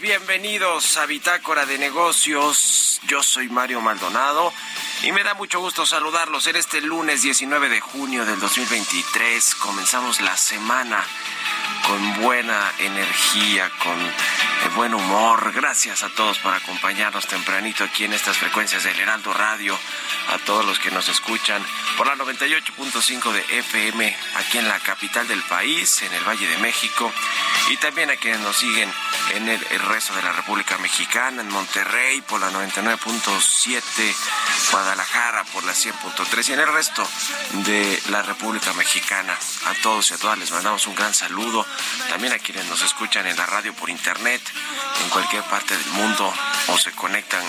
Bienvenidos 0.00 0.96
a 0.98 1.06
Bitácora 1.06 1.66
de 1.66 1.78
Negocios. 1.78 3.00
Yo 3.08 3.24
soy 3.24 3.48
Mario 3.48 3.80
Maldonado 3.80 4.52
y 5.02 5.10
me 5.10 5.24
da 5.24 5.34
mucho 5.34 5.58
gusto 5.58 5.84
saludarlos 5.84 6.46
en 6.46 6.54
este 6.54 6.80
lunes 6.80 7.22
19 7.22 7.68
de 7.68 7.80
junio 7.80 8.24
del 8.24 8.38
2023. 8.38 9.56
Comenzamos 9.56 10.20
la 10.20 10.36
semana 10.36 11.04
con 11.88 12.22
buena 12.22 12.72
energía, 12.78 13.68
con 13.82 13.98
buen 14.70 14.94
humor. 14.94 15.52
Gracias 15.52 16.02
a 16.02 16.08
todos 16.10 16.38
por 16.38 16.52
acompañarnos 16.52 17.26
tempranito 17.26 17.84
aquí 17.84 18.04
en 18.04 18.12
estas 18.12 18.38
frecuencias 18.38 18.84
del 18.84 18.98
Heraldo 18.98 19.32
Radio, 19.32 19.78
a 20.32 20.38
todos 20.38 20.64
los 20.64 20.78
que 20.78 20.90
nos 20.90 21.08
escuchan 21.08 21.64
por 21.96 22.06
la 22.06 22.14
98.5 22.16 23.32
de 23.32 23.58
FM 23.58 24.16
aquí 24.36 24.58
en 24.58 24.68
la 24.68 24.78
capital 24.80 25.28
del 25.28 25.42
país, 25.42 26.02
en 26.02 26.12
el 26.12 26.24
Valle 26.24 26.48
de 26.48 26.58
México, 26.58 27.12
y 27.70 27.76
también 27.76 28.10
a 28.10 28.16
quienes 28.16 28.40
nos 28.40 28.56
siguen 28.56 28.90
en 29.34 29.48
el, 29.48 29.60
resto 29.88 30.14
de 30.14 30.22
la 30.22 30.32
República 30.32 30.78
Mexicana, 30.78 31.42
en 31.42 31.48
Monterrey 31.48 32.20
por 32.22 32.40
la 32.40 32.50
99.7, 32.50 33.82
Guadalajara 34.70 35.44
por 35.44 35.64
la 35.64 35.72
100.3 35.72 36.48
y 36.48 36.52
en 36.52 36.60
el 36.60 36.72
resto 36.72 37.06
de 37.64 38.02
la 38.10 38.22
República 38.22 38.72
Mexicana. 38.74 39.36
A 39.66 39.74
todos 39.82 40.10
y 40.10 40.14
a 40.14 40.18
todas 40.18 40.38
les 40.38 40.50
mandamos 40.50 40.86
un 40.86 40.94
gran 40.94 41.14
saludo, 41.14 41.66
también 42.08 42.32
a 42.32 42.38
quienes 42.38 42.66
nos 42.66 42.82
escuchan 42.82 43.26
en 43.26 43.36
la 43.36 43.46
radio 43.46 43.74
por 43.74 43.90
internet, 43.90 44.42
en 45.02 45.08
cualquier 45.10 45.42
parte 45.44 45.76
del 45.76 45.86
mundo 45.88 46.32
o 46.68 46.78
se 46.78 46.92
conectan 46.92 47.44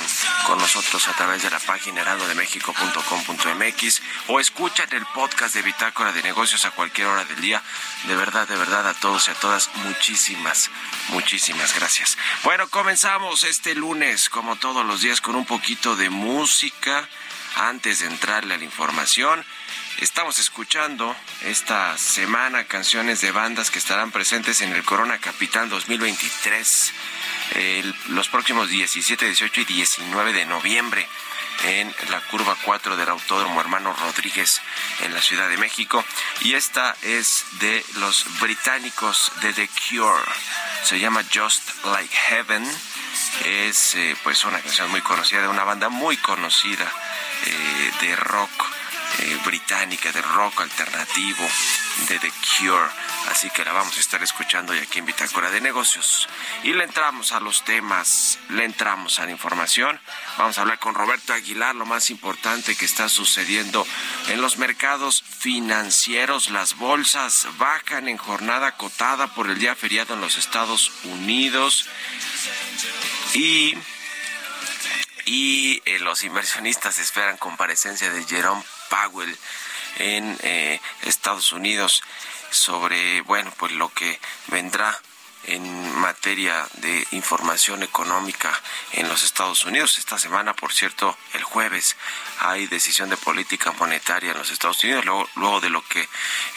con 0.46 0.58
nosotros 0.58 1.08
a 1.08 1.14
través 1.14 1.44
de 1.44 1.50
la 1.50 1.60
página 1.60 2.02
heraldodemexico.com.mx 2.02 4.02
o 4.28 4.40
escuchan 4.40 4.88
el 4.92 5.06
podcast 5.08 5.56
de 5.56 5.62
Bitácora 5.62 6.12
de 6.12 6.24
Negocios 6.24 6.66
a 6.66 6.72
cualquier 6.72 7.08
hora 7.08 7.24
del 7.26 7.40
día. 7.42 7.62
De 8.08 8.16
verdad, 8.16 8.48
de 8.48 8.58
verdad, 8.58 8.88
a 8.88 8.94
todos 8.94 9.28
y 9.28 9.32
a 9.32 9.36
todas, 9.36 9.70
muchísimas, 9.76 10.70
muchísimas 11.10 11.76
gracias. 11.76 12.18
Bueno, 12.44 12.68
comenzamos 12.68 13.44
este 13.44 13.76
lunes, 13.76 14.30
como 14.30 14.56
todos 14.58 14.86
los 14.86 15.02
días, 15.02 15.22
con 15.22 15.36
un 15.36 15.46
poquito 15.46 15.96
de 15.96 16.10
música 16.10 17.08
antes 17.56 18.00
de 18.00 18.08
entrarle 18.08 18.56
a 18.56 18.58
la 18.58 18.64
información. 18.64 19.46
Estamos 20.02 20.40
escuchando 20.40 21.16
esta 21.46 21.98
semana 21.98 22.66
canciones 22.66 23.22
de 23.22 23.32
bandas 23.32 23.72
que 23.72 23.80
estarán 23.80 24.12
presentes 24.12 24.62
en 24.62 24.74
el 24.74 24.84
Corona 24.84 25.20
Capital 25.20 25.70
2023 25.70 26.94
los 28.10 28.28
próximos 28.28 28.68
17, 28.70 29.26
18 29.26 29.62
y 29.62 29.66
19 29.66 30.34
de 30.34 30.46
noviembre 30.48 31.08
en 31.64 31.96
la 32.10 32.20
curva 32.30 32.58
4 32.64 32.98
del 32.98 33.08
Autódromo 33.08 33.62
Hermano 33.62 33.94
Rodríguez 33.94 34.62
en 35.02 35.14
la 35.14 35.22
Ciudad 35.22 35.48
de 35.48 35.58
México. 35.58 36.04
Y 36.42 36.56
esta 36.56 36.94
es 37.02 37.46
de 37.60 37.86
los 37.96 38.26
británicos 38.42 39.32
de 39.42 39.54
The 39.54 39.70
Cure. 39.90 40.24
Se 40.84 41.00
llama 41.00 41.24
Just 41.34 41.86
Like 41.86 42.14
Heaven. 42.14 42.70
Es 43.46 43.96
eh, 43.96 44.18
pues 44.24 44.44
una 44.44 44.60
canción 44.60 44.92
muy 44.92 45.00
conocida 45.02 45.42
de 45.42 45.48
una 45.48 45.64
banda 45.64 45.88
muy 45.88 46.18
conocida 46.18 46.92
eh, 47.46 47.92
de 48.02 48.16
rock 48.18 48.75
eh, 49.20 49.40
británica, 49.46 50.12
de 50.12 50.22
rock 50.22 50.62
alternativo, 50.62 51.48
de 52.08 52.20
The 52.20 52.32
Cure. 52.32 52.90
Así 53.30 53.50
que 53.50 53.66
la 53.66 53.74
vamos 53.74 53.98
a 53.98 54.00
estar 54.00 54.22
escuchando 54.22 54.76
y 54.76 54.80
aquí 54.80 55.00
en 55.00 55.06
Bitácora 55.06 55.50
de 55.52 55.62
Negocios. 55.62 56.28
Y 56.64 56.74
le 56.74 56.84
entramos 56.84 57.32
a 57.32 57.40
los 57.40 57.64
temas, 57.64 58.40
le 58.50 58.66
entramos 58.66 59.20
a 59.20 59.26
la 59.26 59.32
información. 59.32 60.00
Vamos 60.38 60.58
a 60.58 60.62
hablar 60.62 60.80
con 60.80 60.96
Roberto 60.96 61.34
Aguilar, 61.34 61.76
lo 61.76 61.86
más 61.86 62.10
importante 62.10 62.76
que 62.76 62.86
está 62.86 63.10
sucediendo 63.10 63.86
en 64.28 64.42
los 64.42 64.58
mercados 64.58 65.24
financieros. 65.24 66.50
Las 66.50 66.76
bolsas 66.76 67.48
bajan 67.58 68.08
en 68.08 68.18
jornada 68.18 68.78
cotada 68.78 69.28
por 69.28 69.50
el 69.50 69.60
día 69.60 69.76
feriado 69.76 70.14
en 70.14 70.22
los 70.22 70.38
Estados 70.38 70.92
Unidos. 71.04 71.88
Y 73.34 73.78
y 75.26 75.82
eh, 75.86 75.98
los 76.00 76.24
inversionistas 76.24 77.00
esperan 77.00 77.38
comparecencia 77.38 78.12
de 78.12 78.24
Jerome 78.26 78.64
Powell 78.90 79.38
en 79.98 80.38
eh, 80.42 80.80
Estados 81.04 81.52
Unidos 81.52 82.04
sobre, 82.52 83.22
bueno, 83.22 83.52
pues 83.58 83.72
lo 83.74 83.90
que 83.90 84.20
vendrá 84.48 85.00
en 85.48 85.96
materia 85.98 86.68
de 86.78 87.06
información 87.12 87.84
económica 87.84 88.52
en 88.94 89.08
los 89.08 89.24
Estados 89.24 89.64
Unidos. 89.66 89.98
Esta 90.00 90.18
semana, 90.18 90.56
por 90.56 90.74
cierto, 90.74 91.18
el 91.34 91.44
jueves 91.44 91.96
hay 92.40 92.68
decisión 92.68 93.10
de 93.10 93.18
política 93.18 93.72
monetaria 93.74 94.32
en 94.32 94.38
los 94.38 94.52
Estados 94.52 94.84
Unidos, 94.84 95.06
luego, 95.06 95.30
luego 95.36 95.62
de 95.62 95.70
lo 95.70 95.84
que 95.84 96.08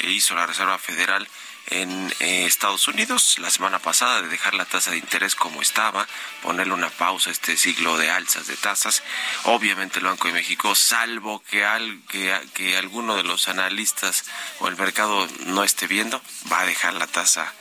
hizo 0.04 0.34
la 0.34 0.46
Reserva 0.46 0.78
Federal 0.78 1.28
en 1.70 2.12
eh, 2.20 2.46
Estados 2.46 2.88
Unidos 2.88 3.36
la 3.38 3.50
semana 3.50 3.78
pasada 3.78 4.22
de 4.22 4.28
dejar 4.28 4.54
la 4.54 4.64
tasa 4.64 4.90
de 4.90 4.98
interés 4.98 5.34
como 5.34 5.62
estaba, 5.62 6.06
ponerle 6.42 6.74
una 6.74 6.90
pausa 6.90 7.30
a 7.30 7.32
este 7.32 7.56
ciclo 7.56 7.96
de 7.98 8.10
alzas 8.10 8.46
de 8.46 8.56
tasas. 8.56 9.02
Obviamente 9.44 9.98
el 9.98 10.06
Banco 10.06 10.28
de 10.28 10.34
México, 10.34 10.74
salvo 10.74 11.42
que, 11.50 11.64
al, 11.64 12.00
que, 12.08 12.38
que 12.54 12.76
alguno 12.76 13.16
de 13.16 13.24
los 13.24 13.48
analistas 13.48 14.24
o 14.60 14.68
el 14.68 14.76
mercado 14.76 15.28
no 15.46 15.64
esté 15.64 15.86
viendo, 15.86 16.22
va 16.50 16.60
a 16.60 16.66
dejar 16.66 16.94
la 16.94 17.06
tasa 17.06 17.52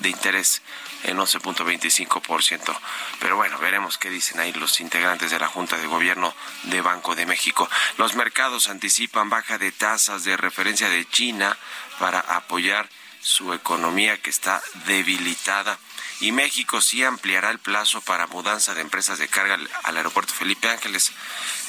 de 0.00 0.10
interés 0.10 0.62
en 1.04 1.18
11.25%. 1.18 2.78
Pero 3.20 3.36
bueno, 3.36 3.58
veremos 3.58 3.98
qué 3.98 4.10
dicen 4.10 4.40
ahí 4.40 4.52
los 4.52 4.80
integrantes 4.80 5.30
de 5.30 5.38
la 5.38 5.48
Junta 5.48 5.76
de 5.76 5.86
Gobierno 5.86 6.34
de 6.64 6.80
Banco 6.80 7.14
de 7.14 7.26
México. 7.26 7.68
Los 7.98 8.14
mercados 8.14 8.68
anticipan 8.68 9.30
baja 9.30 9.58
de 9.58 9.72
tasas 9.72 10.24
de 10.24 10.36
referencia 10.36 10.88
de 10.88 11.08
China 11.08 11.56
para 11.98 12.20
apoyar 12.20 12.88
su 13.26 13.52
economía 13.52 14.22
que 14.22 14.30
está 14.30 14.62
debilitada. 14.86 15.76
Y 16.20 16.30
México 16.30 16.80
sí 16.80 17.02
ampliará 17.02 17.50
el 17.50 17.58
plazo 17.58 18.00
para 18.00 18.28
mudanza 18.28 18.72
de 18.72 18.82
empresas 18.82 19.18
de 19.18 19.26
carga 19.26 19.58
al, 19.82 19.96
aeropuerto 19.96 20.32
Felipe 20.32 20.70
Ángeles. 20.70 21.10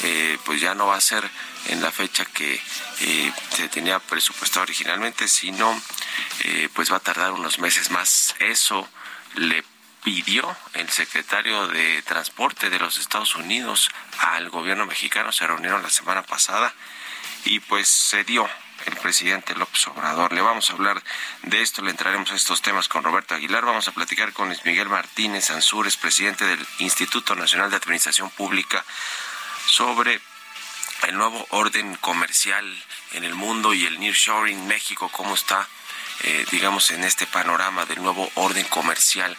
Eh, 0.04 0.38
pues 0.46 0.62
ya 0.62 0.76
no 0.76 0.86
va 0.86 0.96
a 0.96 1.02
ser 1.02 1.28
en 1.70 1.82
la 1.82 1.92
fecha 1.92 2.26
que 2.26 2.62
eh, 3.00 3.34
se 3.56 3.70
tenía 3.70 3.98
presupuestado 4.00 4.64
originalmente, 4.64 5.28
sino 5.28 5.82
eh, 6.44 6.70
pues 6.74 6.92
va 6.92 6.98
a 6.98 7.02
tardar 7.02 7.32
unos 7.32 7.58
meses 7.58 7.90
más. 7.90 8.36
Eso 8.38 8.88
le 9.34 9.64
pidió 10.04 10.56
el 10.74 10.90
secretario 10.92 11.68
de 11.70 12.04
Transporte 12.04 12.70
de 12.70 12.78
los 12.78 12.98
Estados 12.98 13.36
Unidos 13.36 13.90
al 14.20 14.52
gobierno 14.52 14.86
mexicano. 14.86 15.32
Se 15.32 15.48
reunieron 15.48 15.82
la 15.82 15.90
semana 15.90 16.22
pasada 16.22 16.72
y 17.46 17.60
pues 17.62 17.88
se 17.88 18.24
dio 18.24 18.48
el 18.88 18.96
presidente 18.98 19.54
López 19.56 19.88
Obrador. 19.88 20.34
Le 20.34 20.42
vamos 20.42 20.70
a 20.70 20.74
hablar 20.74 21.04
de 21.44 21.62
esto, 21.62 21.82
le 21.82 21.92
entraremos 21.92 22.32
a 22.32 22.36
estos 22.36 22.62
temas 22.62 22.88
con 22.88 23.04
Roberto 23.04 23.36
Aguilar. 23.36 23.66
Vamos 23.66 23.88
a 23.88 23.92
platicar 23.92 24.34
con 24.34 24.48
Luis 24.48 24.66
Miguel 24.66 24.90
Martínez 24.90 25.52
Ansúrez, 25.52 25.98
presidente 25.98 26.46
del 26.46 26.66
Instituto 26.80 27.36
Nacional 27.36 27.70
de 27.70 27.76
Administración 27.76 28.30
Pública, 28.32 28.84
sobre 29.68 30.22
el 31.08 31.18
nuevo 31.18 31.46
orden 31.52 31.96
comercial 31.96 32.66
en 33.14 33.24
el 33.24 33.36
mundo 33.36 33.74
y 33.74 33.86
el 33.86 34.00
nearshoring 34.00 34.68
México, 34.68 35.10
cómo 35.10 35.36
está 35.36 35.68
eh, 36.24 36.46
digamos, 36.52 36.90
en 36.92 37.04
este 37.04 37.28
panorama 37.28 37.86
del 37.86 38.02
nuevo 38.02 38.30
orden 38.36 38.66
comercial 38.68 39.36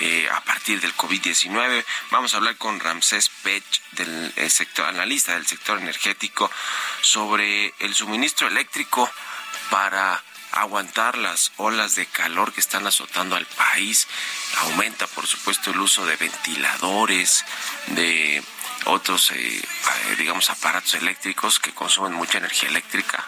eh, 0.00 0.28
a 0.30 0.40
partir 0.42 0.80
del 0.80 0.96
COVID-19. 0.96 1.84
Vamos 2.10 2.34
a 2.34 2.36
hablar 2.36 2.56
con 2.56 2.78
Ramsés 2.78 3.30
Pech, 3.42 3.64
del 3.92 4.32
eh, 4.36 4.48
sector, 4.48 4.86
analista 4.86 5.34
del 5.34 5.46
sector 5.46 5.78
energético, 5.78 6.50
sobre 7.00 7.74
el 7.80 7.94
suministro 7.94 8.46
eléctrico 8.48 9.10
para 9.70 10.22
aguantar 10.52 11.18
las 11.18 11.52
olas 11.56 11.94
de 11.94 12.06
calor 12.06 12.52
que 12.52 12.60
están 12.60 12.86
azotando 12.86 13.36
al 13.36 13.46
país. 13.46 14.06
Aumenta, 14.58 15.06
por 15.08 15.26
supuesto, 15.26 15.70
el 15.70 15.80
uso 15.80 16.06
de 16.06 16.16
ventiladores, 16.16 17.44
de 17.88 18.42
otros, 18.86 19.32
digamos, 20.18 20.50
aparatos 20.50 20.94
eléctricos 20.94 21.58
que 21.58 21.72
consumen 21.72 22.12
mucha 22.12 22.38
energía 22.38 22.68
eléctrica 22.68 23.24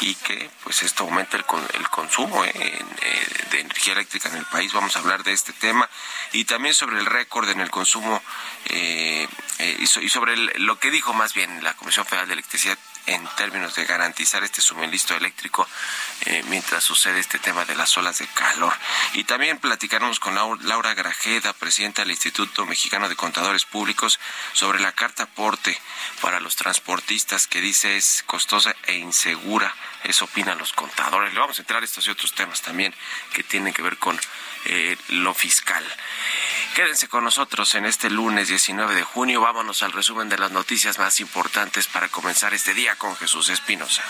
y 0.00 0.14
que 0.14 0.50
pues 0.62 0.82
esto 0.82 1.04
aumenta 1.04 1.36
el, 1.36 1.44
el 1.74 1.88
consumo 1.88 2.44
eh, 2.44 2.52
eh, 2.54 3.26
de 3.50 3.60
energía 3.60 3.92
eléctrica 3.94 4.28
en 4.28 4.36
el 4.36 4.46
país. 4.46 4.72
Vamos 4.72 4.96
a 4.96 5.00
hablar 5.00 5.22
de 5.22 5.32
este 5.32 5.52
tema 5.52 5.88
y 6.32 6.44
también 6.44 6.74
sobre 6.74 6.98
el 6.98 7.06
récord 7.06 7.48
en 7.48 7.60
el 7.60 7.70
consumo 7.70 8.22
eh, 8.66 9.28
y, 9.78 9.86
sobre 9.86 10.36
lo 10.58 10.78
que 10.78 10.90
dijo 10.90 11.12
más 11.12 11.34
bien 11.34 11.62
la 11.62 11.74
Comisión 11.74 12.06
Federal 12.06 12.28
de 12.28 12.34
Electricidad 12.34 12.78
en 13.06 13.26
términos 13.36 13.74
de 13.74 13.84
garantizar 13.84 14.44
este 14.44 14.60
suministro 14.60 15.16
eléctrico 15.16 15.66
mientras 16.48 16.84
sucede 16.84 17.20
este 17.20 17.38
tema 17.38 17.64
de 17.64 17.74
las 17.74 17.96
olas 17.96 18.18
de 18.18 18.26
calor. 18.28 18.72
Y 19.14 19.24
también 19.24 19.58
platicaremos 19.58 20.20
con 20.20 20.34
Laura 20.34 20.94
Grajeda, 20.94 21.52
presidenta 21.52 22.02
del 22.02 22.12
Instituto 22.12 22.66
Mexicano 22.66 23.08
de 23.08 23.16
Contadores 23.16 23.64
Públicos, 23.64 24.20
sobre 24.52 24.80
la 24.80 24.92
carta 24.92 25.24
aporte 25.24 25.80
para 26.20 26.40
los 26.40 26.56
transportistas 26.56 27.46
que 27.46 27.60
dice 27.60 27.96
es 27.96 28.22
costosa 28.26 28.74
e 28.86 28.94
insegura 28.94 29.74
eso 30.04 30.24
opinan 30.24 30.58
los 30.58 30.72
contadores. 30.72 31.32
Le 31.32 31.40
vamos 31.40 31.58
a 31.58 31.62
entrar 31.62 31.82
a 31.82 31.84
estos 31.84 32.06
y 32.06 32.10
otros 32.10 32.34
temas 32.34 32.62
también 32.62 32.94
que 33.32 33.42
tienen 33.42 33.72
que 33.72 33.82
ver 33.82 33.96
con 33.98 34.18
eh, 34.66 34.96
lo 35.08 35.34
fiscal. 35.34 35.84
Quédense 36.74 37.08
con 37.08 37.24
nosotros 37.24 37.74
en 37.74 37.84
este 37.84 38.10
lunes 38.10 38.48
19 38.48 38.94
de 38.94 39.02
junio. 39.02 39.40
Vámonos 39.40 39.82
al 39.82 39.92
resumen 39.92 40.28
de 40.28 40.38
las 40.38 40.50
noticias 40.50 40.98
más 40.98 41.20
importantes 41.20 41.86
para 41.86 42.08
comenzar 42.08 42.54
este 42.54 42.74
día 42.74 42.96
con 42.96 43.16
Jesús 43.16 43.48
Espinosa. 43.48 44.02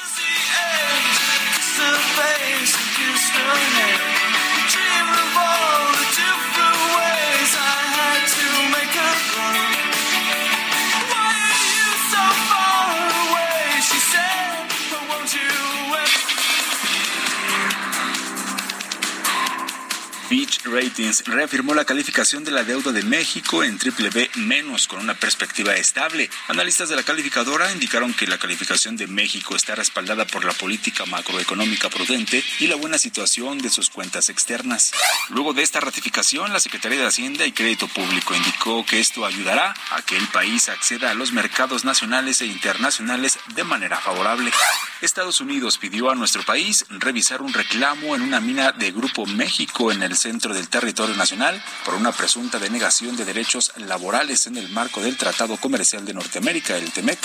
Fitch 20.30 20.64
Ratings 20.64 21.24
reafirmó 21.26 21.74
la 21.74 21.84
calificación 21.84 22.44
de 22.44 22.52
la 22.52 22.62
deuda 22.62 22.92
de 22.92 23.02
México 23.02 23.64
en 23.64 23.78
triple 23.78 24.10
B 24.10 24.30
menos 24.36 24.86
con 24.86 25.00
una 25.00 25.14
perspectiva 25.14 25.74
estable. 25.74 26.30
Analistas 26.46 26.88
de 26.88 26.94
la 26.94 27.02
calificadora 27.02 27.72
indicaron 27.72 28.14
que 28.14 28.28
la 28.28 28.38
calificación 28.38 28.96
de 28.96 29.08
México 29.08 29.56
está 29.56 29.74
respaldada 29.74 30.28
por 30.28 30.44
la 30.44 30.52
política 30.52 31.04
macroeconómica 31.04 31.90
prudente 31.90 32.44
y 32.60 32.68
la 32.68 32.76
buena 32.76 32.96
situación 32.96 33.58
de 33.58 33.70
sus 33.70 33.90
cuentas 33.90 34.28
externas. 34.28 34.92
Luego 35.30 35.52
de 35.52 35.64
esta 35.64 35.80
ratificación, 35.80 36.52
la 36.52 36.60
Secretaría 36.60 37.00
de 37.00 37.06
Hacienda 37.06 37.44
y 37.44 37.50
Crédito 37.50 37.88
Público 37.88 38.32
indicó 38.32 38.86
que 38.86 39.00
esto 39.00 39.26
ayudará 39.26 39.74
a 39.90 40.02
que 40.02 40.16
el 40.16 40.28
país 40.28 40.68
acceda 40.68 41.10
a 41.10 41.14
los 41.14 41.32
mercados 41.32 41.84
nacionales 41.84 42.40
e 42.40 42.46
internacionales 42.46 43.36
de 43.56 43.64
manera 43.64 44.00
favorable. 44.00 44.52
Estados 45.00 45.40
Unidos 45.40 45.76
pidió 45.76 46.08
a 46.08 46.14
nuestro 46.14 46.44
país 46.44 46.86
revisar 46.88 47.42
un 47.42 47.52
reclamo 47.52 48.14
en 48.14 48.22
una 48.22 48.38
mina 48.40 48.70
de 48.70 48.92
Grupo 48.92 49.26
México 49.26 49.90
en 49.90 50.04
el 50.04 50.19
centro 50.20 50.52
del 50.52 50.68
territorio 50.68 51.16
nacional 51.16 51.62
por 51.84 51.94
una 51.94 52.12
presunta 52.12 52.58
denegación 52.58 53.16
de 53.16 53.24
derechos 53.24 53.72
laborales 53.76 54.46
en 54.46 54.58
el 54.58 54.68
marco 54.68 55.00
del 55.00 55.16
Tratado 55.16 55.56
Comercial 55.56 56.04
de 56.04 56.12
Norteamérica, 56.12 56.76
el 56.76 56.92
TEMEC. 56.92 57.18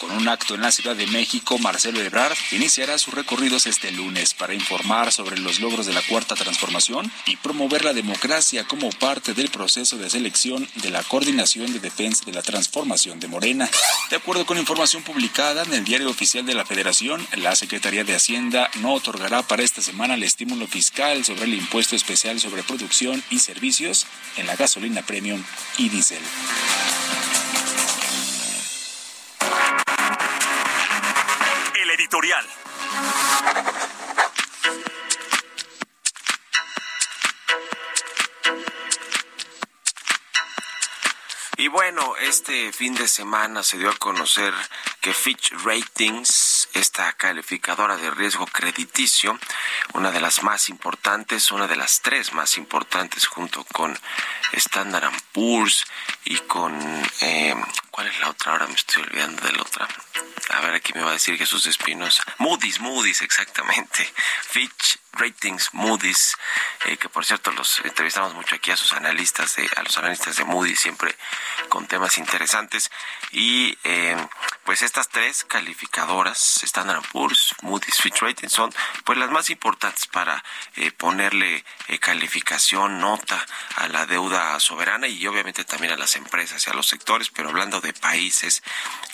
Con 0.00 0.10
un 0.10 0.28
acto 0.28 0.56
en 0.56 0.62
la 0.62 0.72
Ciudad 0.72 0.96
de 0.96 1.06
México, 1.06 1.58
Marcelo 1.58 2.00
Ebrard 2.00 2.36
iniciará 2.50 2.98
sus 2.98 3.14
recorridos 3.14 3.66
este 3.66 3.92
lunes 3.92 4.34
para 4.34 4.54
informar 4.54 5.12
sobre 5.12 5.38
los 5.38 5.60
logros 5.60 5.86
de 5.86 5.92
la 5.92 6.02
Cuarta 6.02 6.34
Transformación 6.34 7.12
y 7.26 7.36
promover 7.36 7.84
la 7.84 7.92
democracia 7.92 8.64
como 8.64 8.90
parte 8.90 9.34
del 9.34 9.48
proceso 9.48 9.96
de 9.96 10.10
selección 10.10 10.68
de 10.82 10.90
la 10.90 11.04
Coordinación 11.04 11.72
de 11.72 11.78
Defensa 11.78 12.24
de 12.24 12.32
la 12.32 12.42
Transformación 12.42 13.20
de 13.20 13.28
Morena. 13.28 13.70
De 14.10 14.16
acuerdo 14.16 14.44
con 14.44 14.58
información 14.58 15.04
publicada 15.04 15.62
en 15.62 15.72
el 15.74 15.84
Diario 15.84 16.10
Oficial 16.10 16.44
de 16.44 16.54
la 16.54 16.66
Federación, 16.66 17.24
la 17.36 17.54
Secretaría 17.54 18.02
de 18.02 18.16
Hacienda 18.16 18.68
no 18.80 18.94
otorgará 18.94 19.42
para 19.42 19.62
esta 19.62 19.80
semana 19.80 20.14
el 20.14 20.24
estímulo 20.24 20.66
fiscal 20.66 21.24
sobre 21.24 21.44
el 21.44 21.54
impuesto 21.54 21.94
especial 21.94 22.31
sobre 22.40 22.62
producción 22.62 23.22
y 23.30 23.38
servicios 23.38 24.06
en 24.36 24.46
la 24.46 24.56
gasolina 24.56 25.02
premium 25.02 25.42
y 25.78 25.88
diésel. 25.88 26.22
El 31.82 31.90
editorial. 31.90 32.46
Y 41.62 41.68
bueno, 41.68 42.16
este 42.16 42.72
fin 42.72 42.96
de 42.96 43.06
semana 43.06 43.62
se 43.62 43.78
dio 43.78 43.90
a 43.90 43.96
conocer 43.96 44.52
que 45.00 45.14
Fitch 45.14 45.52
Ratings, 45.64 46.51
esta 46.74 47.12
calificadora 47.12 47.96
de 47.96 48.10
riesgo 48.10 48.46
crediticio, 48.46 49.38
una 49.94 50.10
de 50.10 50.20
las 50.20 50.42
más 50.42 50.68
importantes, 50.68 51.52
una 51.52 51.68
de 51.68 51.76
las 51.76 52.00
tres 52.00 52.32
más 52.32 52.56
importantes 52.56 53.26
junto 53.26 53.64
con 53.64 53.98
Standard 54.52 55.12
Poor's 55.32 55.84
y 56.24 56.36
con... 56.38 56.74
Eh, 57.20 57.54
¿Cuál 57.92 58.06
es 58.06 58.18
la 58.20 58.30
otra? 58.30 58.52
Ahora 58.52 58.66
me 58.68 58.74
estoy 58.74 59.02
olvidando 59.02 59.46
de 59.46 59.52
la 59.52 59.60
otra. 59.60 59.86
A 60.48 60.60
ver, 60.62 60.74
aquí 60.74 60.94
me 60.94 61.02
va 61.02 61.10
a 61.10 61.12
decir 61.12 61.36
Jesús 61.36 61.66
Espinosa. 61.66 62.24
Moody's, 62.38 62.80
Moody's, 62.80 63.20
exactamente. 63.20 64.10
Fitch 64.48 64.98
Ratings, 65.12 65.74
Moody's, 65.74 66.36
eh, 66.86 66.96
que 66.96 67.10
por 67.10 67.26
cierto 67.26 67.52
los 67.52 67.80
entrevistamos 67.84 68.32
mucho 68.34 68.54
aquí 68.54 68.70
a 68.70 68.76
sus 68.78 68.94
analistas, 68.94 69.56
de, 69.56 69.68
a 69.76 69.82
los 69.82 69.98
analistas 69.98 70.36
de 70.36 70.44
Moody's, 70.44 70.80
siempre 70.80 71.14
con 71.68 71.86
temas 71.86 72.16
interesantes. 72.16 72.90
Y 73.30 73.76
eh, 73.84 74.16
pues 74.64 74.80
estas 74.80 75.10
tres 75.10 75.44
calificadoras, 75.44 76.62
Standard 76.62 77.02
Poor's, 77.12 77.54
Moody's, 77.60 78.00
Fitch 78.00 78.22
Ratings, 78.22 78.52
son 78.52 78.74
pues 79.04 79.18
las 79.18 79.30
más 79.30 79.50
importantes 79.50 80.06
para 80.06 80.42
eh, 80.76 80.92
ponerle 80.92 81.62
calificación, 82.00 83.00
nota 83.00 83.46
a 83.76 83.88
la 83.88 84.06
deuda 84.06 84.58
soberana 84.60 85.08
y 85.08 85.26
obviamente 85.26 85.64
también 85.64 85.92
a 85.92 85.96
las 85.96 86.16
empresas 86.16 86.66
y 86.66 86.70
a 86.70 86.74
los 86.74 86.86
sectores, 86.88 87.28
pero 87.28 87.50
hablando 87.50 87.81
de 87.82 87.92
países 87.92 88.62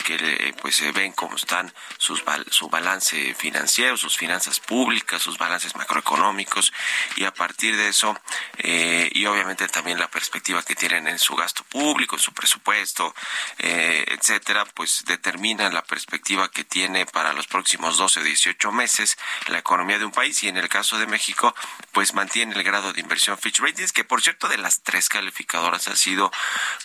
que 0.04 0.54
pues 0.62 0.76
se 0.76 0.92
ven 0.92 1.12
cómo 1.12 1.36
están 1.36 1.72
sus, 1.98 2.22
su 2.50 2.68
balance 2.68 3.34
financiero, 3.34 3.96
sus 3.96 4.16
finanzas 4.16 4.60
públicas, 4.60 5.20
sus 5.20 5.38
balances 5.38 5.74
macroeconómicos 5.76 6.72
y 7.16 7.24
a 7.24 7.34
partir 7.34 7.76
de 7.76 7.88
eso 7.88 8.18
eh, 8.58 9.10
y 9.12 9.26
obviamente 9.26 9.68
también 9.68 9.98
la 9.98 10.10
perspectiva 10.10 10.62
que 10.62 10.74
tienen 10.74 11.08
en 11.08 11.18
su 11.18 11.34
gasto 11.34 11.64
público, 11.64 12.16
en 12.16 12.22
su 12.22 12.32
presupuesto, 12.32 13.14
eh, 13.58 14.04
etcétera, 14.08 14.64
pues 14.66 15.04
determinan 15.06 15.74
la 15.74 15.84
perspectiva 15.84 16.50
que 16.50 16.64
tiene 16.64 17.06
para 17.06 17.32
los 17.32 17.46
próximos 17.46 17.98
12 17.98 18.20
o 18.20 18.22
18 18.22 18.72
meses 18.72 19.18
la 19.48 19.58
economía 19.58 19.98
de 19.98 20.04
un 20.04 20.12
país 20.12 20.42
y 20.42 20.48
en 20.48 20.56
el 20.56 20.68
caso 20.68 20.98
de 20.98 21.06
México 21.06 21.54
pues 21.92 22.14
mantiene 22.14 22.54
el 22.54 22.62
grado 22.62 22.92
de 22.92 23.00
inversión 23.00 23.38
Fitch 23.38 23.60
Ratings 23.60 23.92
que 23.92 24.04
por 24.04 24.22
cierto 24.22 24.48
de 24.48 24.58
las 24.58 24.82
tres 24.82 25.08
calificadoras 25.08 25.88
ha 25.88 25.96
sido 25.96 26.30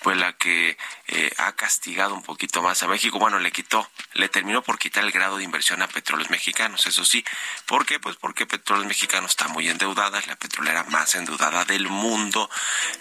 pues 0.02 0.18
la 0.18 0.34
que 0.34 0.78
eh, 1.08 1.32
ha 1.38 1.54
castigado 1.74 2.14
un 2.14 2.22
poquito 2.22 2.62
más 2.62 2.84
a 2.84 2.88
México, 2.88 3.18
bueno 3.18 3.40
le 3.40 3.52
quitó, 3.52 3.90
le 4.14 4.30
terminó 4.30 4.62
por 4.62 4.78
quitar 4.78 5.04
el 5.04 5.12
grado 5.12 5.38
de 5.38 5.44
inversión 5.44 5.82
a 5.82 5.88
petróleos 5.88 6.30
mexicanos, 6.30 6.86
eso 6.86 7.04
sí, 7.04 7.26
¿por 7.66 7.88
qué? 7.88 8.00
Pues 8.00 8.16
porque 8.16 8.46
petróleos 8.46 8.86
mexicano 8.86 9.26
está 9.26 9.48
muy 9.48 9.68
endeudada, 9.68 10.20
es 10.20 10.28
la 10.28 10.36
petrolera 10.36 10.84
más 10.84 11.16
endeudada 11.16 11.66
del 11.66 11.88
mundo, 11.88 12.48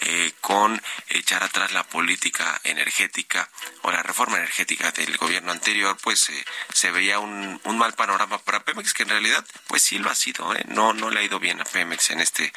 eh, 0.01 0.33
con 0.41 0.81
echar 1.11 1.45
atrás 1.45 1.73
la 1.73 1.85
política 1.85 2.59
energética 2.65 3.51
o 3.83 3.91
la 3.91 4.03
reforma 4.03 4.39
energética 4.39 4.91
del 4.91 5.19
gobierno 5.19 5.53
anterior, 5.53 5.99
pues 6.03 6.31
eh, 6.31 6.45
se 6.73 6.91
veía 6.91 7.19
un, 7.19 7.61
un, 7.65 7.77
mal 7.77 7.93
panorama 7.93 8.39
para 8.39 8.65
Pemex, 8.65 8.95
que 8.95 9.03
en 9.03 9.11
realidad, 9.11 9.45
pues 9.67 9.83
sí 9.83 9.99
lo 9.99 10.09
ha 10.09 10.15
sido, 10.15 10.57
¿eh? 10.57 10.65
no, 10.69 10.95
no 10.95 11.11
le 11.11 11.21
ha 11.21 11.23
ido 11.23 11.39
bien 11.39 11.61
a 11.61 11.65
Pemex 11.65 12.09
en 12.09 12.21
este 12.21 12.55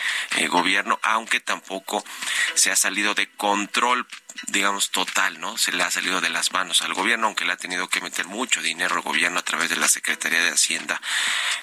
gobierno, 0.48 0.98
aunque 1.04 1.42
tampoco 1.42 2.06
se 2.54 2.72
ha 2.72 2.78
salido 2.78 3.14
de 3.16 3.30
control 3.32 4.08
digamos, 4.48 4.92
total, 4.92 5.40
¿no? 5.40 5.58
Se 5.58 5.72
le 5.72 5.84
ha 5.84 5.92
salido 5.92 6.22
de 6.22 6.30
las 6.30 6.52
manos 6.52 6.82
al 6.82 6.94
gobierno, 6.94 7.28
aunque 7.28 7.46
le 7.46 7.54
ha 7.54 7.58
tenido 7.58 7.88
que 7.88 8.02
meter 8.02 8.26
mucho 8.28 8.62
dinero 8.62 8.96
al 8.96 9.02
gobierno 9.02 9.40
a 9.40 9.44
través 9.44 9.70
de 9.70 9.78
la 9.78 9.88
Secretaría 9.88 10.44
de 10.44 10.52
Hacienda 10.52 11.02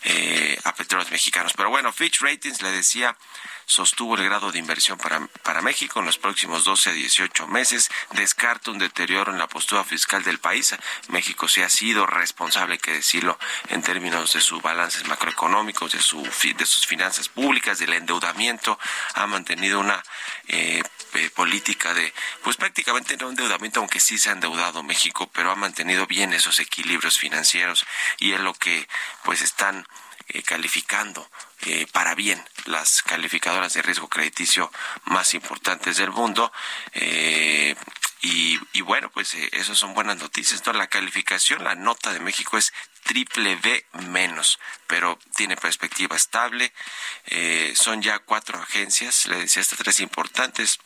eh, 0.04 0.58
a 0.64 0.74
petróleos 0.74 1.10
mexicanos. 1.10 1.52
Pero 1.54 1.70
bueno, 1.70 1.92
Fitch 1.92 2.20
Ratings 2.20 2.62
le 2.62 2.70
decía 2.70 3.16
sostuvo 3.66 4.16
el 4.16 4.24
grado 4.24 4.52
de 4.52 4.58
inversión 4.58 4.98
para, 4.98 5.26
para 5.42 5.62
México 5.62 6.00
en 6.00 6.06
los 6.06 6.18
próximos 6.18 6.64
12 6.64 6.90
a 6.90 6.92
18 6.92 7.46
meses, 7.46 7.90
descarta 8.12 8.70
un 8.70 8.78
deterioro 8.78 9.32
en 9.32 9.38
la 9.38 9.48
postura 9.48 9.84
fiscal 9.84 10.22
del 10.22 10.38
país. 10.38 10.74
México 11.08 11.48
sí 11.48 11.62
ha 11.62 11.68
sido 11.68 12.06
responsable, 12.06 12.74
hay 12.74 12.78
que 12.78 12.92
decirlo, 12.92 13.38
en 13.68 13.82
términos 13.82 14.32
de 14.32 14.40
sus 14.40 14.62
balances 14.62 15.06
macroeconómicos, 15.06 15.92
de, 15.92 16.00
su, 16.00 16.22
de 16.22 16.66
sus 16.66 16.86
finanzas 16.86 17.28
públicas, 17.28 17.78
del 17.78 17.92
endeudamiento, 17.92 18.78
ha 19.14 19.26
mantenido 19.26 19.80
una 19.80 20.02
eh, 20.48 20.82
eh, 21.14 21.30
política 21.34 21.92
de, 21.94 22.12
pues 22.42 22.56
prácticamente 22.56 23.16
no 23.16 23.28
endeudamiento, 23.28 23.80
aunque 23.80 24.00
sí 24.00 24.18
se 24.18 24.30
ha 24.30 24.32
endeudado 24.32 24.82
México, 24.82 25.30
pero 25.32 25.50
ha 25.50 25.56
mantenido 25.56 26.06
bien 26.06 26.32
esos 26.32 26.58
equilibrios 26.58 27.18
financieros. 27.18 27.84
Y 28.18 28.32
es 28.32 28.40
lo 28.40 28.54
que 28.54 28.88
pues 29.24 29.42
están 29.42 29.86
eh, 30.28 30.42
calificando 30.42 31.28
eh, 31.64 31.86
para 31.92 32.16
bien 32.16 32.44
las 32.64 33.02
calificadoras 33.02 33.72
de 33.74 33.82
riesgo 33.82 34.08
crediticio 34.08 34.72
más 35.04 35.32
importantes 35.32 35.96
del 35.96 36.10
mundo. 36.10 36.52
Eh, 36.92 37.76
y, 38.20 38.80
bueno, 38.80 39.10
pues 39.10 39.34
eh, 39.34 39.50
son 39.62 39.94
buenas 39.94 40.16
noticias. 40.16 40.62
La 40.74 40.88
calificación, 40.88 41.62
la 41.62 41.76
nota 41.76 42.12
de 42.12 42.20
México 42.20 42.58
es 42.58 42.72
triple 43.04 43.56
B 43.56 43.84
menos, 44.08 44.58
pero 44.86 45.18
tiene 45.36 45.56
perspectiva 45.56 46.16
estable. 46.16 46.72
Son 47.74 48.00
ya 48.02 48.20
cuatro 48.20 48.60
agencias, 48.60 49.26
le 49.26 49.38
decía 49.38 49.62
estas 49.62 49.78
tres 49.78 50.00
importantes 50.00 50.78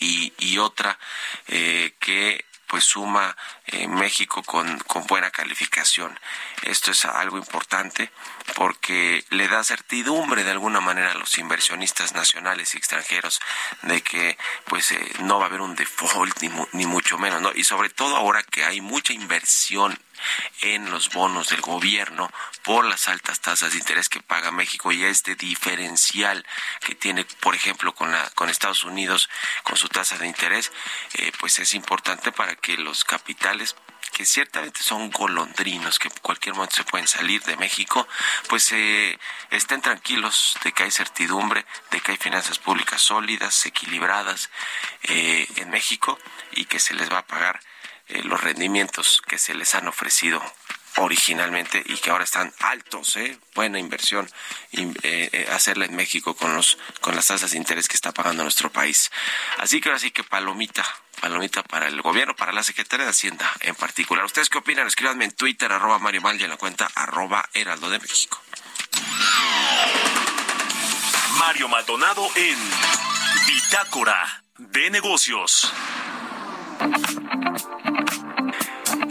y, 0.00 0.58
otra 0.58 0.98
que 1.46 2.44
pues 2.70 2.84
suma 2.84 3.36
eh, 3.66 3.88
México 3.88 4.44
con, 4.44 4.78
con 4.86 5.04
buena 5.08 5.32
calificación. 5.32 6.16
Esto 6.62 6.92
es 6.92 7.04
algo 7.04 7.36
importante 7.36 8.12
porque 8.54 9.24
le 9.30 9.48
da 9.48 9.64
certidumbre 9.64 10.44
de 10.44 10.52
alguna 10.52 10.80
manera 10.80 11.10
a 11.10 11.14
los 11.14 11.36
inversionistas 11.38 12.14
nacionales 12.14 12.72
y 12.72 12.78
extranjeros 12.78 13.40
de 13.82 14.02
que 14.02 14.38
pues 14.66 14.92
eh, 14.92 15.12
no 15.22 15.38
va 15.38 15.46
a 15.46 15.48
haber 15.48 15.62
un 15.62 15.74
default 15.74 16.40
ni, 16.42 16.50
ni 16.72 16.86
mucho 16.86 17.18
menos, 17.18 17.42
¿no? 17.42 17.50
Y 17.52 17.64
sobre 17.64 17.90
todo 17.90 18.16
ahora 18.16 18.44
que 18.44 18.64
hay 18.64 18.80
mucha 18.80 19.12
inversión 19.12 19.98
en 20.62 20.90
los 20.90 21.10
bonos 21.10 21.48
del 21.48 21.60
gobierno 21.60 22.30
por 22.62 22.84
las 22.84 23.08
altas 23.08 23.40
tasas 23.40 23.72
de 23.72 23.78
interés 23.78 24.08
que 24.08 24.20
paga 24.20 24.50
México 24.50 24.92
y 24.92 25.04
este 25.04 25.34
diferencial 25.34 26.46
que 26.80 26.94
tiene, 26.94 27.24
por 27.24 27.54
ejemplo, 27.54 27.94
con, 27.94 28.10
la, 28.12 28.28
con 28.30 28.48
Estados 28.48 28.84
Unidos, 28.84 29.28
con 29.62 29.76
su 29.76 29.88
tasa 29.88 30.18
de 30.18 30.26
interés, 30.26 30.72
eh, 31.14 31.32
pues 31.38 31.58
es 31.58 31.74
importante 31.74 32.32
para 32.32 32.54
que 32.56 32.76
los 32.76 33.04
capitales 33.04 33.76
que 34.12 34.26
ciertamente 34.26 34.82
son 34.82 35.10
golondrinos, 35.10 35.98
que 35.98 36.08
en 36.08 36.14
cualquier 36.20 36.54
momento 36.54 36.76
se 36.76 36.84
pueden 36.84 37.06
salir 37.06 37.42
de 37.44 37.56
México, 37.56 38.06
pues 38.48 38.72
eh, 38.72 39.18
estén 39.50 39.80
tranquilos 39.80 40.58
de 40.64 40.72
que 40.72 40.84
hay 40.84 40.90
certidumbre, 40.90 41.64
de 41.90 42.00
que 42.00 42.12
hay 42.12 42.18
finanzas 42.18 42.58
públicas 42.58 43.00
sólidas, 43.00 43.64
equilibradas 43.66 44.50
eh, 45.04 45.46
en 45.56 45.70
México 45.70 46.18
y 46.52 46.64
que 46.64 46.78
se 46.78 46.94
les 46.94 47.10
va 47.10 47.18
a 47.18 47.26
pagar 47.26 47.60
eh, 48.10 48.22
los 48.24 48.40
rendimientos 48.40 49.22
que 49.26 49.38
se 49.38 49.54
les 49.54 49.74
han 49.74 49.88
ofrecido 49.88 50.42
originalmente 50.96 51.82
y 51.86 51.96
que 51.96 52.10
ahora 52.10 52.24
están 52.24 52.52
altos, 52.58 53.16
¿eh? 53.16 53.38
buena 53.54 53.78
inversión 53.78 54.28
eh, 54.72 55.48
hacerla 55.52 55.84
en 55.84 55.94
México 55.94 56.34
con 56.34 56.54
los 56.54 56.78
con 57.00 57.14
las 57.14 57.28
tasas 57.28 57.52
de 57.52 57.56
interés 57.56 57.88
que 57.88 57.94
está 57.94 58.12
pagando 58.12 58.42
nuestro 58.42 58.70
país. 58.70 59.10
Así 59.58 59.80
que 59.80 59.88
ahora 59.88 60.00
sí 60.00 60.10
que 60.10 60.24
palomita, 60.24 60.84
palomita 61.20 61.62
para 61.62 61.86
el 61.86 62.02
gobierno, 62.02 62.34
para 62.34 62.52
la 62.52 62.64
Secretaría 62.64 63.06
de 63.06 63.10
Hacienda 63.10 63.50
en 63.60 63.76
particular. 63.76 64.24
¿Ustedes 64.24 64.50
qué 64.50 64.58
opinan? 64.58 64.88
Escríbanme 64.88 65.24
en 65.24 65.32
Twitter, 65.32 65.70
arroba 65.72 65.98
Mario 66.00 66.22
Mal 66.22 66.40
y 66.40 66.44
en 66.44 66.50
la 66.50 66.56
cuenta 66.56 66.90
arroba 66.94 67.48
Heraldo 67.54 67.88
de 67.88 68.00
México. 68.00 68.42
Mario 71.38 71.68
Maldonado 71.68 72.28
en 72.34 72.58
Bitácora 73.46 74.44
de 74.58 74.90
Negocios. 74.90 75.72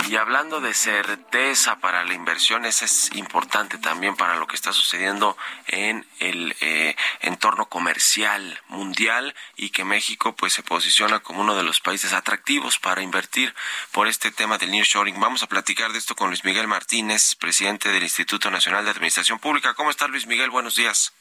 Y 0.10 0.16
hablando 0.16 0.60
de 0.60 0.74
certeza 0.74 1.76
para 1.76 2.04
la 2.04 2.16
inversión, 2.16 2.66
eso 2.66 2.84
es 2.84 3.12
importante 3.14 3.78
también 3.78 4.16
para 4.16 4.38
lo 4.38 4.48
que 4.48 4.56
está 4.56 4.74
sucediendo 4.74 5.38
en 5.68 6.04
el 6.18 6.56
eh, 6.62 6.96
entorno 7.20 7.70
comercial 7.70 8.60
mundial 8.70 9.36
y 9.56 9.70
que 9.70 9.84
México 9.84 10.36
pues 10.36 10.54
se 10.54 10.64
posiciona 10.64 11.20
como 11.20 11.42
uno 11.42 11.56
de 11.56 11.62
los 11.62 11.80
países 11.80 12.14
atractivos 12.14 12.80
para 12.80 13.04
invertir 13.04 13.54
por 13.92 14.08
este 14.08 14.32
tema 14.32 14.58
del 14.58 14.72
nearshoring. 14.72 15.20
Vamos 15.20 15.44
a 15.44 15.48
platicar 15.48 15.92
de 15.92 16.00
esto 16.00 16.16
con 16.16 16.30
Luis 16.30 16.44
Miguel 16.44 16.68
Martínez, 16.68 17.36
presidente 17.36 17.90
del 17.90 18.02
Instituto 18.02 18.50
Nacional 18.50 18.86
de 18.86 18.92
Administración 18.92 19.38
Pública. 19.38 19.76
¿Cómo 19.76 19.92
está 19.92 20.08
Luis 20.08 20.26
Miguel? 20.26 20.50
Buenos 20.50 20.74
días. 20.74 21.14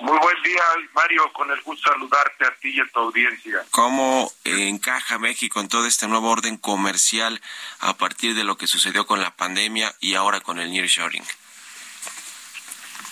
Muy 0.00 0.16
buen 0.18 0.42
día, 0.42 0.62
Mario, 0.94 1.32
con 1.32 1.50
el 1.50 1.60
gusto 1.62 1.90
de 1.90 1.96
saludarte 1.96 2.46
a 2.46 2.54
ti 2.56 2.70
y 2.70 2.80
a 2.80 2.86
tu 2.86 3.00
audiencia. 3.00 3.64
¿Cómo 3.70 4.30
encaja 4.44 5.18
México 5.18 5.60
en 5.60 5.68
todo 5.68 5.86
este 5.86 6.06
nuevo 6.06 6.30
orden 6.30 6.56
comercial 6.56 7.40
a 7.80 7.94
partir 7.94 8.34
de 8.34 8.44
lo 8.44 8.56
que 8.56 8.66
sucedió 8.66 9.06
con 9.06 9.20
la 9.20 9.34
pandemia 9.34 9.92
y 10.00 10.14
ahora 10.14 10.40
con 10.40 10.60
el 10.60 10.70
nearshoring? 10.70 11.24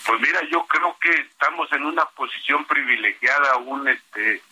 Pues 0.06 0.20
mira, 0.20 0.40
yo 0.48 0.64
creo 0.66 0.96
que 1.00 1.10
estamos 1.10 1.70
en 1.72 1.84
una 1.84 2.04
posición 2.10 2.64
privilegiada 2.66 3.52
aún 3.54 3.88
este 3.88 4.42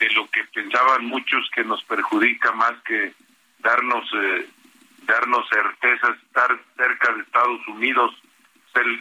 de 0.00 0.10
lo 0.10 0.28
que 0.30 0.42
pensaban 0.44 1.04
muchos 1.06 1.48
que 1.54 1.62
nos 1.62 1.82
perjudica 1.84 2.52
más 2.52 2.72
que 2.84 3.12
darnos 3.58 4.08
eh, 4.14 4.48
darnos 5.02 5.48
certezas 5.48 6.16
estar 6.22 6.56
cerca 6.76 7.12
de 7.12 7.22
Estados 7.22 7.66
Unidos 7.68 8.14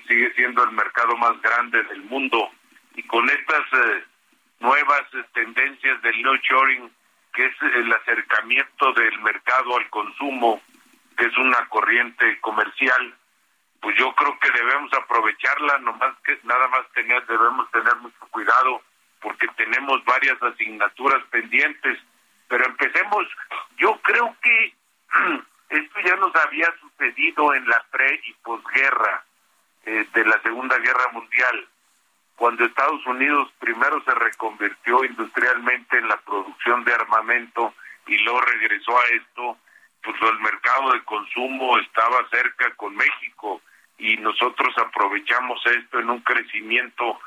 sigue 0.07 0.34
siendo 0.34 0.63
el 0.63 0.72
mercado 0.72 1.15
más 1.17 1.39
grande 1.41 1.84
del 1.84 2.01
mundo 2.03 2.50
y 2.98 3.04
con 3.04 3.30
estas 3.30 3.63
eh, 3.72 4.04
nuevas 4.60 5.04
eh, 5.13 5.24
tendencias 5.34 6.01
del 6.01 6.22
no 6.22 6.36
shoring 6.36 6.92
que 7.34 7.46
es 7.46 7.54
el 7.62 7.94
acercamiento 7.94 8.92
del 8.94 9.18
mercado 9.22 9.77
al 9.77 9.89
consumo 9.89 10.62
que 11.18 11.25
es 11.25 11.38
una 11.38 11.66
corriente 11.70 12.39
comercial 12.42 13.16
pues 13.80 13.96
yo 13.98 14.13
creo 14.16 14.38
que 14.39 14.51
debemos 14.51 14.92
aprovecharla 14.94 15.77
nomás 15.80 16.13
que 16.25 16.38
nada 16.44 16.68
más 16.68 16.82
tener 16.94 17.25
debemos 17.25 17.72
tener 17.72 17.96
mucho 17.98 18.27
cuidado 18.32 18.82
porque 19.22 19.48
tenemos 19.56 20.04
varias 20.06 20.42
asignaturas 20.42 21.24
pendientes. 21.30 22.00
Pero 22.48 22.66
empecemos. 22.66 23.25
Yo 23.77 24.00
creo 24.04 24.36
que 24.42 24.74
esto 25.70 26.00
ya 26.06 26.16
nos 26.16 26.36
había 26.36 26.68
sucedido 26.80 27.54
en 27.54 27.68
la 27.68 27.84
pre 27.92 28.20
y 28.25 28.34
posguerra 28.36 29.25
eh, 29.86 30.08
de 30.13 30.25
la 30.25 30.42
Segunda 30.42 30.77
Guerra 30.77 31.12
Mundial, 31.12 31.68
cuando 32.38 32.65
Estados 32.65 33.03
Unidos 33.08 33.51
primero 33.60 34.01
se 34.03 34.13
reconvirtió 34.13 35.03
industrialmente 35.03 35.98
en 35.98 36.08
la 36.08 36.17
producción 36.17 36.84
de 36.84 36.94
armamento 36.94 37.74
y 38.06 38.15
luego 38.20 38.41
regresó 38.41 38.96
a 38.96 39.03
esto, 39.12 39.58
pues 40.03 40.15
el 40.22 40.39
mercado 40.39 40.94
de 40.94 41.03
consumo 41.03 41.79
estaba 41.79 42.29
cerca 42.29 42.70
con 42.75 42.96
México 42.96 43.60
y 43.98 44.17
nosotros 44.17 44.72
aprovechamos 44.77 45.60
esto 45.65 46.00
en 46.00 46.12
un 46.12 46.22
crecimiento 46.22 47.20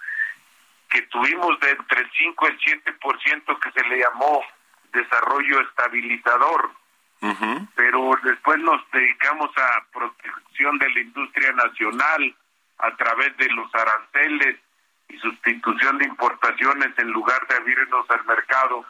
que 0.89 1.03
tuvimos 1.03 1.59
de 1.59 1.71
entre 1.71 2.03
el 2.03 2.11
5 2.17 2.47
y 2.47 2.71
el 2.71 2.83
7% 2.85 3.59
que 3.59 3.73
se 3.73 3.89
le 3.89 3.99
llamó 3.99 4.45
desarrollo 4.93 5.61
estabilizador. 5.61 6.71
Pero 7.75 8.13
después 8.23 8.59
nos 8.61 8.81
dedicamos 8.93 9.51
a 9.59 9.85
protección 9.93 10.79
de 10.79 10.89
la 10.89 11.01
industria 11.01 11.53
nacional, 11.53 12.35
a 12.79 12.97
través 12.97 13.37
de 13.39 13.49
los 13.49 13.75
aranceles 13.75 14.57
y 15.11 15.19
sustitución 15.19 15.99
de 15.99 16.07
importaciones 16.07 16.97
en 16.99 17.11
lugar 17.11 17.47
de 17.49 17.57
abrirnos 17.57 18.09
al 18.11 18.25
mercado, 18.25 18.85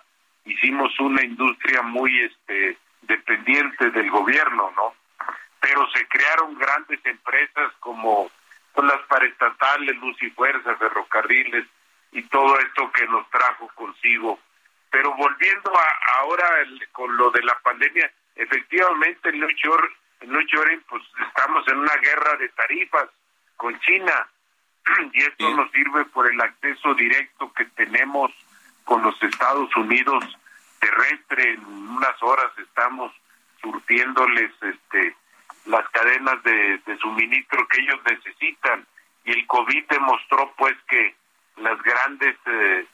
hicimos 0.44 0.98
una 1.00 1.24
industria 1.24 1.82
muy 1.82 2.20
este 2.20 2.78
dependiente 3.02 3.90
del 3.90 4.10
gobierno, 4.10 4.72
¿no? 4.76 4.94
Pero 5.60 5.88
se 5.90 6.06
crearon 6.08 6.58
grandes 6.58 7.00
empresas 7.04 7.72
como 7.80 8.30
pues, 8.74 8.86
las 8.86 9.00
paraestatales, 9.06 9.96
Luz 9.96 10.16
y 10.22 10.30
Fuerza, 10.30 10.76
ferrocarriles 10.76 11.66
y 12.12 12.22
todo 12.24 12.58
esto 12.58 12.90
que 12.92 13.06
nos 13.06 13.28
trajo 13.30 13.68
consigo. 13.74 14.38
Pero 14.90 15.14
volviendo 15.14 15.72
a 15.76 16.20
ahora 16.20 16.48
con 16.92 17.16
lo 17.16 17.30
de 17.30 17.42
la 17.42 17.58
pandemia, 17.60 18.10
efectivamente 18.34 19.28
en 19.28 19.42
el 19.42 19.56
pues 20.88 21.02
estamos 21.28 21.66
en 21.68 21.78
una 21.78 21.94
guerra 21.96 22.36
de 22.36 22.48
tarifas 22.50 23.08
con 23.56 23.78
China 23.80 24.28
y 25.12 25.22
esto 25.22 25.50
nos 25.50 25.70
sirve 25.72 26.04
por 26.06 26.30
el 26.30 26.40
acceso 26.40 26.94
directo 26.94 27.52
que 27.52 27.64
tenemos 27.66 28.30
con 28.84 29.02
los 29.02 29.20
Estados 29.22 29.74
Unidos 29.76 30.24
terrestre. 30.80 31.52
En 31.54 31.64
unas 31.66 32.22
horas 32.22 32.50
estamos 32.58 33.12
surtiéndoles 33.60 34.50
este 34.62 35.16
las 35.66 35.88
cadenas 35.90 36.42
de, 36.42 36.80
suministro 37.00 37.66
que 37.68 37.80
ellos 37.80 38.00
necesitan. 38.04 38.86
Y 39.24 39.32
el 39.32 39.46
COVID 39.46 39.84
demostró 39.88 40.52
pues 40.56 40.76
que 40.88 41.14
las 41.56 41.80
grandes 41.82 42.36
eh, 42.46 42.86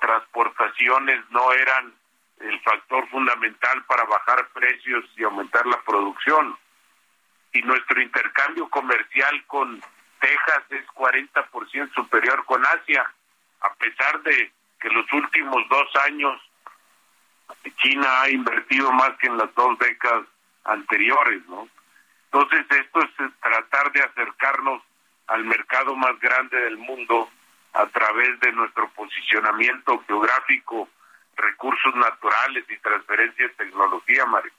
transportaciones 0.00 1.18
no 1.30 1.52
eran 1.52 1.94
el 2.40 2.60
factor 2.60 3.08
fundamental 3.08 3.82
para 3.84 4.04
bajar 4.04 4.48
precios 4.52 5.04
y 5.16 5.24
aumentar 5.24 5.66
la 5.66 5.80
producción. 5.82 6.56
Y 7.54 7.62
nuestro 7.62 8.00
intercambio 8.00 8.68
comercial 8.68 9.44
con 9.46 9.82
Texas 10.22 10.62
es 10.70 10.86
40% 10.94 11.94
superior 11.94 12.44
con 12.44 12.64
Asia, 12.64 13.04
a 13.60 13.74
pesar 13.74 14.22
de 14.22 14.52
que 14.80 14.88
los 14.88 15.12
últimos 15.12 15.68
dos 15.68 15.88
años 16.06 16.40
China 17.82 18.22
ha 18.22 18.30
invertido 18.30 18.92
más 18.92 19.16
que 19.18 19.26
en 19.26 19.36
las 19.36 19.52
dos 19.54 19.76
décadas 19.78 20.24
anteriores, 20.64 21.44
¿no? 21.48 21.68
Entonces 22.30 22.64
esto 22.70 23.00
es 23.02 23.10
tratar 23.40 23.92
de 23.92 24.02
acercarnos 24.02 24.82
al 25.26 25.44
mercado 25.44 25.94
más 25.96 26.18
grande 26.20 26.56
del 26.56 26.78
mundo 26.78 27.28
a 27.74 27.86
través 27.86 28.38
de 28.40 28.52
nuestro 28.52 28.88
posicionamiento 28.90 30.02
geográfico, 30.06 30.88
recursos 31.36 31.94
naturales 31.96 32.64
y 32.68 32.76
transferencia 32.78 33.48
de 33.48 33.54
tecnología, 33.54 34.24
Mario. 34.26 34.52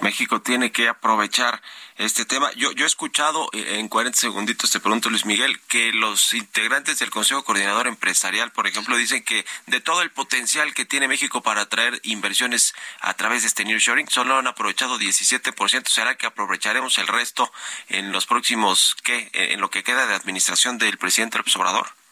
México 0.00 0.42
tiene 0.42 0.72
que 0.72 0.88
aprovechar 0.88 1.62
este 1.96 2.24
tema. 2.24 2.52
Yo, 2.54 2.72
yo 2.72 2.84
he 2.84 2.86
escuchado 2.86 3.48
eh, 3.52 3.78
en 3.78 3.88
40 3.88 4.18
segunditos, 4.18 4.70
te 4.70 4.80
pregunto 4.80 5.10
Luis 5.10 5.24
Miguel, 5.24 5.60
que 5.68 5.92
los 5.92 6.34
integrantes 6.34 6.98
del 6.98 7.10
Consejo 7.10 7.44
Coordinador 7.44 7.86
Empresarial, 7.86 8.50
por 8.52 8.66
ejemplo, 8.66 8.96
dicen 8.96 9.22
que 9.22 9.46
de 9.66 9.80
todo 9.80 10.02
el 10.02 10.10
potencial 10.10 10.74
que 10.74 10.84
tiene 10.84 11.08
México 11.08 11.42
para 11.42 11.62
atraer 11.62 12.00
inversiones 12.02 12.74
a 13.00 13.14
través 13.14 13.42
de 13.42 13.48
este 13.48 13.64
nearshoring, 13.64 14.08
solo 14.08 14.36
han 14.36 14.46
aprovechado 14.46 14.98
17%. 14.98 15.88
¿Será 15.88 16.16
que 16.16 16.26
aprovecharemos 16.26 16.98
el 16.98 17.06
resto 17.06 17.52
en 17.88 18.12
los 18.12 18.26
próximos, 18.26 18.96
qué, 19.02 19.30
en 19.32 19.60
lo 19.60 19.70
que 19.70 19.84
queda 19.84 20.06
de 20.06 20.14
administración 20.14 20.78
del 20.78 20.98
presidente 20.98 21.38
López 21.38 21.54
Obrador? 21.56 22.03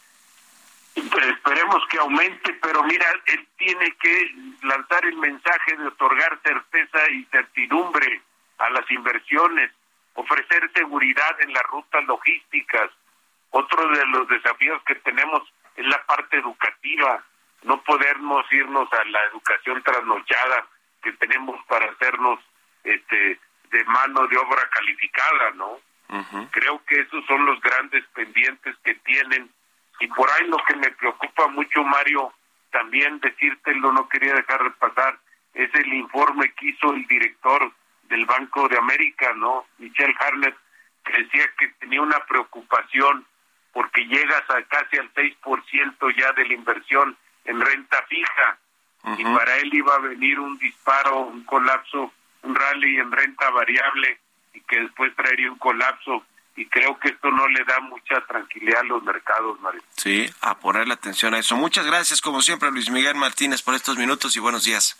Esperemos 0.95 1.83
que 1.89 1.97
aumente, 1.97 2.53
pero 2.61 2.83
mira, 2.83 3.05
él 3.25 3.47
tiene 3.57 3.95
que 3.97 4.35
lanzar 4.61 5.05
el 5.05 5.17
mensaje 5.17 5.75
de 5.75 5.87
otorgar 5.87 6.39
certeza 6.43 7.09
y 7.11 7.23
certidumbre 7.25 8.21
a 8.59 8.69
las 8.69 8.89
inversiones, 8.91 9.71
ofrecer 10.13 10.71
seguridad 10.73 11.41
en 11.41 11.53
las 11.53 11.63
rutas 11.63 12.03
logísticas. 12.05 12.91
Otro 13.49 13.87
de 13.89 14.05
los 14.07 14.27
desafíos 14.27 14.81
que 14.83 14.95
tenemos 14.95 15.41
es 15.75 15.85
la 15.87 16.03
parte 16.05 16.37
educativa, 16.37 17.23
no 17.63 17.81
podernos 17.81 18.45
irnos 18.51 18.91
a 18.93 19.03
la 19.05 19.23
educación 19.25 19.81
trasnochada 19.81 20.67
que 21.01 21.11
tenemos 21.13 21.63
para 21.65 21.91
hacernos 21.91 22.39
este 22.83 23.39
de 23.71 23.83
mano 23.85 24.27
de 24.27 24.37
obra 24.37 24.69
calificada, 24.69 25.51
¿no? 25.55 25.79
Creo 26.51 26.83
que 26.85 27.01
esos 27.01 27.25
son 27.25 27.45
los 27.45 27.59
grandes 27.61 28.05
pendientes 28.13 28.75
que 28.83 28.93
tienen 28.95 29.49
y 29.99 30.07
por 30.07 30.29
ahí 30.29 30.47
lo 30.47 30.57
que 30.67 30.75
me 30.75 30.91
preocupa 30.91 31.47
mucho, 31.47 31.83
Mario, 31.83 32.33
también 32.71 33.19
decírtelo, 33.19 33.91
no 33.91 34.09
quería 34.09 34.33
dejar 34.33 34.63
de 34.63 34.71
pasar, 34.71 35.19
es 35.53 35.73
el 35.75 35.93
informe 35.93 36.51
que 36.53 36.69
hizo 36.69 36.93
el 36.93 37.05
director 37.07 37.71
del 38.09 38.25
Banco 38.25 38.67
de 38.67 38.77
América, 38.77 39.33
¿no? 39.35 39.65
Michelle 39.77 40.15
Harnett, 40.19 40.57
que 41.05 41.23
decía 41.23 41.45
que 41.57 41.67
tenía 41.79 42.01
una 42.01 42.19
preocupación 42.25 43.25
porque 43.71 44.05
llegas 44.05 44.43
a 44.49 44.61
casi 44.63 44.97
al 44.97 45.11
6% 45.13 46.15
ya 46.15 46.31
de 46.33 46.45
la 46.45 46.53
inversión 46.53 47.17
en 47.45 47.59
renta 47.59 48.03
fija 48.07 48.57
y 49.17 49.23
para 49.23 49.57
él 49.57 49.73
iba 49.73 49.95
a 49.95 49.99
venir 49.99 50.39
un 50.39 50.57
disparo, 50.59 51.21
un 51.21 51.43
colapso, 51.43 52.13
un 52.43 52.55
rally 52.55 52.99
en 52.99 53.11
renta 53.11 53.49
variable 53.49 54.19
y 54.53 54.61
que 54.61 54.79
después 54.79 55.13
traería 55.15 55.51
un 55.51 55.57
colapso 55.57 56.25
y 56.55 56.65
creo 56.67 56.99
que 56.99 57.09
esto 57.09 57.31
no 57.31 57.47
le 57.47 57.63
da 57.63 57.79
mucha 57.79 58.21
tranquilidad 58.27 58.81
a 58.81 58.83
los 58.83 59.03
mercados, 59.03 59.59
Mario. 59.59 59.81
Sí, 59.97 60.29
a 60.41 60.57
ponerle 60.57 60.93
atención 60.93 61.33
a 61.33 61.39
eso. 61.39 61.55
Muchas 61.55 61.85
gracias, 61.85 62.21
como 62.21 62.41
siempre, 62.41 62.71
Luis 62.71 62.89
Miguel 62.89 63.15
Martínez, 63.15 63.61
por 63.61 63.73
estos 63.73 63.97
minutos 63.97 64.35
y 64.35 64.39
buenos 64.39 64.63
días. 64.63 64.95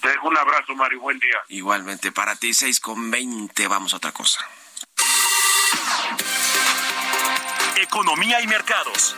Te 0.00 0.08
dejo 0.08 0.28
un 0.28 0.36
abrazo, 0.36 0.74
Mario, 0.74 1.00
buen 1.00 1.18
día. 1.18 1.38
Igualmente, 1.48 2.12
para 2.12 2.36
ti, 2.36 2.54
6 2.54 2.80
con 2.80 3.10
20, 3.10 3.66
vamos 3.68 3.92
a 3.92 3.96
otra 3.96 4.12
cosa. 4.12 4.46
Economía 7.76 8.40
y 8.40 8.46
mercados. 8.46 9.14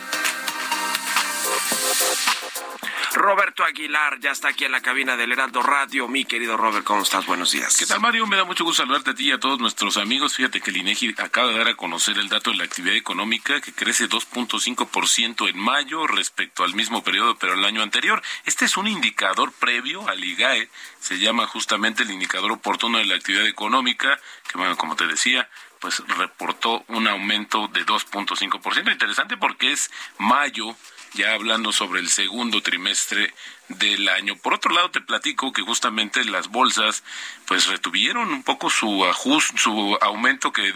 Roberto 3.19 3.63
Aguilar 3.63 4.19
ya 4.19 4.31
está 4.31 4.49
aquí 4.49 4.65
en 4.65 4.71
la 4.71 4.81
cabina 4.81 5.17
del 5.17 5.31
Heraldo 5.31 5.61
Radio. 5.61 6.07
Mi 6.07 6.25
querido 6.25 6.55
Robert, 6.57 6.85
¿cómo 6.85 7.03
estás? 7.03 7.25
Buenos 7.25 7.51
días. 7.51 7.75
¿Qué 7.77 7.85
tal, 7.85 7.99
Mario? 7.99 8.25
Me 8.27 8.37
da 8.37 8.45
mucho 8.45 8.63
gusto 8.63 8.83
saludarte 8.83 9.11
a 9.11 9.15
ti 9.15 9.27
y 9.27 9.31
a 9.31 9.39
todos 9.39 9.59
nuestros 9.59 9.97
amigos. 9.97 10.35
Fíjate 10.35 10.61
que 10.61 10.69
el 10.69 10.77
INEGI 10.77 11.15
acaba 11.17 11.49
de 11.49 11.57
dar 11.57 11.67
a 11.67 11.75
conocer 11.75 12.17
el 12.17 12.29
dato 12.29 12.51
de 12.51 12.57
la 12.57 12.63
actividad 12.63 12.95
económica 12.95 13.59
que 13.61 13.73
crece 13.73 14.07
2.5% 14.07 15.49
en 15.49 15.59
mayo 15.59 16.07
respecto 16.07 16.63
al 16.63 16.73
mismo 16.75 17.03
periodo, 17.03 17.37
pero 17.37 17.53
el 17.53 17.65
año 17.65 17.81
anterior. 17.81 18.21
Este 18.45 18.65
es 18.65 18.77
un 18.77 18.87
indicador 18.87 19.51
previo 19.51 20.07
al 20.07 20.23
IGAE. 20.23 20.69
Se 20.99 21.19
llama 21.19 21.45
justamente 21.45 22.03
el 22.03 22.11
indicador 22.11 22.51
oportuno 22.51 22.99
de 22.99 23.05
la 23.05 23.15
actividad 23.15 23.47
económica, 23.47 24.19
que, 24.49 24.57
bueno, 24.57 24.77
como 24.77 24.95
te 24.95 25.07
decía, 25.07 25.49
pues 25.79 26.01
reportó 26.17 26.83
un 26.87 27.07
aumento 27.07 27.67
de 27.69 27.85
2.5%. 27.85 28.91
Interesante 28.91 29.35
porque 29.37 29.71
es 29.71 29.91
mayo 30.17 30.75
ya 31.13 31.33
hablando 31.33 31.71
sobre 31.71 31.99
el 31.99 32.09
segundo 32.09 32.61
trimestre 32.61 33.33
del 33.69 34.09
año. 34.09 34.35
Por 34.35 34.53
otro 34.53 34.73
lado, 34.73 34.89
te 34.89 34.99
platico 34.99 35.53
que 35.53 35.61
justamente 35.61 36.25
las 36.25 36.47
bolsas 36.49 37.03
pues 37.45 37.67
retuvieron 37.67 38.31
un 38.31 38.43
poco 38.43 38.69
su 38.69 39.05
ajuste, 39.05 39.57
su 39.57 39.97
aumento 40.01 40.51
que 40.51 40.69
eh, 40.69 40.73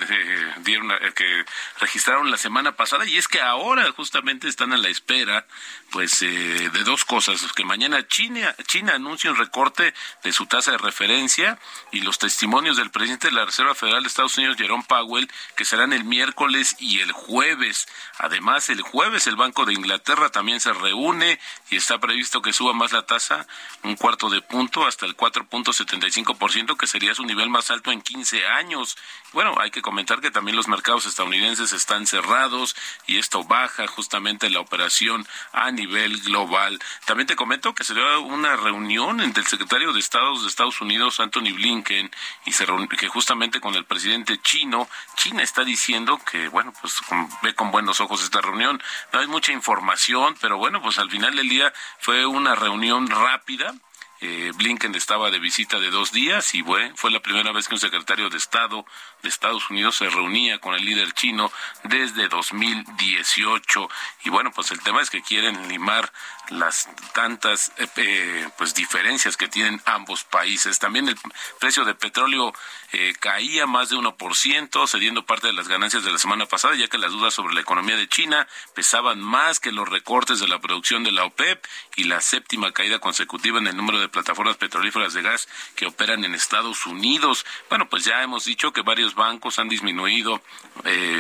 dieron 0.61 0.91
eh, 0.91 1.11
que 1.15 1.45
registraron 1.79 2.31
la 2.31 2.37
semana 2.37 2.75
pasada 2.75 3.05
y 3.05 3.17
es 3.17 3.27
que 3.27 3.41
ahora 3.41 3.91
justamente 3.91 4.47
están 4.47 4.73
a 4.73 4.77
la 4.77 4.89
espera 4.89 5.45
pues 5.91 6.21
eh, 6.21 6.25
de 6.27 6.83
dos 6.83 7.05
cosas, 7.05 7.51
que 7.53 7.65
mañana 7.65 8.07
China 8.07 8.55
China 8.65 8.95
anuncia 8.95 9.31
un 9.31 9.37
recorte 9.37 9.93
de 10.23 10.31
su 10.31 10.45
tasa 10.45 10.71
de 10.71 10.77
referencia 10.77 11.59
y 11.91 12.01
los 12.01 12.17
testimonios 12.19 12.77
del 12.77 12.91
presidente 12.91 13.27
de 13.27 13.33
la 13.33 13.45
Reserva 13.45 13.75
Federal 13.75 14.03
de 14.03 14.07
Estados 14.07 14.37
Unidos 14.37 14.57
Jerome 14.57 14.85
Powell 14.87 15.29
que 15.55 15.65
serán 15.65 15.93
el 15.93 16.03
miércoles 16.03 16.75
y 16.79 16.99
el 16.99 17.11
jueves. 17.11 17.87
Además, 18.17 18.69
el 18.69 18.81
jueves 18.81 19.27
el 19.27 19.35
Banco 19.35 19.65
de 19.65 19.73
Inglaterra 19.73 20.29
también 20.29 20.59
se 20.59 20.73
reúne 20.73 21.39
y 21.69 21.77
está 21.77 21.99
previsto 21.99 22.41
que 22.41 22.53
suba 22.53 22.73
más 22.73 22.82
la 22.91 23.05
tasa 23.05 23.47
un 23.83 23.95
cuarto 23.95 24.29
de 24.29 24.41
punto 24.41 24.85
hasta 24.85 25.05
el 25.05 25.15
4.75%, 25.15 26.77
que 26.77 26.87
sería 26.87 27.15
su 27.15 27.23
nivel 27.25 27.49
más 27.49 27.71
alto 27.71 27.91
en 27.91 28.01
15 28.01 28.45
años. 28.47 28.97
Bueno, 29.31 29.55
hay 29.59 29.71
que 29.71 29.81
comentar 29.81 30.21
que 30.21 30.31
también 30.31 30.57
los 30.57 30.67
mercados 30.67 31.05
estadounidenses 31.05 31.71
están 31.71 32.05
cerrados 32.05 32.75
y 33.07 33.17
esto 33.17 33.43
baja 33.43 33.87
justamente 33.87 34.49
la 34.49 34.59
operación 34.59 35.25
a 35.53 35.71
nivel 35.71 36.21
global. 36.21 36.79
También 37.05 37.27
te 37.27 37.35
comento 37.35 37.73
que 37.73 37.83
se 37.83 37.93
dio 37.93 38.21
una 38.21 38.55
reunión 38.55 39.21
entre 39.21 39.41
el 39.41 39.47
secretario 39.47 39.93
de 39.93 39.99
Estados 39.99 40.43
de 40.43 40.49
Estados 40.49 40.81
Unidos, 40.81 41.19
Anthony 41.19 41.53
Blinken, 41.53 42.11
y 42.45 42.51
se 42.51 42.65
que 42.97 43.07
justamente 43.07 43.59
con 43.59 43.75
el 43.75 43.85
presidente 43.85 44.39
chino, 44.41 44.87
China 45.15 45.43
está 45.43 45.63
diciendo 45.63 46.19
que, 46.29 46.47
bueno, 46.49 46.73
pues 46.81 46.95
ve 47.41 47.53
con 47.53 47.71
buenos 47.71 48.01
ojos 48.01 48.23
esta 48.23 48.41
reunión. 48.41 48.81
No 49.11 49.19
hay 49.19 49.27
mucha 49.27 49.51
información, 49.51 50.35
pero 50.41 50.57
bueno, 50.57 50.81
pues 50.81 50.97
al 50.97 51.09
final 51.09 51.35
del 51.35 51.49
día 51.49 51.73
fue 51.99 52.25
una 52.25 52.55
reunión 52.55 52.72
reunión 52.73 53.07
rápida. 53.07 53.75
Eh, 54.19 54.51
Blinken 54.55 54.95
estaba 54.95 55.29
de 55.29 55.37
visita 55.37 55.79
de 55.79 55.91
dos 55.91 56.11
días 56.11 56.55
y 56.55 56.63
fue, 56.63 56.91
fue 56.95 57.11
la 57.11 57.19
primera 57.19 57.51
vez 57.51 57.67
que 57.67 57.75
un 57.75 57.79
secretario 57.79 58.29
de 58.29 58.37
Estado 58.37 58.83
de 59.21 59.29
Estados 59.29 59.69
Unidos 59.69 59.97
se 59.97 60.09
reunía 60.09 60.59
con 60.59 60.73
el 60.73 60.83
líder 60.83 61.11
chino 61.11 61.51
desde 61.83 62.29
2018. 62.29 63.89
Y 64.23 64.29
bueno, 64.29 64.51
pues 64.51 64.71
el 64.71 64.79
tema 64.79 65.01
es 65.01 65.11
que 65.11 65.21
quieren 65.21 65.67
limar 65.67 66.11
las 66.49 66.89
tantas 67.13 67.71
eh, 67.77 67.87
eh, 67.95 68.49
pues 68.57 68.73
diferencias 68.73 69.37
que 69.37 69.47
tienen 69.47 69.81
ambos 69.85 70.23
países. 70.23 70.79
También 70.79 71.07
el 71.07 71.17
precio 71.59 71.85
del 71.85 71.95
petróleo 71.95 72.53
eh, 72.91 73.13
caía 73.19 73.65
más 73.65 73.89
de 73.89 73.95
1%, 73.95 74.87
cediendo 74.87 75.25
parte 75.25 75.47
de 75.47 75.53
las 75.53 75.67
ganancias 75.67 76.03
de 76.03 76.11
la 76.11 76.17
semana 76.17 76.45
pasada, 76.45 76.75
ya 76.75 76.87
que 76.87 76.97
las 76.97 77.11
dudas 77.11 77.33
sobre 77.33 77.53
la 77.53 77.61
economía 77.61 77.95
de 77.95 78.07
China 78.07 78.47
pesaban 78.75 79.21
más 79.21 79.59
que 79.59 79.71
los 79.71 79.87
recortes 79.87 80.39
de 80.39 80.47
la 80.47 80.59
producción 80.59 81.03
de 81.03 81.11
la 81.11 81.25
OPEP 81.25 81.63
y 81.95 82.03
la 82.05 82.21
séptima 82.21 82.71
caída 82.71 82.99
consecutiva 82.99 83.59
en 83.59 83.67
el 83.67 83.77
número 83.77 83.99
de 83.99 84.09
plataformas 84.09 84.57
petrolíferas 84.57 85.13
de 85.13 85.21
gas 85.21 85.47
que 85.75 85.85
operan 85.85 86.23
en 86.25 86.35
Estados 86.35 86.85
Unidos. 86.85 87.45
Bueno, 87.69 87.89
pues 87.89 88.05
ya 88.05 88.21
hemos 88.21 88.45
dicho 88.45 88.73
que 88.73 88.81
varios 88.81 89.15
bancos 89.15 89.59
han 89.59 89.69
disminuido 89.69 90.41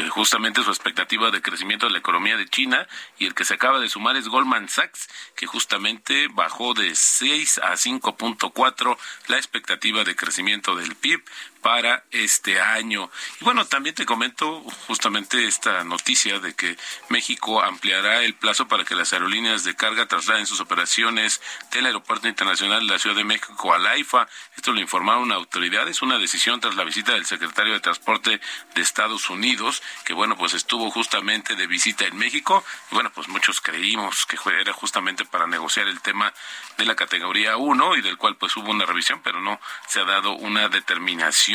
justamente 0.09 0.63
su 0.63 0.69
expectativa 0.69 1.31
de 1.31 1.41
crecimiento 1.41 1.85
de 1.85 1.93
la 1.93 1.99
economía 1.99 2.37
de 2.37 2.47
China 2.47 2.87
y 3.17 3.25
el 3.25 3.33
que 3.33 3.45
se 3.45 3.53
acaba 3.53 3.79
de 3.79 3.89
sumar 3.89 4.15
es 4.15 4.27
Goldman 4.27 4.67
Sachs 4.67 5.07
que 5.35 5.45
justamente 5.45 6.27
bajó 6.29 6.73
de 6.73 6.95
6 6.95 7.59
a 7.59 7.73
5.4 7.73 8.97
la 9.27 9.37
expectativa 9.37 10.03
de 10.03 10.15
crecimiento 10.15 10.75
del 10.75 10.95
PIB 10.95 11.23
para 11.63 12.03
este 12.11 12.59
año. 12.61 13.09
Y 13.39 13.45
bueno, 13.45 13.65
también 13.65 13.95
te 13.95 14.05
comento 14.05 14.61
justamente 14.85 15.47
esta 15.47 15.83
noticia 15.85 16.39
de 16.39 16.53
que 16.53 16.77
México 17.09 17.63
ampliará 17.63 18.21
el 18.23 18.35
plazo 18.35 18.67
para 18.67 18.83
que 18.83 18.95
las 18.95 19.13
aerolíneas 19.13 19.63
de 19.63 19.75
carga 19.75 20.05
trasladen 20.05 20.45
sus 20.45 20.59
operaciones 20.59 21.41
del 21.71 21.85
Aeropuerto 21.85 22.27
Internacional 22.27 22.85
de 22.85 22.93
la 22.93 22.99
Ciudad 22.99 23.15
de 23.15 23.23
México 23.23 23.73
al 23.73 23.87
AIFA. 23.87 24.27
Esto 24.57 24.73
lo 24.73 24.81
informaron 24.81 25.31
autoridades, 25.31 26.01
una 26.01 26.19
decisión 26.19 26.59
tras 26.59 26.75
la 26.75 26.83
visita 26.83 27.13
del 27.13 27.25
secretario 27.25 27.73
de 27.73 27.79
Transporte 27.79 28.41
de 28.75 28.81
Estados 28.81 29.29
Unidos, 29.29 29.81
que 30.03 30.13
bueno, 30.13 30.37
pues 30.37 30.53
estuvo 30.53 30.91
justamente 30.91 31.55
de 31.55 31.65
visita 31.65 32.05
en 32.05 32.17
México. 32.17 32.63
Y 32.91 32.95
bueno, 32.95 33.09
pues 33.13 33.29
muchos 33.29 33.61
creímos 33.61 34.25
que 34.25 34.37
era 34.59 34.73
justamente 34.73 35.23
para 35.23 35.47
negociar 35.47 35.87
el 35.87 36.01
tema 36.01 36.33
de 36.77 36.85
la 36.85 36.95
categoría 36.95 37.55
1 37.55 37.95
y 37.95 38.01
del 38.01 38.17
cual 38.17 38.35
pues 38.35 38.57
hubo 38.57 38.69
una 38.69 38.85
revisión, 38.85 39.21
pero 39.23 39.39
no 39.39 39.61
se 39.87 40.01
ha 40.01 40.03
dado 40.03 40.33
una 40.33 40.67
determinación 40.67 41.52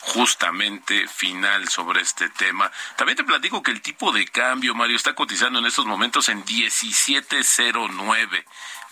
justamente 0.00 1.06
final 1.08 1.68
sobre 1.68 2.00
este 2.00 2.28
tema. 2.30 2.70
También 2.96 3.16
te 3.16 3.24
platico 3.24 3.62
que 3.62 3.70
el 3.70 3.80
tipo 3.80 4.12
de 4.12 4.26
cambio, 4.26 4.74
Mario, 4.74 4.96
está 4.96 5.14
cotizando 5.14 5.58
en 5.58 5.66
estos 5.66 5.86
momentos 5.86 6.28
en 6.28 6.44
1709 6.44 8.44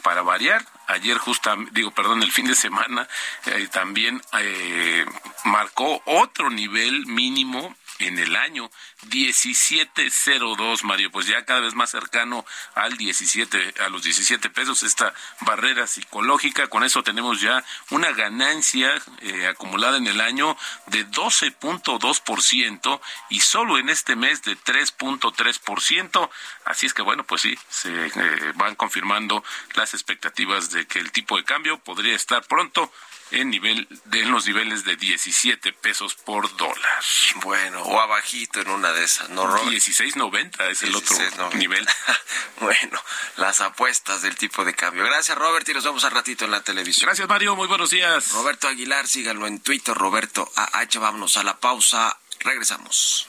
para 0.03 0.23
variar, 0.23 0.65
ayer 0.87 1.19
justamente, 1.19 1.73
digo, 1.75 1.91
perdón, 1.91 2.23
el 2.23 2.31
fin 2.31 2.47
de 2.47 2.55
semana 2.55 3.09
eh, 3.47 3.69
también 3.73 4.23
eh, 4.39 5.05
marcó 5.45 6.01
otro 6.05 6.49
nivel 6.49 7.07
mínimo 7.07 7.75
en 7.99 8.19
el 8.19 8.37
año 8.37 8.71
1702, 9.11 10.85
Mario, 10.85 11.11
pues 11.11 11.27
ya 11.27 11.45
cada 11.45 11.61
vez 11.61 11.75
más 11.75 11.91
cercano 11.91 12.45
al 12.75 12.97
17 12.97 13.75
a 13.81 13.89
los 13.89 14.03
17 14.03 14.51
pesos 14.51 14.83
esta 14.83 15.15
barrera 15.41 15.87
psicológica, 15.87 16.69
con 16.69 16.85
eso 16.85 17.03
tenemos 17.03 17.41
ya 17.41 17.65
una 17.91 18.13
ganancia 18.13 18.93
eh, 19.21 19.47
acumulada 19.47 19.97
en 19.97 20.07
el 20.07 20.21
año 20.21 20.57
de 20.87 21.07
12.2% 21.07 23.01
y 23.31 23.41
solo 23.41 23.79
en 23.79 23.89
este 23.89 24.17
mes 24.17 24.43
de 24.43 24.57
3.3%, 24.57 26.31
así 26.65 26.87
es 26.87 26.95
que 26.95 27.03
bueno, 27.03 27.25
pues 27.25 27.43
sí, 27.43 27.59
se 27.69 28.07
eh, 28.07 28.53
van 28.55 28.75
confirmando 28.75 29.45
las 29.75 29.95
expectativas 29.95 30.71
de 30.71 30.87
que 30.87 30.99
el 30.99 31.13
tipo 31.13 31.37
de 31.37 31.45
cambio 31.45 31.79
podría 31.79 32.15
estar 32.15 32.45
pronto 32.45 32.93
en 33.31 33.51
nivel 33.51 33.89
de 34.05 34.23
en 34.23 34.31
los 34.31 34.47
niveles 34.47 34.85
de 34.85 34.97
17 34.97 35.73
pesos 35.73 36.15
por 36.15 36.57
dólar. 36.57 37.03
Bueno, 37.37 37.83
o 37.83 38.01
abajito 38.01 38.61
en 38.61 38.71
una 38.71 38.93
de 38.93 39.05
esas, 39.05 39.29
¿no, 39.31 39.47
Robert? 39.47 39.69
16.90 39.69 40.71
es 40.71 40.83
el 40.83 40.95
otro 40.95 41.17
nivel. 41.55 41.87
bueno, 42.61 43.01
las 43.37 43.61
apuestas 43.61 44.23
del 44.23 44.37
tipo 44.37 44.65
de 44.65 44.75
cambio. 44.75 45.05
Gracias, 45.05 45.37
Robert, 45.37 45.69
y 45.69 45.75
nos 45.75 45.85
vemos 45.85 46.05
al 46.05 46.13
ratito 46.13 46.45
en 46.45 46.51
la 46.51 46.63
televisión. 46.63 47.07
Gracias, 47.07 47.29
Mario, 47.29 47.57
muy 47.57 47.69
buenos 47.69 47.91
días. 47.91 48.33
Roberto 48.33 48.69
Aguilar, 48.69 49.07
síganlo 49.07 49.47
en 49.47 49.61
Twitter, 49.61 49.95
Roberto 49.95 50.51
AH. 50.55 50.99
Vámonos 50.99 51.37
a 51.37 51.43
la 51.43 51.59
pausa, 51.59 52.19
regresamos. 52.41 53.29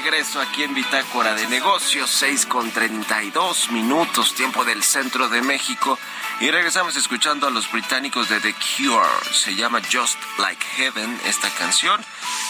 regreso 0.00 0.40
aquí 0.40 0.64
en 0.64 0.74
Bitácora 0.74 1.36
de 1.36 1.46
Negocios, 1.46 2.10
6 2.10 2.46
con 2.46 2.68
32 2.72 3.70
minutos, 3.70 4.34
tiempo 4.34 4.64
del 4.64 4.82
centro 4.82 5.28
de 5.28 5.40
México. 5.40 5.96
Y 6.40 6.50
regresamos 6.50 6.96
escuchando 6.96 7.46
a 7.46 7.50
los 7.50 7.70
británicos 7.70 8.28
de 8.28 8.40
The 8.40 8.54
Cure. 8.54 9.06
Se 9.32 9.54
llama 9.54 9.80
Just 9.92 10.18
Like 10.38 10.66
Heaven 10.76 11.20
esta 11.26 11.48
canción. 11.50 12.04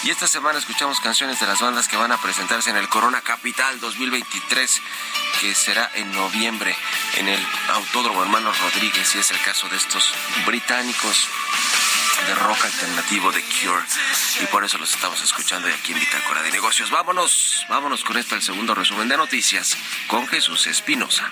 Y 0.05 0.11
esta 0.11 0.27
semana 0.27 0.59
escuchamos 0.59 1.01
canciones 1.01 1.39
de 1.39 1.47
las 1.47 1.61
bandas 1.61 1.87
que 1.87 1.99
van 1.99 2.13
a 2.13 2.17
presentarse 2.17 2.71
en 2.71 2.77
el 2.77 2.89
Corona 2.89 3.21
Capital 3.21 3.79
2023, 3.79 4.81
que 5.43 5.55
será 5.55 5.91
en 5.97 6.11
noviembre 6.13 6.75
en 7.17 7.29
el 7.29 7.47
Autódromo 7.75 8.23
Hermanos 8.23 8.59
Rodríguez. 8.59 9.15
Y 9.15 9.19
es 9.19 9.31
el 9.31 9.41
caso 9.43 9.69
de 9.69 9.77
estos 9.77 10.15
británicos 10.47 11.29
de 12.27 12.35
rock 12.35 12.65
alternativo 12.65 13.33
de 13.33 13.43
Cure 13.43 13.83
y 14.43 14.47
por 14.47 14.65
eso 14.65 14.79
los 14.79 14.95
estamos 14.95 15.21
escuchando 15.23 15.69
aquí 15.69 15.93
en 15.93 16.01
Bitácora 16.01 16.43
de 16.43 16.51
Negocios. 16.53 16.91
Vámonos, 16.91 17.67
vámonos 17.69 18.05
con 18.05 18.17
esto 18.17 18.35
el 18.35 18.43
segundo 18.43 18.75
resumen 18.75 19.09
de 19.09 19.17
noticias 19.17 19.77
con 20.07 20.27
Jesús 20.29 20.67
Espinosa. 20.67 21.29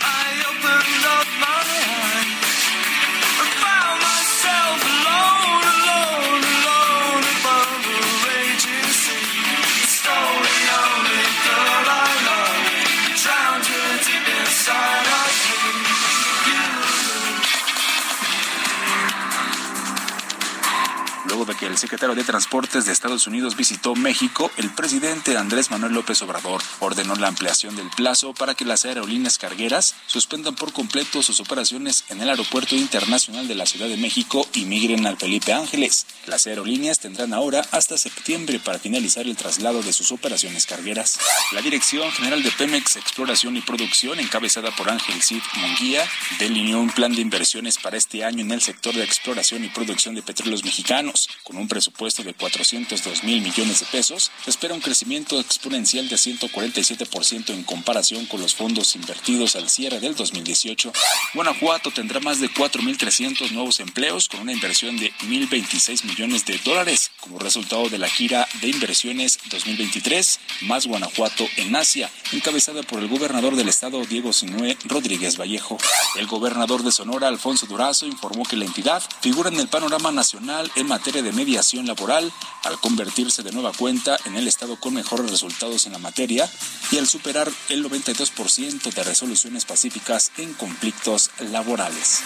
Luego 21.42 21.54
de 21.54 21.58
que 21.58 21.66
el 21.66 21.76
secretario 21.76 22.14
de 22.14 22.22
Transportes 22.22 22.84
de 22.84 22.92
Estados 22.92 23.26
Unidos 23.26 23.56
visitó 23.56 23.96
México, 23.96 24.52
el 24.58 24.70
presidente 24.70 25.36
Andrés 25.36 25.72
Manuel 25.72 25.92
López 25.92 26.22
Obrador 26.22 26.62
ordenó 26.78 27.16
la 27.16 27.26
ampliación 27.26 27.74
del 27.74 27.90
plazo 27.90 28.32
para 28.32 28.54
que 28.54 28.64
las 28.64 28.84
aerolíneas 28.84 29.38
cargueras 29.38 29.96
suspendan 30.06 30.54
por 30.54 30.72
completo 30.72 31.20
sus 31.20 31.40
operaciones 31.40 32.04
en 32.10 32.20
el 32.20 32.28
Aeropuerto 32.28 32.76
Internacional 32.76 33.48
de 33.48 33.56
la 33.56 33.66
Ciudad 33.66 33.88
de 33.88 33.96
México 33.96 34.46
y 34.54 34.66
migren 34.66 35.04
al 35.04 35.16
Felipe 35.16 35.52
Ángeles. 35.52 36.06
Las 36.26 36.46
aerolíneas 36.46 37.00
tendrán 37.00 37.34
ahora 37.34 37.66
hasta 37.72 37.98
septiembre 37.98 38.60
para 38.60 38.78
finalizar 38.78 39.26
el 39.26 39.36
traslado 39.36 39.82
de 39.82 39.92
sus 39.92 40.12
operaciones 40.12 40.66
cargueras. 40.66 41.18
La 41.50 41.62
Dirección 41.62 42.08
General 42.12 42.40
de 42.40 42.52
Pemex 42.52 42.94
Exploración 42.94 43.56
y 43.56 43.62
Producción, 43.62 44.20
encabezada 44.20 44.70
por 44.76 44.90
Ángel 44.90 45.20
Cid 45.20 45.42
Munguía, 45.56 46.08
delineó 46.38 46.78
un 46.78 46.90
plan 46.90 47.12
de 47.12 47.22
inversiones 47.22 47.78
para 47.78 47.96
este 47.96 48.22
año 48.22 48.42
en 48.42 48.52
el 48.52 48.60
sector 48.60 48.94
de 48.94 49.02
exploración 49.02 49.64
y 49.64 49.70
producción 49.70 50.14
de 50.14 50.22
petróleos 50.22 50.62
mexicanos. 50.62 51.28
Con 51.44 51.56
un 51.56 51.68
presupuesto 51.68 52.22
de 52.22 52.34
402 52.34 53.24
mil 53.24 53.40
millones 53.40 53.80
de 53.80 53.86
pesos, 53.86 54.30
espera 54.46 54.74
un 54.74 54.80
crecimiento 54.80 55.40
exponencial 55.40 56.08
de 56.08 56.16
147% 56.16 57.50
en 57.50 57.64
comparación 57.64 58.26
con 58.26 58.40
los 58.40 58.54
fondos 58.54 58.94
invertidos 58.96 59.56
al 59.56 59.68
cierre 59.68 60.00
del 60.00 60.14
2018. 60.14 60.92
Guanajuato 61.34 61.90
tendrá 61.90 62.20
más 62.20 62.40
de 62.40 62.50
4.300 62.50 63.50
nuevos 63.50 63.80
empleos 63.80 64.28
con 64.28 64.40
una 64.40 64.52
inversión 64.52 64.96
de 64.96 65.12
1.026 65.22 66.04
millones 66.04 66.44
de 66.44 66.58
dólares 66.58 67.10
como 67.20 67.38
resultado 67.38 67.88
de 67.88 67.98
la 67.98 68.08
gira 68.08 68.48
de 68.60 68.68
inversiones 68.68 69.38
2023 69.50 70.40
más 70.62 70.86
Guanajuato 70.86 71.46
en 71.56 71.74
Asia, 71.74 72.10
encabezada 72.32 72.82
por 72.82 73.00
el 73.00 73.08
gobernador 73.08 73.56
del 73.56 73.68
estado 73.68 74.04
Diego 74.04 74.32
Sinue 74.32 74.76
Rodríguez 74.84 75.38
Vallejo. 75.38 75.78
El 76.16 76.26
gobernador 76.26 76.82
de 76.82 76.92
Sonora, 76.92 77.28
Alfonso 77.28 77.66
Durazo, 77.66 78.06
informó 78.06 78.44
que 78.44 78.56
la 78.56 78.64
entidad 78.64 79.02
figura 79.20 79.48
en 79.48 79.58
el 79.58 79.68
panorama 79.68 80.12
nacional 80.12 80.70
en 80.76 80.86
materia 80.86 81.21
de 81.22 81.32
mediación 81.32 81.86
laboral 81.86 82.32
al 82.64 82.78
convertirse 82.78 83.42
de 83.42 83.52
nueva 83.52 83.72
cuenta 83.72 84.18
en 84.24 84.36
el 84.36 84.48
estado 84.48 84.76
con 84.76 84.94
mejores 84.94 85.30
resultados 85.30 85.86
en 85.86 85.92
la 85.92 85.98
materia 85.98 86.48
y 86.90 86.98
al 86.98 87.06
superar 87.06 87.50
el 87.68 87.84
92% 87.84 88.92
de 88.92 89.04
resoluciones 89.04 89.64
pacíficas 89.64 90.32
en 90.36 90.52
conflictos 90.54 91.30
laborales. 91.38 92.22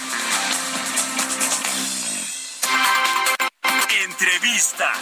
Entrevista. 4.04 4.92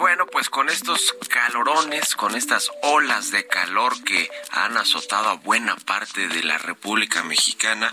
Bueno, 0.00 0.24
pues 0.24 0.48
con 0.48 0.70
estos 0.70 1.14
calorones, 1.28 2.16
con 2.16 2.34
estas 2.34 2.70
olas 2.80 3.30
de 3.30 3.46
calor 3.46 4.02
que 4.02 4.30
han 4.50 4.78
azotado 4.78 5.28
a 5.28 5.34
buena 5.34 5.76
parte 5.76 6.26
de 6.26 6.42
la 6.42 6.56
República 6.56 7.22
Mexicana, 7.22 7.92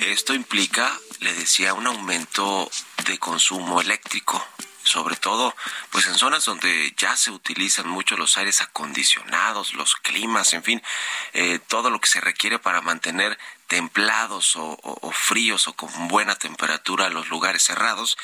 esto 0.00 0.34
implica, 0.34 0.92
le 1.20 1.32
decía, 1.32 1.72
un 1.72 1.86
aumento 1.86 2.70
de 3.06 3.18
consumo 3.18 3.80
eléctrico 3.80 4.46
sobre 4.84 5.14
todo 5.14 5.54
pues 5.90 6.06
en 6.06 6.16
zonas 6.16 6.44
donde 6.44 6.92
ya 6.96 7.16
se 7.16 7.30
utilizan 7.30 7.88
mucho 7.88 8.16
los 8.16 8.36
aires 8.36 8.60
acondicionados, 8.60 9.74
los 9.74 9.94
climas, 9.94 10.52
en 10.54 10.64
fin, 10.64 10.82
eh, 11.32 11.60
todo 11.68 11.88
lo 11.88 12.00
que 12.00 12.08
se 12.08 12.20
requiere 12.20 12.58
para 12.58 12.80
mantener 12.80 13.38
templados 13.72 14.52
o, 14.56 14.76
fríos 15.12 15.66
o 15.66 15.72
con 15.72 16.06
buena 16.06 16.34
temperatura 16.36 17.08
los 17.08 17.30
lugares 17.30 17.62
cerrados 17.62 18.18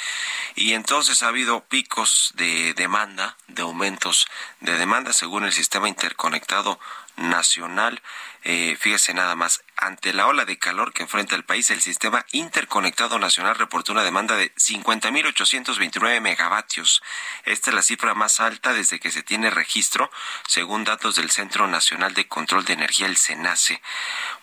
y 0.54 0.74
entonces 0.74 1.22
ha 1.22 1.28
habido 1.28 1.64
picos 1.64 2.32
de 2.34 2.74
demanda, 2.74 3.38
de 3.46 3.62
aumentos 3.62 4.28
de 4.60 4.76
demanda 4.76 5.14
según 5.14 5.46
el 5.46 5.54
sistema 5.54 5.88
interconectado 5.88 6.78
nacional. 7.16 8.02
Eh, 8.50 8.78
fíjese 8.80 9.12
nada 9.12 9.36
más, 9.36 9.62
ante 9.76 10.14
la 10.14 10.26
ola 10.26 10.46
de 10.46 10.58
calor 10.58 10.94
que 10.94 11.02
enfrenta 11.02 11.36
el 11.36 11.44
país, 11.44 11.70
el 11.70 11.82
sistema 11.82 12.24
interconectado 12.32 13.18
nacional 13.18 13.56
reportó 13.56 13.92
una 13.92 14.04
demanda 14.04 14.36
de 14.36 14.54
50.829 14.54 16.18
megavatios. 16.22 17.02
Esta 17.44 17.68
es 17.68 17.74
la 17.74 17.82
cifra 17.82 18.14
más 18.14 18.40
alta 18.40 18.72
desde 18.72 19.00
que 19.00 19.10
se 19.10 19.22
tiene 19.22 19.50
registro, 19.50 20.10
según 20.46 20.84
datos 20.84 21.16
del 21.16 21.30
Centro 21.30 21.66
Nacional 21.66 22.14
de 22.14 22.26
Control 22.26 22.64
de 22.64 22.72
Energía, 22.72 23.06
el 23.06 23.18
CENACE. 23.18 23.82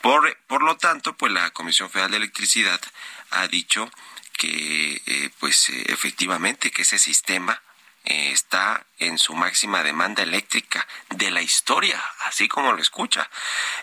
Por, 0.02 0.38
por 0.46 0.62
lo 0.62 0.78
tanto, 0.78 1.18
pues 1.18 1.32
la 1.32 1.50
Comisión 1.50 1.90
Federal 1.90 2.12
de 2.12 2.18
Electricidad 2.18 2.80
ha 3.32 3.48
dicho 3.48 3.90
que, 4.38 5.02
eh, 5.04 5.32
pues 5.40 5.70
eh, 5.70 5.84
efectivamente, 5.88 6.70
que 6.70 6.84
ese 6.84 7.00
sistema 7.00 7.60
eh, 8.06 8.32
está 8.32 8.86
en 9.00 9.18
su 9.18 9.34
máxima 9.34 9.82
demanda 9.84 10.22
eléctrica 10.22 10.88
de 11.10 11.32
la 11.32 11.42
historia, 11.42 12.02
así 12.28 12.48
como 12.48 12.72
lo 12.72 12.82
escucha. 12.82 13.30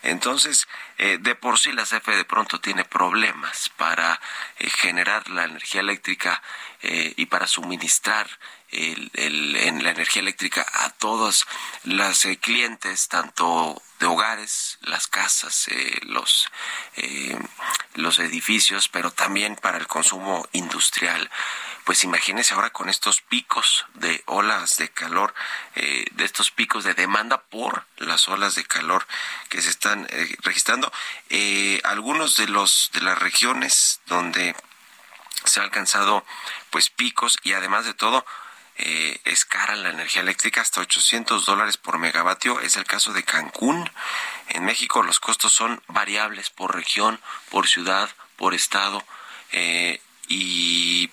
Entonces, 0.02 0.68
eh, 0.98 1.18
de 1.20 1.34
por 1.34 1.58
sí 1.58 1.72
la 1.72 1.84
CFE 1.84 2.16
de 2.16 2.24
pronto 2.24 2.60
tiene 2.60 2.84
problemas 2.84 3.70
para 3.76 4.20
eh, 4.58 4.70
generar 4.70 5.28
la 5.28 5.44
energía 5.44 5.80
eléctrica 5.80 6.42
y 6.84 7.26
para 7.26 7.46
suministrar 7.46 8.28
en 8.72 9.84
la 9.84 9.90
energía 9.90 10.22
eléctrica 10.22 10.66
a 10.72 10.90
todos 10.90 11.46
los 11.84 12.24
eh, 12.24 12.38
clientes, 12.38 13.08
tanto 13.08 13.80
de 14.00 14.06
hogares, 14.06 14.78
las 14.80 15.06
casas, 15.06 15.68
eh, 15.68 16.00
los, 16.04 16.48
eh, 16.96 17.38
los 17.94 18.18
edificios, 18.18 18.88
pero 18.88 19.12
también 19.12 19.56
para 19.56 19.78
el 19.78 19.86
consumo 19.86 20.48
industrial. 20.52 21.30
Pues 21.84 22.02
imagínense 22.04 22.54
ahora 22.54 22.70
con 22.70 22.88
estos 22.88 23.20
picos 23.20 23.86
de 23.94 24.22
olas 24.26 24.76
de 24.78 24.88
calor, 24.88 25.34
de 25.74 26.24
estos 26.24 26.52
picos 26.52 26.84
de 26.84 26.94
demanda 26.94 27.42
por 27.42 27.86
las 27.96 28.28
olas 28.28 28.54
de 28.54 28.64
calor 28.64 29.04
que 29.48 29.60
se 29.60 29.70
están 29.70 30.06
registrando. 30.42 30.92
algunos 31.82 32.36
de 32.36 32.46
los 32.46 32.90
de 32.92 33.00
las 33.00 33.18
regiones 33.18 34.00
donde 34.06 34.54
se 35.44 35.58
ha 35.58 35.64
alcanzado 35.64 36.24
pues 36.70 36.88
picos 36.88 37.36
y 37.42 37.52
además 37.52 37.84
de 37.84 37.94
todo 37.94 38.24
eh, 38.76 39.20
es 39.24 39.44
cara 39.44 39.76
la 39.76 39.90
energía 39.90 40.22
eléctrica, 40.22 40.60
hasta 40.60 40.80
800 40.80 41.44
dólares 41.44 41.76
por 41.76 41.98
megavatio. 41.98 42.60
Es 42.60 42.76
el 42.76 42.84
caso 42.84 43.12
de 43.12 43.22
Cancún. 43.22 43.90
En 44.48 44.64
México 44.64 45.02
los 45.02 45.20
costos 45.20 45.52
son 45.52 45.82
variables 45.88 46.50
por 46.50 46.74
región, 46.74 47.20
por 47.50 47.68
ciudad, 47.68 48.10
por 48.36 48.54
estado. 48.54 49.04
Eh, 49.52 50.00
y 50.28 51.10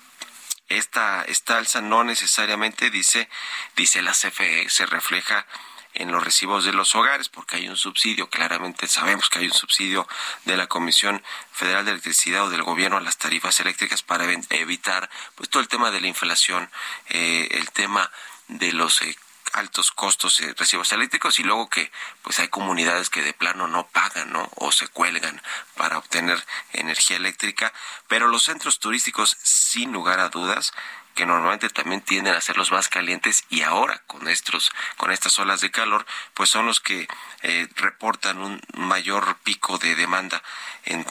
esta, 0.70 1.24
esta 1.24 1.58
alza 1.58 1.82
no 1.82 2.04
necesariamente 2.04 2.90
dice, 2.90 3.30
dice 3.76 4.02
la 4.02 4.14
CFE, 4.14 4.70
se 4.70 4.86
refleja 4.86 5.46
en 5.94 6.12
los 6.12 6.24
recibos 6.24 6.66
de 6.66 6.74
los 6.74 6.96
hogares, 6.96 7.30
porque 7.30 7.58
hay 7.58 7.68
un 7.68 7.78
subsidio, 7.78 8.30
claramente 8.30 8.88
sabemos 8.88 9.30
que 9.30 9.40
hay 9.40 9.46
un 9.46 9.54
subsidio 9.54 10.08
de 10.46 10.58
la 10.58 10.68
Comisión 10.68 11.24
Federal 11.52 11.86
de 11.86 11.92
Electricidad 11.92 12.46
o 12.46 12.50
del 12.50 12.64
gobierno 12.64 12.98
a 12.98 13.02
las 13.02 13.18
tarifas 13.18 13.60
eléctricas 13.60 14.04
para 14.04 14.26
evitar 14.50 15.10
pues 15.36 15.50
todo 15.50 15.62
el 15.62 15.68
tema 15.68 15.92
de 15.92 16.02
la 16.02 16.08
inflación, 16.08 16.70
eh, 17.10 17.48
el 17.52 17.72
tema 17.72 18.12
de 18.48 18.72
los 18.74 19.02
eh, 19.02 19.16
altos 19.54 19.92
costos 19.92 20.38
de 20.38 20.54
recibos 20.54 20.92
eléctricos 20.92 21.40
y 21.40 21.44
luego 21.44 21.70
que 21.70 21.92
pues 22.22 22.40
hay 22.40 22.50
comunidades 22.50 23.10
que 23.10 23.22
de 23.22 23.34
plano 23.34 23.68
no 23.68 23.88
pagan 23.88 24.32
¿no? 24.32 24.50
o 24.56 24.72
se 24.72 24.88
cuelgan 24.88 25.42
para 25.76 25.98
obtener 25.98 26.44
energía 26.74 27.18
eléctrica 27.18 27.74
pero 28.08 28.28
los 28.28 28.44
centros 28.44 28.80
turísticos 28.80 29.38
sin 29.42 29.92
lugar 29.92 30.20
a 30.20 30.30
dudas 30.30 30.72
que 31.16 31.26
normalmente 31.26 31.70
también 31.70 32.02
tienden 32.02 32.34
a 32.34 32.42
ser 32.42 32.58
los 32.58 32.72
más 32.72 32.88
calientes 32.88 33.46
y 33.50 33.62
ahora 33.62 34.02
con 34.08 34.28
estos 34.28 34.72
con 34.98 35.12
estas 35.12 35.38
olas 35.40 35.62
de 35.62 35.72
calor 35.72 36.06
pues 36.34 36.50
son 36.50 36.66
los 36.66 36.80
que 36.80 37.08
eh, 37.42 37.68
reportan 37.76 38.40
un 38.40 38.62
mayor 38.74 39.38
pico 39.44 39.78
de 39.78 39.96
demanda 39.96 40.42
en, 40.86 41.06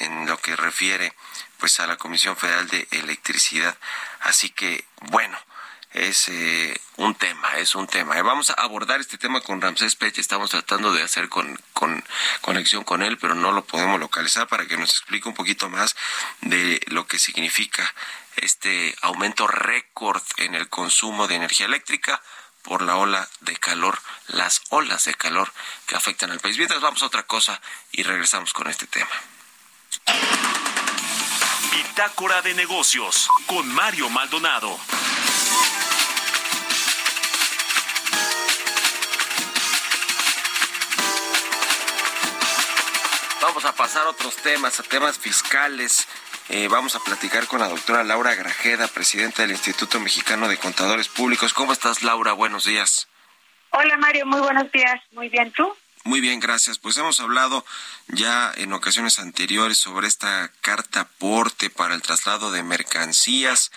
en, 0.00 0.26
lo 0.26 0.36
que 0.38 0.56
refiere 0.56 1.14
pues 1.58 1.80
a 1.80 1.86
la 1.86 1.96
Comisión 1.96 2.36
Federal 2.36 2.68
de 2.68 2.86
Electricidad 2.90 3.76
así 4.20 4.50
que 4.50 4.84
bueno 5.10 5.38
es 5.96 6.28
eh, 6.28 6.78
un 6.96 7.14
tema, 7.14 7.56
es 7.56 7.74
un 7.74 7.86
tema. 7.86 8.20
Vamos 8.20 8.50
a 8.50 8.54
abordar 8.54 9.00
este 9.00 9.16
tema 9.16 9.40
con 9.40 9.62
Ramsés 9.62 9.96
Pech, 9.96 10.18
estamos 10.18 10.50
tratando 10.50 10.92
de 10.92 11.02
hacer 11.02 11.30
con, 11.30 11.58
con, 11.72 12.04
conexión 12.42 12.84
con 12.84 13.02
él, 13.02 13.16
pero 13.16 13.34
no 13.34 13.52
lo 13.52 13.64
podemos 13.64 13.98
localizar 13.98 14.46
para 14.46 14.66
que 14.66 14.76
nos 14.76 14.90
explique 14.90 15.26
un 15.26 15.34
poquito 15.34 15.70
más 15.70 15.96
de 16.42 16.80
lo 16.88 17.06
que 17.06 17.18
significa 17.18 17.94
este 18.36 18.96
aumento 19.02 19.46
récord 19.46 20.22
en 20.38 20.54
el 20.54 20.68
consumo 20.68 21.26
de 21.26 21.36
energía 21.36 21.66
eléctrica 21.66 22.22
por 22.62 22.82
la 22.82 22.96
ola 22.96 23.28
de 23.40 23.56
calor, 23.56 23.98
las 24.26 24.62
olas 24.70 25.04
de 25.04 25.14
calor 25.14 25.52
que 25.86 25.96
afectan 25.96 26.30
al 26.30 26.40
país. 26.40 26.58
Mientras 26.58 26.80
vamos 26.80 27.02
a 27.02 27.06
otra 27.06 27.22
cosa 27.22 27.60
y 27.92 28.02
regresamos 28.02 28.52
con 28.52 28.68
este 28.68 28.86
tema. 28.86 29.10
Bitácora 31.70 32.42
de 32.42 32.54
negocios 32.54 33.28
con 33.46 33.66
Mario 33.72 34.10
Maldonado. 34.10 34.78
Vamos 43.40 43.64
a 43.64 43.72
pasar 43.76 44.06
a 44.06 44.10
otros 44.10 44.34
temas, 44.36 44.80
a 44.80 44.82
temas 44.82 45.18
fiscales. 45.18 46.08
Eh, 46.48 46.68
vamos 46.68 46.94
a 46.94 47.00
platicar 47.00 47.46
con 47.48 47.58
la 47.58 47.68
doctora 47.68 48.04
Laura 48.04 48.34
Grajeda, 48.34 48.86
presidenta 48.86 49.42
del 49.42 49.50
Instituto 49.50 49.98
Mexicano 49.98 50.46
de 50.46 50.58
Contadores 50.58 51.08
Públicos. 51.08 51.52
¿Cómo 51.52 51.72
estás, 51.72 52.02
Laura? 52.02 52.32
Buenos 52.34 52.64
días. 52.64 53.08
Hola, 53.70 53.96
Mario. 53.96 54.26
Muy 54.26 54.40
buenos 54.40 54.70
días. 54.70 55.00
Muy 55.12 55.28
bien, 55.28 55.52
¿tú? 55.52 55.74
Muy 56.04 56.20
bien, 56.20 56.38
gracias. 56.38 56.78
Pues 56.78 56.96
hemos 56.98 57.18
hablado 57.18 57.64
ya 58.06 58.52
en 58.54 58.72
ocasiones 58.72 59.18
anteriores 59.18 59.78
sobre 59.78 60.06
esta 60.06 60.52
carta 60.60 61.00
aporte 61.00 61.68
para 61.68 61.96
el 61.96 62.02
traslado 62.02 62.52
de 62.52 62.62
mercancías. 62.62 63.72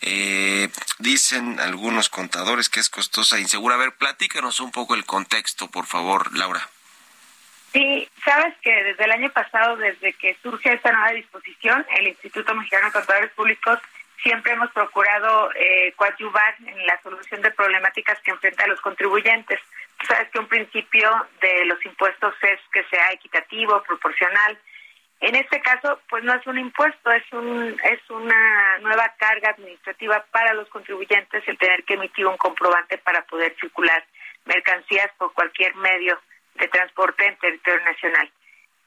Eh, 0.00 0.70
dicen 0.98 1.60
algunos 1.60 2.08
contadores 2.08 2.70
que 2.70 2.80
es 2.80 2.88
costosa 2.88 3.36
e 3.36 3.42
insegura. 3.42 3.74
A 3.74 3.78
ver, 3.78 3.94
platícanos 3.94 4.60
un 4.60 4.70
poco 4.70 4.94
el 4.94 5.04
contexto, 5.04 5.70
por 5.70 5.84
favor, 5.84 6.34
Laura. 6.34 6.66
Sí, 7.72 8.08
sabes 8.24 8.54
que 8.62 8.72
desde 8.84 9.04
el 9.04 9.12
año 9.12 9.30
pasado, 9.30 9.76
desde 9.76 10.12
que 10.14 10.36
surge 10.42 10.72
esta 10.72 10.92
nueva 10.92 11.12
disposición, 11.12 11.84
el 11.98 12.08
Instituto 12.08 12.54
Mexicano 12.54 12.86
de 12.86 12.92
Contadores 12.92 13.30
Públicos 13.32 13.78
siempre 14.22 14.52
hemos 14.52 14.70
procurado 14.72 15.50
eh, 15.54 15.92
coadyuvar 15.96 16.54
en 16.64 16.86
la 16.86 17.00
solución 17.02 17.42
de 17.42 17.50
problemáticas 17.50 18.20
que 18.22 18.30
enfrentan 18.30 18.70
los 18.70 18.80
contribuyentes. 18.80 19.60
Sabes 20.06 20.28
que 20.30 20.38
un 20.38 20.48
principio 20.48 21.10
de 21.40 21.64
los 21.66 21.84
impuestos 21.84 22.34
es 22.42 22.60
que 22.72 22.84
sea 22.84 23.12
equitativo, 23.12 23.82
proporcional. 23.82 24.58
En 25.20 25.34
este 25.34 25.60
caso, 25.60 26.00
pues 26.08 26.24
no 26.24 26.34
es 26.34 26.46
un 26.46 26.58
impuesto, 26.58 27.10
es 27.10 27.24
un 27.32 27.80
es 27.84 28.10
una 28.10 28.78
nueva 28.78 29.14
carga 29.16 29.50
administrativa 29.50 30.24
para 30.30 30.52
los 30.54 30.68
contribuyentes 30.68 31.46
el 31.46 31.56
tener 31.56 31.84
que 31.84 31.94
emitir 31.94 32.26
un 32.26 32.36
comprobante 32.36 32.98
para 32.98 33.22
poder 33.22 33.54
circular 33.58 34.04
mercancías 34.44 35.10
por 35.18 35.32
cualquier 35.32 35.74
medio 35.76 36.20
de 36.58 36.68
transporte 36.68 37.26
en 37.26 37.36
territorio 37.38 37.84
nacional. 37.84 38.30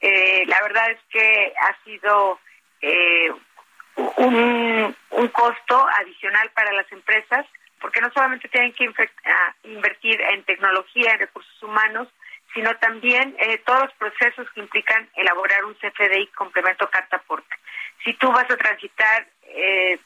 Eh, 0.00 0.44
la 0.46 0.62
verdad 0.62 0.90
es 0.90 0.98
que 1.10 1.52
ha 1.60 1.84
sido 1.84 2.38
eh, 2.80 3.30
un, 4.16 4.96
un 5.10 5.28
costo 5.28 5.86
adicional 5.98 6.50
para 6.50 6.72
las 6.72 6.90
empresas 6.92 7.46
porque 7.80 8.00
no 8.00 8.10
solamente 8.12 8.48
tienen 8.48 8.72
que 8.72 8.90
invertir 9.64 10.20
en 10.20 10.44
tecnología, 10.44 11.12
en 11.12 11.20
recursos 11.20 11.62
humanos, 11.62 12.08
sino 12.54 12.74
también 12.76 13.34
eh, 13.38 13.58
todos 13.64 13.80
los 13.84 13.92
procesos 13.94 14.48
que 14.52 14.60
implican 14.60 15.08
elaborar 15.14 15.64
un 15.64 15.74
CFDI 15.74 16.26
complemento 16.28 16.88
carta 16.90 17.16
aporte. 17.16 17.56
Si 18.04 18.12
tú 18.14 18.30
vas 18.30 18.50
a 18.50 18.56
transitar 18.56 19.26
eh, 19.44 19.98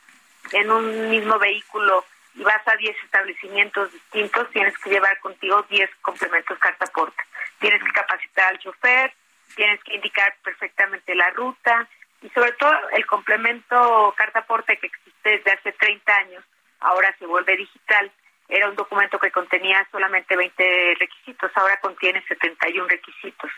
en 0.53 0.71
un 0.71 1.11
mismo 1.11 1.39
vehículo 1.39 2.05
y 2.35 2.43
vas 2.43 2.67
a 2.67 2.77
10 2.77 2.97
establecimientos 3.05 3.93
distintos, 3.93 4.51
tienes 4.51 4.77
que 4.79 4.91
llevar 4.91 5.19
contigo 5.21 5.65
10 5.69 5.91
complementos 6.03 6.59
carta 6.59 6.85
aporte 6.85 7.23
tienes 7.65 7.83
que 7.83 7.93
capacitar 7.93 8.49
al 8.51 8.59
chofer, 8.59 9.13
tienes 9.57 9.83
que 9.85 9.95
indicar 9.95 10.35
perfectamente 10.43 11.15
la 11.15 11.31
ruta 11.31 11.89
y 12.21 12.29
sobre 12.31 12.53
todo 12.53 12.73
el 12.91 13.07
complemento 13.07 14.15
carta 14.19 14.41
aporte 14.41 14.77
que 14.77 14.89
existe 14.89 15.31
desde 15.31 15.53
hace 15.53 15.73
30 15.73 16.15
años, 16.15 16.45
ahora 16.81 17.15
se 17.19 17.25
vuelve 17.25 17.57
digital. 17.57 18.11
Era 18.49 18.69
un 18.69 18.77
documento 18.77 19.19
que 19.19 19.31
contenía 19.31 19.87
solamente 19.91 20.37
20 20.37 20.97
requisitos, 21.01 21.51
ahora 21.55 21.81
contiene 21.81 22.23
71 22.29 22.87
requisitos. 22.87 23.51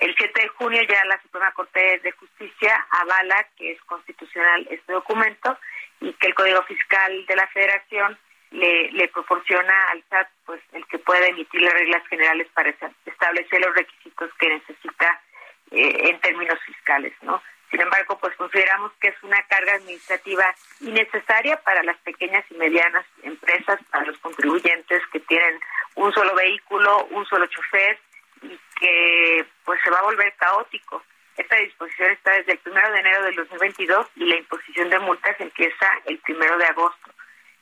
El 0.00 0.14
7 0.16 0.40
de 0.40 0.48
junio 0.48 0.82
ya 0.88 1.04
la 1.04 1.20
Suprema 1.20 1.52
Corte 1.52 2.00
de 2.02 2.10
Justicia 2.12 2.86
avala 2.90 3.46
que 3.56 3.72
es 3.72 3.80
constitucional 3.82 4.66
este 4.70 4.94
documento 4.94 5.58
y 6.00 6.14
que 6.14 6.28
el 6.28 6.34
Código 6.34 6.62
Fiscal 6.62 7.26
de 7.26 7.36
la 7.36 7.46
Federación 7.48 8.18
le, 8.50 9.08
proporciona 9.08 9.88
al 9.90 10.02
SAT 10.08 10.28
pues 10.46 10.60
el 10.72 10.86
que 10.86 10.98
pueda 10.98 11.26
emitir 11.26 11.60
las 11.60 11.74
reglas 11.74 12.06
generales 12.08 12.48
para 12.54 12.70
establecer 13.04 13.60
los 13.60 13.74
requisitos 13.74 14.30
que 14.38 14.48
necesita 14.48 15.20
eh, 15.70 16.08
en 16.08 16.20
términos 16.20 16.58
fiscales, 16.64 17.12
¿no? 17.20 17.42
Sin 17.70 17.82
embargo, 17.82 18.18
pues 18.18 18.34
consideramos 18.36 18.92
que 19.00 19.08
es 19.08 19.22
una 19.22 19.40
carga 19.48 19.74
administrativa 19.74 20.54
innecesaria 20.80 21.58
para 21.58 21.82
las 21.82 21.98
pequeñas 21.98 22.44
y 22.50 22.54
medianas 22.54 23.04
empresas, 23.22 23.78
para 23.90 24.06
los 24.06 24.18
contribuyentes 24.18 25.02
que 25.12 25.20
tienen 25.20 25.60
un 25.94 26.10
solo 26.12 26.34
vehículo, 26.34 27.04
un 27.10 27.26
solo 27.26 27.46
chofer 27.46 27.98
que 28.80 29.46
pues 29.64 29.78
se 29.84 29.90
va 29.90 29.98
a 29.98 30.04
volver 30.04 30.34
caótico. 30.36 31.02
Esta 31.36 31.56
disposición 31.56 32.10
está 32.10 32.32
desde 32.32 32.52
el 32.52 32.60
1 32.64 32.90
de 32.90 32.98
enero 32.98 33.24
del 33.24 33.36
2022 33.36 34.06
y 34.16 34.24
la 34.24 34.36
imposición 34.36 34.90
de 34.90 34.98
multas 34.98 35.36
empieza 35.38 35.86
el 36.06 36.20
1 36.26 36.58
de 36.58 36.64
agosto. 36.64 37.10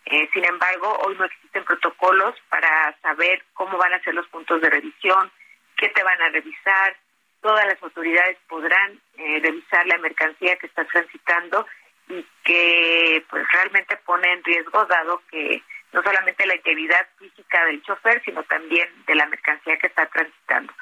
Eh, 0.07 0.29
sin 0.33 0.45
embargo, 0.45 0.99
hoy 1.05 1.17
no 1.17 1.25
existen 1.25 1.65
protocolos 1.65 2.35
para 2.49 2.97
saber 3.03 3.45
cómo 3.53 3.77
van 3.77 3.93
a 3.93 4.01
ser 4.03 4.15
los 4.15 4.27
puntos 4.29 4.61
de 4.63 4.71
revisión, 4.71 5.31
qué 5.77 5.89
te 5.89 6.03
van 6.03 6.21
a 6.23 6.31
revisar. 6.31 6.97
Todas 7.43 7.67
las 7.67 7.83
autoridades 7.83 8.39
podrán 8.49 9.01
eh, 9.19 9.41
revisar 9.43 9.87
la 9.87 9.99
mercancía 9.99 10.57
que 10.57 10.67
estás 10.67 10.89
transitando 10.89 11.67
y 12.09 12.27
que 12.43 13.25
pues 13.29 13.47
realmente 13.53 13.97
pone 13.99 14.33
en 14.33 14.43
riesgo 14.45 14.85
dado 14.87 15.23
que 15.31 15.63
no 15.93 16.03
solamente 16.03 16.47
la 16.47 16.57
integridad 16.57 17.07
física 17.19 17.65
del 17.67 17.83
chofer, 17.83 18.23
sino 18.25 18.43
también 18.45 18.89
de 19.07 19.15
la 19.15 19.27
mercancía 19.27 19.77
que 19.77 19.89
está 19.89 20.07
transitando. 20.07 20.73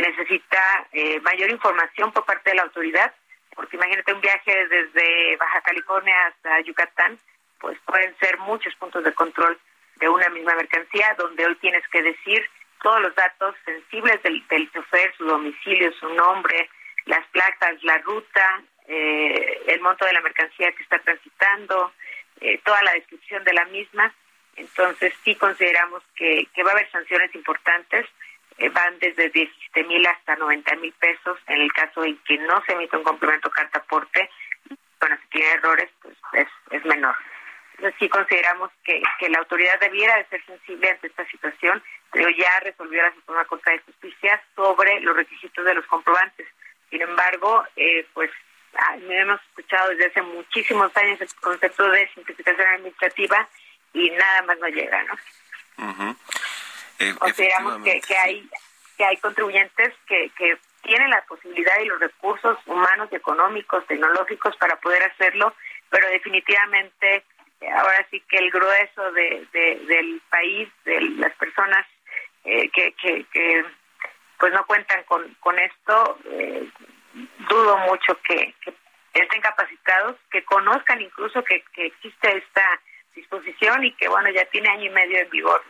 Necesita 0.00 0.86
eh, 0.92 1.20
mayor 1.20 1.50
información 1.50 2.12
por 2.12 2.24
parte 2.24 2.50
de 2.50 2.56
la 2.56 2.62
autoridad, 2.62 3.14
porque 3.54 3.76
imagínate 3.76 4.12
un 4.12 4.20
viaje 4.20 4.66
desde 4.68 5.36
Baja 5.36 5.60
California 5.62 6.14
hasta 6.26 6.60
Yucatán, 6.60 7.18
pues 7.60 7.78
pueden 7.86 8.16
ser 8.18 8.38
muchos 8.38 8.74
puntos 8.76 9.04
de 9.04 9.12
control 9.12 9.58
de 9.96 10.08
una 10.08 10.28
misma 10.30 10.54
mercancía, 10.54 11.14
donde 11.16 11.46
hoy 11.46 11.54
tienes 11.56 11.86
que 11.88 12.02
decir 12.02 12.44
todos 12.82 13.00
los 13.00 13.14
datos 13.14 13.54
sensibles 13.64 14.22
del, 14.22 14.46
del 14.48 14.70
chofer, 14.72 15.14
su 15.16 15.24
domicilio, 15.24 15.92
su 15.92 16.08
nombre, 16.10 16.68
las 17.06 17.26
placas, 17.28 17.82
la 17.82 17.98
ruta, 17.98 18.62
eh, 18.86 19.62
el 19.68 19.80
monto 19.80 20.04
de 20.04 20.12
la 20.12 20.20
mercancía 20.20 20.72
que 20.72 20.82
está 20.82 20.98
transitando, 20.98 21.92
eh, 22.40 22.60
toda 22.64 22.82
la 22.82 22.92
descripción 22.92 23.42
de 23.44 23.54
la 23.54 23.64
misma. 23.66 24.12
Entonces 24.56 25.12
sí 25.24 25.34
consideramos 25.36 26.02
que, 26.14 26.46
que 26.54 26.62
va 26.62 26.70
a 26.70 26.74
haber 26.74 26.90
sanciones 26.90 27.34
importantes, 27.34 28.06
van 28.72 28.98
desde 28.98 29.30
17 29.30 29.84
mil 29.84 30.06
hasta 30.06 30.36
90 30.36 30.76
mil 30.76 30.92
pesos 30.92 31.38
en 31.48 31.60
el 31.60 31.72
caso 31.72 32.04
en 32.04 32.16
que 32.18 32.38
no 32.38 32.62
se 32.64 32.72
emite 32.72 32.96
un 32.96 33.02
complemento 33.02 33.50
carta 33.50 33.78
aporte. 33.78 34.30
Bueno, 35.00 35.16
si 35.22 35.28
tiene 35.28 35.50
errores, 35.52 35.90
pues 36.00 36.16
es, 36.32 36.48
es 36.70 36.84
menor. 36.84 37.16
Entonces 37.72 37.94
sí 37.98 38.08
consideramos 38.08 38.70
que, 38.84 39.02
que 39.18 39.28
la 39.28 39.38
autoridad 39.38 39.78
debiera 39.80 40.16
de 40.16 40.26
ser 40.26 40.44
sensible 40.46 40.90
ante 40.90 41.08
esta 41.08 41.26
situación, 41.26 41.82
pero 42.12 42.30
ya 42.30 42.60
resolvió 42.60 43.02
la 43.02 43.14
Suprema 43.14 43.44
Corte 43.46 43.72
de 43.72 43.78
Justicia 43.80 44.40
sobre 44.54 45.00
los 45.00 45.16
requisitos 45.16 45.64
de 45.64 45.74
los 45.74 45.86
comprobantes. 45.86 46.46
Sin 46.90 47.02
embargo, 47.02 47.64
eh, 47.76 48.06
pues 48.14 48.30
hemos 49.08 49.40
escuchado 49.42 49.90
desde 49.90 50.06
hace 50.06 50.22
muchísimos 50.22 50.96
años 50.96 51.20
el 51.20 51.28
concepto 51.40 51.88
de 51.90 52.08
simplificación 52.14 52.66
administrativa 52.66 53.48
y 53.92 54.10
nada 54.10 54.42
más 54.42 54.58
no 54.58 54.68
llega, 54.68 55.02
¿no? 55.04 56.16
Consideramos 57.18 57.82
que, 57.82 58.00
que 58.00 58.16
hay 58.16 58.48
que 58.96 59.04
hay 59.04 59.16
contribuyentes 59.18 59.92
que, 60.06 60.30
que 60.36 60.56
tienen 60.82 61.10
la 61.10 61.22
posibilidad 61.22 61.80
y 61.80 61.86
los 61.86 62.00
recursos 62.00 62.58
humanos, 62.66 63.08
económicos, 63.12 63.86
tecnológicos 63.86 64.56
para 64.56 64.76
poder 64.76 65.02
hacerlo, 65.02 65.54
pero 65.90 66.08
definitivamente 66.08 67.24
eh, 67.60 67.70
ahora 67.70 68.06
sí 68.10 68.22
que 68.28 68.38
el 68.38 68.50
grueso 68.50 69.12
de, 69.12 69.46
del 69.52 70.20
país, 70.28 70.68
de 70.84 71.00
las 71.00 71.34
personas 71.36 71.86
eh, 72.44 72.68
que, 72.70 72.92
que, 72.92 73.24
que, 73.32 73.64
pues 74.38 74.52
no 74.52 74.66
cuentan 74.66 75.02
con, 75.04 75.34
con 75.40 75.58
esto, 75.58 76.18
eh, 76.26 76.68
dudo 77.48 77.78
mucho 77.78 78.18
que, 78.22 78.54
estén 79.14 79.40
capacitados, 79.40 80.16
que 80.30 80.44
conozcan 80.44 81.00
incluso 81.00 81.42
que, 81.44 81.62
que 81.72 81.86
existe 81.86 82.36
esta 82.36 82.80
disposición 83.14 83.84
y 83.84 83.92
que 83.92 84.08
bueno 84.08 84.28
ya 84.30 84.44
tiene 84.46 84.68
año 84.68 84.86
y 84.86 84.90
medio 84.90 85.18
en 85.18 85.30
vigor. 85.30 85.62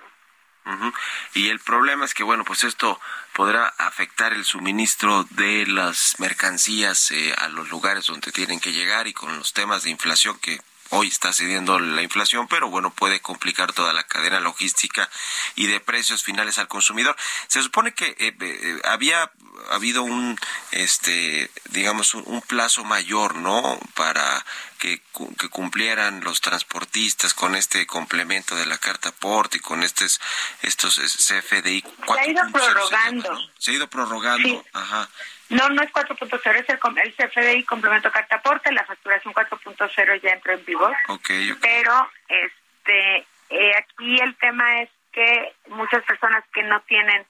Y 1.35 1.49
el 1.49 1.61
problema 1.61 2.05
es 2.05 2.15
que, 2.15 2.23
bueno, 2.23 2.45
pues 2.45 2.65
esto 2.65 3.01
podrá 3.33 3.67
afectar 3.79 4.33
el 4.33 4.45
suministro 4.45 5.25
de 5.31 5.67
las 5.67 6.19
mercancías 6.19 7.11
eh, 7.11 7.35
a 7.37 7.49
los 7.49 7.69
lugares 7.71 8.07
donde 8.07 8.33
tienen 8.33 8.61
que 8.61 8.73
llegar 8.73 9.07
y 9.07 9.13
con 9.13 9.37
los 9.39 9.53
temas 9.53 9.83
de 9.83 9.91
inflación 9.91 10.39
que 10.39 10.61
hoy 10.91 11.09
está 11.09 11.33
cediendo 11.33 11.79
la 11.79 12.03
inflación, 12.03 12.47
pero 12.49 12.69
bueno, 12.69 12.91
puede 12.91 13.21
complicar 13.21 13.73
toda 13.73 13.93
la 13.93 14.05
cadena 14.05 14.41
logística 14.41 15.09
y 15.57 15.67
de 15.67 15.81
precios 15.81 16.23
finales 16.23 16.59
al 16.59 16.69
consumidor. 16.69 17.17
Se 17.49 17.63
supone 17.63 17.93
que 17.95 18.15
eh, 18.19 18.37
eh, 18.39 18.81
había 18.85 19.31
habido 19.71 20.03
un, 20.03 20.39
este, 20.73 21.51
digamos, 21.71 22.15
un, 22.15 22.43
plazo 22.43 22.85
mayor, 22.85 23.37
¿no? 23.37 23.79
Para 23.95 24.45
que, 24.79 25.01
que, 25.39 25.49
cumplieran 25.49 26.23
los 26.23 26.41
transportistas 26.41 27.35
con 27.35 27.55
este 27.55 27.87
complemento 27.87 28.57
de 28.57 28.67
la 28.67 28.79
carta 28.79 29.11
aporte 29.11 29.59
y 29.59 29.61
con 29.61 29.83
estos, 29.83 30.21
estos 30.63 30.99
CFDI. 30.99 31.83
Se 31.83 32.21
ha 32.21 32.29
ido 32.29 32.43
prorrogando. 32.53 33.51
Se, 33.59 33.71
ha 33.71 33.75
ido 33.75 33.89
prorrogando, 33.89 34.65
ajá. 34.73 35.09
No, 35.51 35.69
no 35.69 35.83
es 35.83 35.93
4.0, 35.93 36.55
es 36.57 36.69
el, 36.69 36.79
el 36.99 37.15
CFDI 37.15 37.65
complemento 37.65 38.11
carta 38.11 38.37
aporte, 38.37 38.73
la 38.73 38.85
facturación 38.85 39.35
4.0 39.35 40.23
ya 40.23 40.31
entró 40.31 40.53
en 40.53 40.65
vigor. 40.65 40.95
Okay, 41.09 41.53
Pero 41.61 42.11
este 42.29 43.27
eh, 43.51 43.73
aquí 43.77 44.19
el 44.21 44.35
tema 44.37 44.83
es 44.83 44.91
que 45.13 45.55
muchas 45.69 46.03
personas 46.05 46.45
que 46.53 46.63
no 46.63 46.81
tienen 46.83 47.25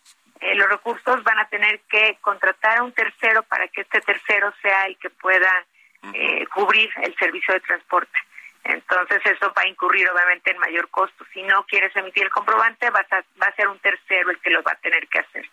eh, 0.45 0.55
los 0.57 0.68
recursos 0.68 1.22
van 1.24 1.38
a 1.38 1.49
tener 1.49 1.80
que 1.88 2.18
contratar 2.20 2.76
a 2.76 2.82
un 2.82 2.92
tercero 2.92 3.42
para 3.45 3.66
que 3.68 3.80
este 3.80 4.03
tercero 4.03 4.53
sea 4.61 4.84
el 4.84 4.99
que 4.99 5.09
pueda 5.09 5.51
eh, 6.12 6.47
cubrir 6.49 6.90
el 7.03 7.16
servicio 7.16 7.55
de 7.55 7.61
transporte. 7.61 8.18
Entonces 8.64 9.22
eso 9.24 9.53
va 9.57 9.62
a 9.62 9.68
incurrir 9.68 10.07
obviamente 10.11 10.51
en 10.51 10.59
mayor 10.59 10.90
costo. 10.90 11.24
Si 11.32 11.42
no 11.42 11.64
quieres 11.64 11.97
emitir 11.97 12.24
el 12.24 12.30
comprobante, 12.30 12.90
va 12.90 13.01
a, 13.11 13.24
va 13.42 13.47
a 13.47 13.55
ser 13.55 13.68
un 13.68 13.78
tercero 13.78 14.30
el 14.30 14.38
que 14.40 14.51
lo 14.51 14.62
va 14.62 14.72
a 14.72 14.80
tener 14.80 15.09
que 15.09 15.20
hacer. 15.20 15.49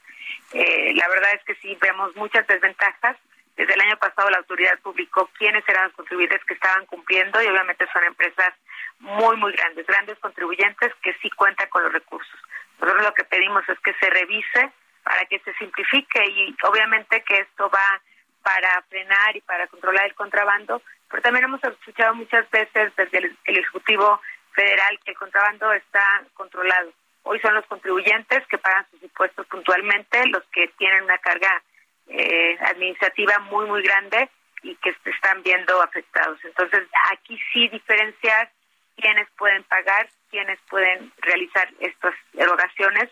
Eh, 0.52 0.94
la 0.96 1.08
verdad 1.08 1.36
es 1.36 1.44
que 1.46 1.56
sí 1.56 1.78
vemos 1.80 2.14
muchas 2.18 2.46
desventajas. 2.48 3.16
Desde 3.56 3.74
el 3.74 3.82
año 3.82 3.96
pasado 3.98 4.30
la 4.30 4.40
autoridad 4.40 4.78
publicó 4.80 5.30
quiénes 5.38 5.64
eran 5.70 5.86
los 5.86 5.94
contribuyentes 5.94 6.44
que 6.44 6.54
estaban 6.54 6.86
cumpliendo 6.86 7.42
y 7.42 7.48
obviamente 7.48 7.88
son 7.94 8.04
empresas 8.04 8.54
muy, 9.00 9.38
muy 9.38 9.54
grandes, 9.54 9.88
grandes 9.88 10.20
contribuyentes 10.20 10.94
que 11.02 11.14
sí 11.22 11.30
cuentan 11.30 11.70
con 11.70 11.84
los 11.84 11.94
recursos. 11.94 12.40
Nosotros 12.82 13.06
lo 13.06 13.14
que 13.14 13.24
pedimos 13.24 13.68
es 13.70 13.80
que 13.80 13.94
se 13.94 14.10
revise 14.10 14.72
para 15.04 15.26
que 15.26 15.40
se 15.40 15.54
simplifique 15.56 16.24
y 16.26 16.56
obviamente 16.64 17.24
que 17.24 17.38
esto 17.40 17.70
va 17.70 18.02
para 18.44 18.82
frenar 18.90 19.36
y 19.36 19.42
para 19.42 19.68
controlar 19.68 20.06
el 20.06 20.16
contrabando, 20.16 20.82
pero 21.10 21.22
también 21.22 21.46
hemos 21.46 21.64
escuchado 21.64 22.16
muchas 22.16 22.50
veces 22.50 22.92
desde 22.96 23.18
el, 23.18 23.38
Ejecutivo 23.46 24.20
Federal 24.54 25.00
que 25.04 25.12
el 25.12 25.18
contrabando 25.18 25.72
está 25.74 26.24
controlado. 26.34 26.92
Hoy 27.24 27.40
son 27.40 27.54
los 27.54 27.66
contribuyentes 27.68 28.46
que 28.48 28.58
pagan 28.58 28.86
sus 28.90 29.04
impuestos 29.04 29.46
puntualmente, 29.48 30.26
los 30.28 30.44
que 30.46 30.68
tienen 30.80 31.04
una 31.04 31.18
carga 31.20 31.62
eh, 32.08 32.58
administrativa 32.62 33.38
muy, 33.40 33.68
muy 33.68 33.84
grande 33.84 34.30
y 34.64 34.76
que 34.76 34.94
se 35.04 35.10
están 35.12 35.44
viendo 35.44 35.82
afectados. 35.82 36.40
Entonces, 36.44 36.88
aquí 37.12 37.40
sí 37.54 37.68
diferenciar 37.70 38.50
quiénes 38.98 39.28
pueden 39.38 39.64
pagar, 39.64 40.10
quiénes 40.30 40.60
pueden 40.70 41.12
realizar 41.22 41.70
estas 41.80 42.16
erogaciones, 42.34 43.10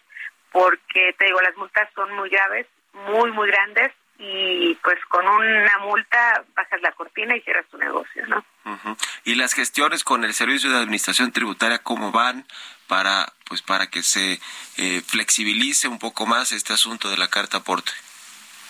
porque 0.51 1.13
te 1.17 1.25
digo, 1.25 1.41
las 1.41 1.55
multas 1.57 1.89
son 1.95 2.13
muy 2.15 2.29
graves, 2.29 2.67
muy, 2.93 3.31
muy 3.31 3.47
grandes, 3.49 3.91
y 4.19 4.75
pues 4.83 4.99
con 5.05 5.25
una 5.25 5.77
multa 5.79 6.43
bajas 6.53 6.81
la 6.81 6.91
cortina 6.91 7.35
y 7.37 7.41
cierras 7.41 7.65
tu 7.67 7.77
negocio, 7.77 8.25
¿no? 8.27 8.43
Y 9.23 9.35
las 9.35 9.53
gestiones 9.53 10.03
con 10.03 10.25
el 10.25 10.33
Servicio 10.33 10.69
de 10.69 10.77
Administración 10.77 11.31
Tributaria, 11.31 11.79
¿cómo 11.79 12.11
van 12.11 12.45
para, 12.87 13.31
pues 13.47 13.61
para 13.61 13.87
que 13.87 14.03
se 14.03 14.39
eh, 14.77 15.01
flexibilice 15.07 15.87
un 15.87 15.99
poco 15.99 16.25
más 16.25 16.51
este 16.51 16.73
asunto 16.73 17.09
de 17.09 17.17
la 17.17 17.29
carta 17.29 17.57
aporte? 17.57 17.91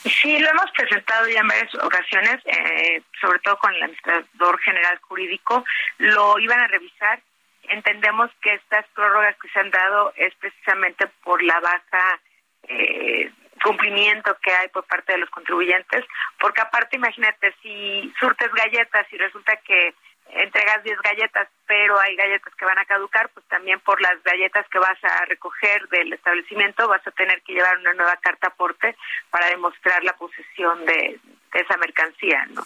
Sí, 0.03 0.39
lo 0.39 0.49
hemos 0.49 0.71
presentado 0.71 1.27
ya 1.27 1.41
en 1.41 1.47
varias 1.47 1.75
ocasiones, 1.75 2.39
eh, 2.45 3.01
sobre 3.19 3.39
todo 3.39 3.57
con 3.57 3.73
el 3.73 3.83
administrador 3.83 4.59
general 4.61 4.99
jurídico, 5.01 5.65
lo 5.97 6.39
iban 6.39 6.59
a 6.59 6.67
revisar 6.67 7.21
entendemos 7.69 8.29
que 8.41 8.53
estas 8.53 8.85
prórrogas 8.89 9.35
que 9.41 9.49
se 9.49 9.59
han 9.59 9.71
dado 9.71 10.13
es 10.15 10.33
precisamente 10.35 11.07
por 11.23 11.41
la 11.43 11.59
baja 11.59 12.19
eh, 12.63 13.31
cumplimiento 13.63 14.37
que 14.41 14.51
hay 14.51 14.69
por 14.69 14.85
parte 14.85 15.13
de 15.13 15.19
los 15.19 15.29
contribuyentes, 15.29 16.05
porque 16.39 16.61
aparte 16.61 16.95
imagínate, 16.95 17.53
si 17.61 18.13
surtes 18.19 18.51
galletas 18.53 19.05
y 19.11 19.17
resulta 19.17 19.55
que 19.57 19.93
entregas 20.31 20.83
10 20.83 21.01
galletas, 21.01 21.47
pero 21.65 21.99
hay 21.99 22.15
galletas 22.15 22.53
que 22.55 22.65
van 22.65 22.77
a 22.77 22.85
caducar, 22.85 23.29
pues 23.29 23.45
también 23.47 23.79
por 23.79 23.99
las 24.01 24.21
galletas 24.23 24.67
que 24.69 24.79
vas 24.79 25.03
a 25.03 25.25
recoger 25.25 25.87
del 25.89 26.13
establecimiento 26.13 26.87
vas 26.87 27.05
a 27.05 27.11
tener 27.11 27.41
que 27.41 27.53
llevar 27.53 27.77
una 27.79 27.93
nueva 27.93 28.15
carta 28.17 28.47
aporte 28.47 28.95
para 29.29 29.47
demostrar 29.47 30.03
la 30.03 30.13
posesión 30.13 30.85
de, 30.85 31.19
de 31.53 31.59
esa 31.59 31.77
mercancía, 31.77 32.45
¿no? 32.51 32.63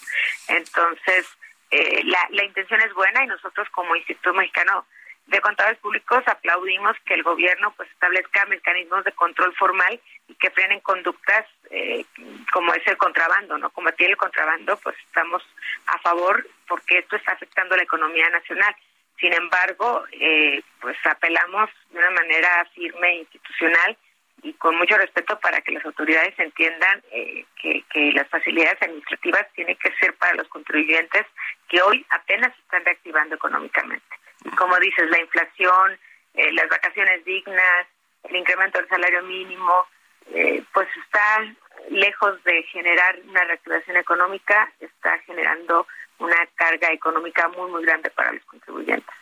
Entonces, 0.49 1.28
eh, 1.74 2.04
la, 2.06 2.28
la 2.30 2.44
intención 2.44 2.80
es 2.82 2.94
buena 2.94 3.24
y 3.24 3.28
nosotros 3.28 3.68
como 3.72 3.96
Instituto 3.96 4.34
Mexicano 4.34 4.86
de 5.26 5.42
Contadores 5.42 5.80
Públicos 5.80 6.22
aplaudimos 6.28 6.96
que 7.06 7.16
el 7.16 7.24
gobierno 7.24 7.74
pues 7.76 7.90
establezca 7.90 8.46
mecanismos 8.46 9.04
de 9.06 9.12
control 9.14 9.56
formal 9.56 10.00
y 10.28 10.36
que 10.36 10.52
frenen 10.52 10.82
conductas 10.82 11.48
eh, 11.72 12.06
como 12.52 12.74
es 12.76 12.86
el 12.86 12.98
contrabando, 12.98 13.58
¿no? 13.58 13.72
Combatir 13.72 14.10
el 14.10 14.18
contrabando, 14.18 14.78
pues 14.78 14.96
estamos 15.08 15.42
a 15.88 15.98
favor 16.00 16.46
porque 16.68 17.00
esto 17.00 17.16
está 17.16 17.32
afectando 17.32 17.76
la 17.76 17.84
economía 17.84 18.30
nacional. 18.30 18.76
Sin 19.20 19.34
embargo, 19.34 20.04
eh, 20.12 20.62
pues 20.80 20.98
apelamos 21.06 21.72
de 21.90 21.98
una 22.00 22.12
manera 22.12 22.66
firme 22.76 23.08
e 23.08 23.20
institucional 23.22 23.98
y 24.44 24.54
con 24.54 24.76
mucho 24.78 24.98
respeto 24.98 25.39
para 25.39 25.62
que 25.62 25.72
las 25.72 25.86
autoridades 25.86 26.38
entiendan 26.38 27.02
eh, 27.12 27.46
que, 27.62 27.84
las 28.14 28.28
facilidades 28.28 28.82
administrativas 28.82 29.48
tienen 29.54 29.78
que 29.78 29.91
ser 29.96 30.14
para 30.16 30.36
los 30.36 30.48
contribuyentes 30.50 31.26
que 31.70 31.82
hoy 31.82 32.06
apenas 32.10 32.54
están 32.60 32.84
reactivando 32.84 33.36
económicamente. 33.36 34.16
Y 34.44 34.50
como 34.52 34.78
dices, 34.80 35.10
la 35.10 35.20
inflación, 35.20 35.98
eh, 36.34 36.52
las 36.52 36.68
vacaciones 36.70 37.24
dignas, 37.24 37.88
el 38.24 38.36
incremento 38.36 38.80
del 38.80 38.89
salario 38.89 39.24
mínimo, 39.24 39.88
eh, 40.34 40.64
pues 40.74 40.88
está 41.06 41.46
lejos 41.89 42.44
de 42.44 42.64
generar 42.64 43.20
una 43.26 43.44
reactivación 43.46 43.98
económica, 43.98 44.72
está 44.80 45.18
generando 45.20 45.88
una 46.20 46.38
carga 46.56 46.91
económica 46.91 47.48
muy, 47.50 47.72
muy 47.72 47.84
grande 47.86 48.10
para 48.10 48.34
los 48.34 48.44
contribuyentes. 48.46 49.16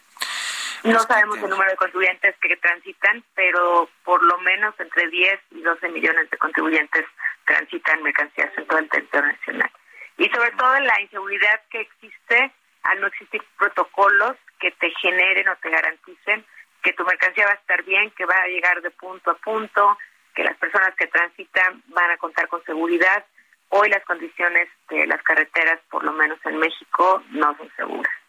No 0.84 1.00
sabemos 1.00 1.38
el 1.38 1.50
número 1.50 1.70
de 1.70 1.78
contribuyentes 1.78 2.36
que 2.42 2.58
transitan, 2.58 3.24
pero 3.36 3.88
por 4.04 4.24
lo 4.24 4.38
menos 4.40 4.74
entre 4.80 5.08
10 5.10 5.40
y 5.52 5.62
12 5.62 5.90
millones 5.90 6.30
de 6.30 6.38
contribuyentes 6.38 7.06
transitan 7.46 8.02
mercancías 8.02 8.52
en 8.58 8.66
todo 8.66 8.80
el 8.80 8.90
territorio 8.90 9.32
nacional. 9.32 9.72
Y 10.18 10.30
sobre 10.30 10.52
todo 10.52 10.80
la 10.80 11.02
inseguridad 11.02 11.62
que 11.70 11.82
existe 11.82 12.52
al 12.84 13.00
no 13.00 13.08
existir 13.08 13.44
protocolos 13.58 14.36
que 14.60 14.72
te 14.72 14.92
generen 15.02 15.50
o 15.50 15.56
te 15.58 15.70
garanticen 15.70 16.46
que 16.82 16.94
tu 16.94 17.06
mercancía 17.06 17.46
va 17.46 17.52
a 17.52 17.56
estar 17.56 17.84
bien, 17.84 18.10
que 18.12 18.26
va 18.26 18.36
a 18.42 18.48
llegar 18.48 18.82
de 18.82 18.90
punto 18.92 19.32
a 19.32 19.36
punto, 19.36 19.98
que 20.34 20.44
las 20.44 20.58
personas 20.58 20.96
que 20.96 21.08
transitan 21.08 21.84
van 21.88 22.10
a 22.10 22.18
contar 22.18 22.48
con 22.48 22.64
seguridad. 22.64 23.26
Hoy 23.70 23.90
las 23.90 24.04
condiciones 24.06 24.68
de 24.90 25.06
las 25.06 25.22
carreteras, 25.22 25.80
por 25.90 26.04
lo 26.04 26.12
menos 26.12 26.40
en 26.46 26.58
México, 26.58 27.24
no 27.30 27.56
son 27.56 27.72
seguras. 27.76 28.21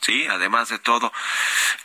Sí, 0.00 0.26
además 0.28 0.68
de 0.68 0.78
todo, 0.78 1.12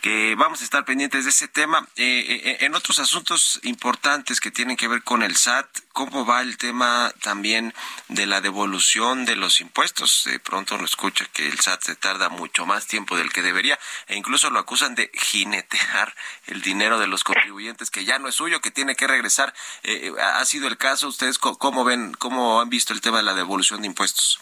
que 0.00 0.34
vamos 0.36 0.60
a 0.60 0.64
estar 0.64 0.84
pendientes 0.84 1.24
de 1.24 1.30
ese 1.30 1.48
tema. 1.48 1.86
Eh, 1.96 2.40
eh, 2.44 2.56
en 2.60 2.74
otros 2.74 2.98
asuntos 2.98 3.60
importantes 3.62 4.40
que 4.40 4.50
tienen 4.50 4.76
que 4.76 4.88
ver 4.88 5.02
con 5.02 5.22
el 5.22 5.36
SAT, 5.36 5.66
¿cómo 5.92 6.24
va 6.24 6.40
el 6.40 6.56
tema 6.56 7.12
también 7.22 7.74
de 8.08 8.26
la 8.26 8.40
devolución 8.40 9.24
de 9.24 9.36
los 9.36 9.60
impuestos? 9.60 10.28
Pronto 10.42 10.78
lo 10.78 10.84
escucha 10.84 11.26
que 11.32 11.46
el 11.46 11.60
SAT 11.60 11.82
se 11.82 11.96
tarda 11.96 12.28
mucho 12.28 12.66
más 12.66 12.86
tiempo 12.86 13.16
del 13.16 13.32
que 13.32 13.42
debería 13.42 13.78
e 14.06 14.16
incluso 14.16 14.50
lo 14.50 14.58
acusan 14.58 14.94
de 14.94 15.10
jinetear 15.14 16.14
el 16.46 16.62
dinero 16.62 16.98
de 16.98 17.06
los 17.06 17.24
contribuyentes 17.24 17.90
que 17.90 18.04
ya 18.04 18.18
no 18.18 18.28
es 18.28 18.34
suyo, 18.34 18.60
que 18.60 18.70
tiene 18.70 18.96
que 18.96 19.06
regresar. 19.06 19.54
Eh, 19.82 20.12
¿Ha 20.20 20.44
sido 20.44 20.68
el 20.68 20.76
caso? 20.76 21.08
¿Ustedes 21.08 21.38
cómo 21.38 21.84
ven, 21.84 22.14
cómo 22.14 22.60
han 22.60 22.70
visto 22.70 22.92
el 22.92 23.00
tema 23.00 23.18
de 23.18 23.24
la 23.24 23.34
devolución 23.34 23.82
de 23.82 23.88
impuestos? 23.88 24.40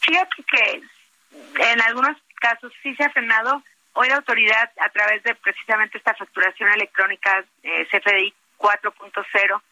Fíjate 0.00 0.44
que 0.44 0.97
en 1.32 1.80
algunos 1.82 2.16
casos 2.40 2.72
sí 2.82 2.94
se 2.94 3.04
ha 3.04 3.10
frenado. 3.10 3.62
Hoy 3.94 4.08
la 4.08 4.16
autoridad, 4.16 4.70
a 4.78 4.88
través 4.90 5.22
de 5.22 5.34
precisamente 5.34 5.98
esta 5.98 6.14
facturación 6.14 6.70
electrónica 6.72 7.44
eh, 7.62 7.86
CFDI 7.90 8.32
4.0, 8.58 9.62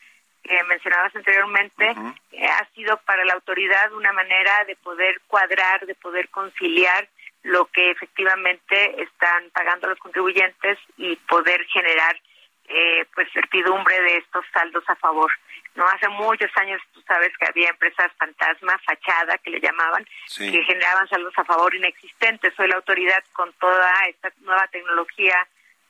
que 0.43 0.65
mencionabas 0.65 1.15
anteriormente, 1.15 1.95
eh, 2.33 2.47
ha 2.47 2.67
sido 2.75 2.97
para 2.99 3.25
la 3.25 3.35
autoridad 3.35 3.93
una 3.93 4.13
manera 4.13 4.65
de 4.67 4.77
poder 4.77 5.21
cuadrar, 5.27 5.87
de 5.87 5.95
poder 5.95 6.29
conciliar 6.31 7.09
lo 7.43 7.67
que 7.67 7.91
efectivamente 7.91 9.03
están 9.03 9.51
pagando 9.53 9.89
los 9.89 9.99
contribuyentes 9.99 10.79
y 10.97 11.15
poder 11.29 11.65
generar 11.67 12.21
eh, 12.69 13.05
pues 13.15 13.29
certidumbre 13.33 14.01
de 14.03 14.17
estos 14.19 14.45
saldos 14.53 14.85
a 14.89 14.97
favor. 14.97 15.31
No 15.75 15.87
hace 15.89 16.09
muchos 16.09 16.51
años 16.57 16.81
tú 16.93 17.03
sabes 17.03 17.31
que 17.39 17.47
había 17.47 17.69
empresas 17.69 18.11
fantasma, 18.19 18.79
fachada 18.85 19.39
que 19.39 19.51
le 19.51 19.61
llamaban, 19.61 20.07
que 20.37 20.65
generaban 20.65 21.09
saldos 21.09 21.35
a 21.37 21.45
favor 21.45 21.75
inexistentes. 21.75 22.59
Hoy 22.59 22.69
la 22.69 22.77
autoridad 22.77 23.23
con 23.33 23.53
toda 23.55 23.93
esta 24.09 24.33
nueva 24.41 24.67
tecnología, 24.69 25.47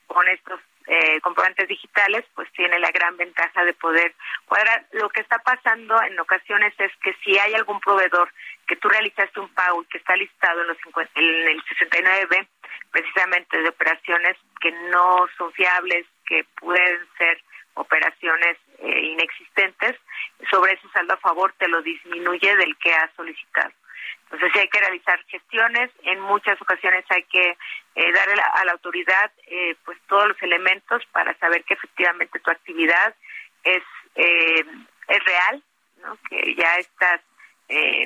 con 0.07 0.27
estos 0.29 0.61
eh, 0.89 1.20
comprobantes 1.20 1.68
digitales, 1.68 2.24
pues 2.35 2.51
tiene 2.53 2.79
la 2.79 2.91
gran 2.91 3.16
ventaja 3.16 3.64
de 3.64 3.74
poder 3.74 4.14
cuadrar. 4.47 4.87
Lo 4.93 5.09
que 5.09 5.20
está 5.20 5.39
pasando 5.39 6.01
en 6.03 6.18
ocasiones 6.18 6.74
es 6.79 6.93
que 7.03 7.14
si 7.24 7.39
hay 7.39 7.55
algún 7.55 7.81
proveedor 7.81 8.33
que 8.66 8.77
tú 8.77 8.89
realizaste 8.89 9.41
un 9.41 9.49
pago 9.49 9.83
y 9.83 9.87
que 9.87 9.99
está 9.99 10.14
listado 10.16 10.61
en, 10.62 10.68
los 10.68 10.77
en 11.14 11.49
el 11.49 11.62
69B, 11.64 12.47
precisamente 12.91 13.62
de 13.62 13.68
operaciones 13.68 14.37
que 14.61 14.72
no 14.91 15.27
son 15.37 15.53
fiables, 15.53 16.07
que 16.27 16.45
pueden 16.61 16.99
ser 17.18 17.43
operaciones 17.74 18.57
eh, 18.79 19.01
inexistentes, 19.01 19.97
sobre 20.51 20.72
ese 20.72 20.89
saldo 20.89 21.14
a 21.14 21.18
favor 21.18 21.53
te 21.59 21.68
lo 21.68 21.83
disminuye 21.83 22.57
del 22.57 22.77
que 22.79 22.95
has 22.95 23.12
solicitado. 23.14 23.72
Entonces 24.24 24.51
sí 24.53 24.59
hay 24.59 24.68
que 24.68 24.81
realizar 24.81 25.24
gestiones, 25.27 25.91
en 26.03 26.20
muchas 26.20 26.61
ocasiones 26.61 27.05
hay 27.11 27.22
que 27.24 27.57
eh, 27.95 28.12
darle 28.12 28.43
a 28.43 28.64
la 28.64 28.72
autoridad 28.72 29.31
eh, 29.47 29.77
pues 29.85 29.99
todos 30.09 30.29
los 30.29 30.43
elementos 30.43 31.03
para 31.12 31.37
saber 31.39 31.62
que 31.64 31.74
efectivamente 31.74 32.41
tu 32.41 32.51
actividad 32.51 33.14
es 33.62 33.83
eh, 34.16 34.64
es 35.09 35.24
real, 35.24 35.62
¿no? 36.03 36.18
que 36.29 36.55
ya 36.55 36.77
estas 36.77 37.20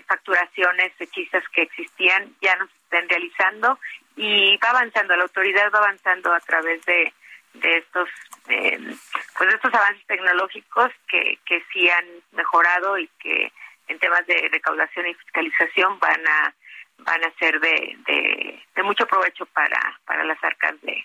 facturaciones 0.06 0.92
hechizas 0.98 1.44
que 1.50 1.62
existían 1.62 2.34
ya 2.40 2.56
no 2.56 2.66
se 2.66 2.72
estén 2.72 3.08
realizando 3.10 3.78
y 4.16 4.56
va 4.56 4.70
avanzando, 4.70 5.14
la 5.16 5.24
autoridad 5.24 5.70
va 5.70 5.80
avanzando 5.80 6.32
a 6.32 6.40
través 6.40 6.82
de, 6.86 7.12
de 7.54 7.78
estos 7.78 8.08
pues 8.44 9.54
estos 9.54 9.74
avances 9.74 10.04
tecnológicos 10.06 10.90
que, 11.08 11.38
que 11.46 11.62
sí 11.72 11.88
han 11.88 12.06
mejorado 12.32 12.98
y 12.98 13.08
que 13.20 13.52
en 13.88 13.98
temas 13.98 14.26
de 14.26 14.48
recaudación 14.50 15.06
y 15.08 15.14
fiscalización 15.14 15.98
van 15.98 16.26
a 16.26 16.54
van 16.98 17.24
a 17.24 17.30
ser 17.38 17.60
de, 17.60 17.96
de, 18.06 18.82
mucho 18.82 19.06
provecho 19.06 19.46
para, 19.46 19.98
para 20.04 20.24
las 20.24 20.42
arcas 20.42 20.74
de, 20.82 21.04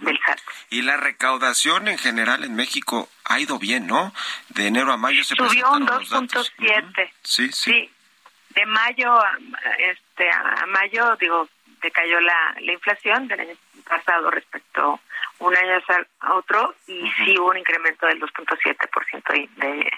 del 0.00 0.18
SAT. 0.24 0.40
Y 0.70 0.82
la 0.82 0.96
recaudación 0.96 1.88
en 1.88 1.98
general 1.98 2.44
en 2.44 2.54
México 2.54 3.08
ha 3.24 3.38
ido 3.38 3.58
bien, 3.58 3.86
¿no? 3.86 4.12
De 4.48 4.66
enero 4.66 4.92
a 4.92 4.96
mayo 4.96 5.22
se 5.24 5.34
subió 5.34 5.72
un 5.72 5.86
2.7. 5.86 7.10
Sí, 7.22 7.52
sí. 7.52 7.90
De 8.50 8.66
mayo 8.66 9.12
a, 9.12 9.38
este 9.78 10.30
a 10.30 10.64
mayo 10.66 11.16
digo 11.16 11.48
decayó 11.82 12.20
la, 12.20 12.56
la 12.60 12.72
inflación 12.72 13.28
del 13.28 13.40
año 13.40 13.54
pasado 13.86 14.30
respecto 14.30 15.00
un 15.38 15.56
año 15.56 15.78
a 16.20 16.34
otro 16.34 16.74
y 16.86 17.10
sí 17.24 17.38
hubo 17.38 17.50
un 17.50 17.58
incremento 17.58 18.06
del 18.06 18.20
2.7% 18.20 19.48
de, 19.56 19.90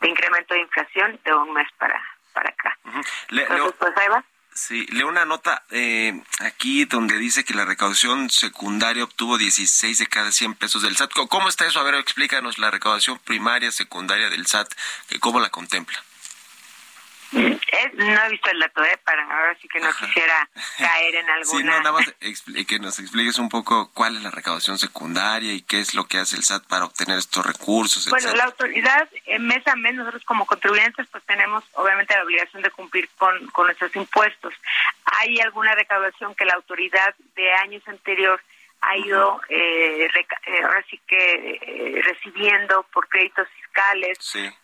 de 0.00 0.08
incremento 0.08 0.54
de 0.54 0.60
inflación 0.60 1.20
de 1.24 1.34
un 1.34 1.52
mes 1.52 1.68
para 1.78 2.02
para 2.32 2.50
acá. 2.50 2.76
Entonces, 3.30 3.74
pues 3.78 3.92
ahí 3.96 4.08
va. 4.08 4.24
Sí, 4.54 4.86
leo 4.90 5.08
una 5.08 5.24
nota 5.24 5.62
eh, 5.70 6.12
aquí 6.40 6.84
donde 6.84 7.16
dice 7.16 7.42
que 7.42 7.54
la 7.54 7.64
recaudación 7.64 8.28
secundaria 8.28 9.04
obtuvo 9.04 9.38
16 9.38 9.98
de 9.98 10.06
cada 10.06 10.30
100 10.30 10.54
pesos 10.56 10.82
del 10.82 10.94
SAT. 10.94 11.12
¿Cómo 11.30 11.48
está 11.48 11.66
eso? 11.66 11.80
A 11.80 11.84
ver, 11.84 11.94
explícanos 11.94 12.58
la 12.58 12.70
recaudación 12.70 13.18
primaria, 13.20 13.70
secundaria 13.70 14.28
del 14.28 14.46
SAT, 14.46 14.68
¿cómo 15.20 15.40
la 15.40 15.48
contempla? 15.48 16.02
No 17.94 18.24
he 18.24 18.30
visto 18.30 18.50
el 18.50 18.60
dato, 18.60 18.84
¿eh? 18.84 18.98
Para 19.04 19.22
ahora 19.24 19.56
sí 19.60 19.68
que 19.68 19.80
no 19.80 19.90
quisiera 19.92 20.48
caer 20.78 21.14
en 21.14 21.30
alguna... 21.30 21.58
Sí, 21.58 21.64
no, 21.64 21.78
nada 21.78 21.92
más 21.92 22.14
que 22.66 22.78
nos 22.78 22.98
expliques 22.98 23.38
un 23.38 23.48
poco 23.48 23.90
cuál 23.92 24.16
es 24.16 24.22
la 24.22 24.30
recaudación 24.30 24.78
secundaria 24.78 25.52
y 25.52 25.62
qué 25.62 25.80
es 25.80 25.94
lo 25.94 26.06
que 26.06 26.18
hace 26.18 26.36
el 26.36 26.44
SAT 26.44 26.66
para 26.66 26.84
obtener 26.84 27.18
estos 27.18 27.44
recursos, 27.44 28.08
Bueno, 28.08 28.34
la 28.34 28.44
autoridad, 28.44 29.08
eh, 29.26 29.38
mes 29.38 29.66
a 29.66 29.76
mes, 29.76 29.94
nosotros 29.94 30.24
como 30.24 30.46
contribuyentes, 30.46 31.06
pues 31.08 31.24
tenemos 31.24 31.64
obviamente 31.72 32.14
la 32.14 32.24
obligación 32.24 32.62
de 32.62 32.70
cumplir 32.70 33.08
con, 33.18 33.46
con 33.48 33.66
nuestros 33.66 33.94
impuestos. 33.96 34.54
Hay 35.04 35.40
alguna 35.40 35.74
recaudación 35.74 36.34
que 36.34 36.44
la 36.44 36.54
autoridad 36.54 37.14
de 37.34 37.52
años 37.52 37.82
anteriores 37.86 38.44
ha 38.82 38.96
ido 38.96 39.40
eh, 39.48 40.08
eh, 40.12 40.62
ahora 40.64 40.84
sí 40.90 41.00
que 41.06 41.60
eh, 41.62 42.02
recibiendo 42.02 42.82
por 42.92 43.08
créditos 43.08 43.48
fiscales, 43.48 44.18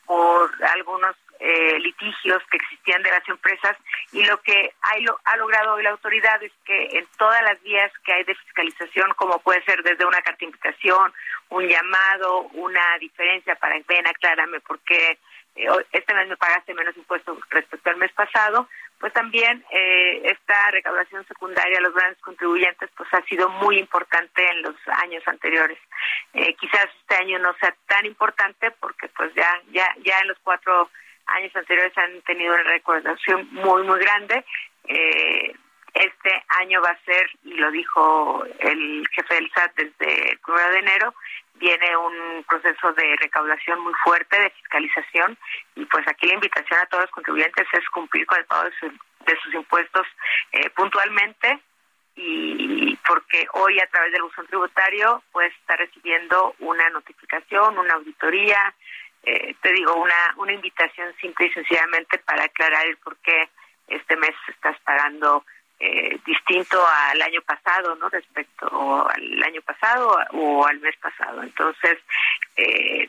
por 0.04 0.50
algunos 0.64 1.16
eh, 1.40 1.78
litigios 1.78 2.42
que 2.50 2.56
existían 2.56 3.02
de 3.02 3.10
las 3.10 3.28
empresas 3.28 3.76
y 4.12 4.24
lo 4.24 4.40
que 4.42 4.72
hay, 4.80 5.04
ha 5.24 5.36
logrado 5.36 5.74
hoy 5.74 5.82
la 5.82 5.90
autoridad 5.90 6.42
es 6.42 6.52
que 6.64 6.98
en 6.98 7.06
todas 7.16 7.42
las 7.42 7.62
vías 7.62 7.92
que 8.04 8.12
hay 8.12 8.24
de 8.24 8.34
fiscalización, 8.34 9.12
como 9.16 9.38
puede 9.40 9.62
ser 9.64 9.82
desde 9.82 10.04
una 10.04 10.20
carta 10.22 10.44
invitación, 10.44 11.12
un 11.50 11.66
llamado, 11.66 12.42
una 12.52 12.98
diferencia 12.98 13.54
para 13.56 13.76
ven, 13.86 14.06
aclárame 14.06 14.60
por 14.60 14.78
qué 14.80 15.18
eh, 15.54 15.66
este 15.92 16.14
mes 16.14 16.28
me 16.28 16.36
pagaste 16.36 16.74
menos 16.74 16.96
impuestos 16.96 17.38
respecto 17.50 17.90
al 17.90 17.96
mes 17.96 18.12
pasado, 18.12 18.68
pues 18.98 19.12
también 19.12 19.64
eh, 19.70 20.22
esta 20.24 20.70
recaudación 20.70 21.26
secundaria 21.26 21.76
de 21.76 21.82
los 21.82 21.94
grandes 21.94 22.20
contribuyentes 22.20 22.90
pues 22.96 23.08
ha 23.12 23.22
sido 23.22 23.48
muy 23.48 23.78
importante 23.78 24.44
en 24.50 24.62
los 24.62 24.74
años 25.02 25.22
anteriores. 25.26 25.78
Eh, 26.34 26.54
quizás 26.54 26.86
este 27.00 27.16
año 27.16 27.38
no 27.38 27.54
sea 27.60 27.74
tan 27.86 28.06
importante 28.06 28.70
porque 28.72 29.08
pues 29.08 29.32
ya 29.34 29.60
ya 29.70 29.86
ya 30.04 30.18
en 30.20 30.28
los 30.28 30.38
cuatro 30.42 30.90
años 31.28 31.54
anteriores 31.54 31.96
han 31.96 32.20
tenido 32.22 32.54
una 32.54 32.64
recaudación 32.64 33.48
muy 33.52 33.82
muy 33.84 33.98
grande. 34.00 34.44
Eh, 34.84 35.54
este 35.94 36.44
año 36.60 36.80
va 36.82 36.90
a 36.90 37.04
ser, 37.04 37.28
y 37.44 37.54
lo 37.54 37.70
dijo 37.70 38.44
el 38.60 39.06
jefe 39.10 39.34
del 39.34 39.50
SAT 39.50 39.74
desde 39.74 40.32
el 40.32 40.38
1 40.46 40.70
de 40.70 40.78
enero, 40.78 41.14
viene 41.54 41.96
un 41.96 42.44
proceso 42.44 42.92
de 42.92 43.16
recaudación 43.16 43.80
muy 43.80 43.92
fuerte, 44.04 44.38
de 44.38 44.50
fiscalización, 44.50 45.36
y 45.74 45.84
pues 45.86 46.06
aquí 46.06 46.26
la 46.26 46.34
invitación 46.34 46.78
a 46.80 46.86
todos 46.86 47.04
los 47.04 47.10
contribuyentes 47.10 47.66
es 47.72 47.88
cumplir 47.88 48.26
con 48.26 48.38
el 48.38 48.44
pago 48.44 48.64
de, 48.68 49.36
sus 49.42 49.54
impuestos 49.54 50.06
eh, 50.52 50.70
puntualmente, 50.70 51.58
y 52.14 52.96
porque 53.06 53.46
hoy 53.52 53.78
a 53.78 53.86
través 53.86 54.12
del 54.12 54.22
uso 54.22 54.42
tributario 54.44 55.22
pues 55.32 55.52
está 55.60 55.76
recibiendo 55.76 56.54
una 56.58 56.88
notificación, 56.90 57.78
una 57.78 57.94
auditoría, 57.94 58.74
eh, 59.28 59.54
te 59.60 59.72
digo, 59.72 59.94
una, 59.94 60.34
una 60.36 60.52
invitación 60.52 61.14
simple 61.20 61.46
y 61.46 61.52
sencillamente 61.52 62.18
para 62.18 62.44
aclarar 62.44 62.86
el 62.86 62.96
por 62.98 63.16
qué 63.18 63.48
este 63.88 64.16
mes 64.16 64.34
estás 64.48 64.78
pagando 64.80 65.44
eh, 65.80 66.18
distinto 66.24 66.82
al 67.10 67.20
año 67.22 67.42
pasado, 67.42 67.94
¿no? 67.96 68.08
Respecto 68.08 69.08
al 69.08 69.42
año 69.42 69.60
pasado 69.62 70.18
o 70.32 70.66
al 70.66 70.80
mes 70.80 70.96
pasado. 70.96 71.42
Entonces, 71.42 71.98
eh, 72.56 73.08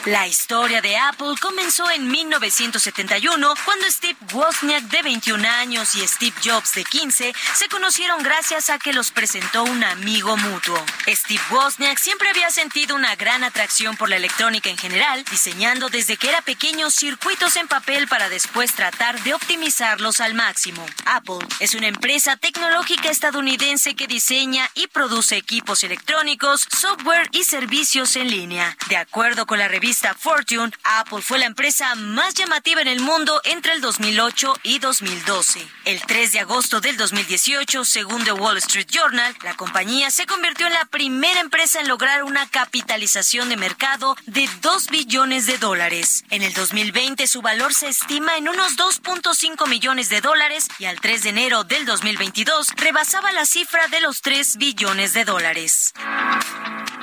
La 0.07 0.27
historia 0.27 0.83
de 0.83 0.99
Apple 0.99 1.35
comenzó 1.41 1.91
en 1.91 2.11
1971 2.11 3.55
cuando 3.65 3.91
Steve 3.91 4.19
Wozniak 4.35 4.85
de 4.85 5.01
21 5.01 5.49
años 5.49 5.95
y 5.95 6.07
Steve 6.07 6.37
Jobs 6.45 6.75
de 6.75 6.85
15 6.85 7.33
se 7.55 7.69
conocieron 7.71 8.23
gracias 8.23 8.69
a 8.69 8.79
que 8.79 8.93
los 8.93 9.13
presentó 9.13 9.65
un 9.65 9.83
amigo 9.83 10.37
mutuo. 10.37 10.77
Steve 11.09 11.41
Wozniak 11.51 11.97
siempre 11.97 12.29
había 12.29 12.51
sentido 12.51 12.95
una 12.95 13.17
gran 13.17 13.45
atracción 13.45 13.97
por 13.97 14.11
la 14.11 14.17
electrónica 14.17 14.69
en 14.69 14.77
general, 14.77 15.25
diseñando 15.31 15.89
desde 15.89 16.19
que 16.19 16.29
era 16.29 16.43
pequeño 16.43 16.91
circuitos 16.91 17.57
en 17.57 17.67
papel 17.67 18.07
para 18.07 18.29
después 18.29 18.75
tratar 18.75 19.19
de 19.23 19.33
optimizarlos 19.33 20.21
al 20.21 20.35
máximo. 20.35 20.85
Apple 21.07 21.39
es 21.61 21.75
una 21.75 21.87
empresa 21.87 22.37
tecnológica 22.37 23.09
estadounidense 23.09 23.97
que 23.97 24.07
diseña 24.07 24.71
y 24.75 24.87
produce 24.89 25.39
equipos 25.39 25.83
electrónicos, 25.83 26.69
software 26.79 27.31
y 27.33 27.45
servicios 27.45 28.17
en 28.17 28.29
línea. 28.29 28.77
De 28.91 28.99
acuerdo 28.99 29.47
con 29.47 29.59
la 29.59 29.67
revista 29.67 29.94
Fortune, 30.19 30.73
Apple 30.83 31.23
fue 31.23 31.39
la 31.39 31.47
empresa 31.47 31.95
más 31.95 32.35
llamativa 32.35 32.83
en 32.83 32.89
el 32.89 33.01
mundo 33.01 33.41
entre 33.45 33.73
el 33.75 33.81
2008 33.81 34.55
y 34.65 34.79
2012. 34.81 35.67
El 35.85 36.01
3 36.01 36.33
de 36.33 36.41
agosto 36.41 36.81
del 36.81 36.97
2018, 36.97 37.85
según 37.85 38.25
The 38.25 38.33
Wall 38.33 38.59
Street 38.59 38.89
Journal, 38.91 39.37
la 39.43 39.55
compañía 39.55 40.11
se 40.11 40.27
convirtió 40.27 40.67
en 40.67 40.73
la 40.73 40.85
primera 40.87 41.41
empresa 41.41 41.81
en 41.81 41.89
lograr 41.89 42.25
una 42.25 42.49
capitalización 42.49 43.49
de 43.49 43.57
mercado 43.57 44.17
de 44.27 44.49
2 44.63 44.89
billones 44.89 45.47
de 45.47 45.59
dólares. 45.59 46.25
En 46.31 46.43
el 46.43 46.53
2020 46.53 47.27
su 47.29 47.41
valor 47.41 47.73
se 47.73 47.89
estima 47.89 48.37
en 48.37 48.49
unos 48.49 48.77
2.5 48.77 49.69
millones 49.69 50.09
de 50.09 50.21
dólares 50.21 50.69
y 50.79 50.87
al 50.87 51.01
3 51.01 51.23
de 51.23 51.29
enero 51.29 51.65
del 51.65 51.87
2022 51.87 52.69
rebasaba 52.77 53.31
la 53.33 53.47
cifra 53.47 53.87
de 53.89 54.01
los 54.01 54.23
3 54.23 54.57
billones 54.57 55.13
de 55.13 55.25
dólares. 55.25 55.93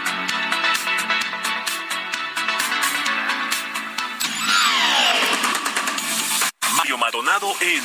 Mario 6.76 6.96
Maldonado 6.96 7.52
en 7.60 7.82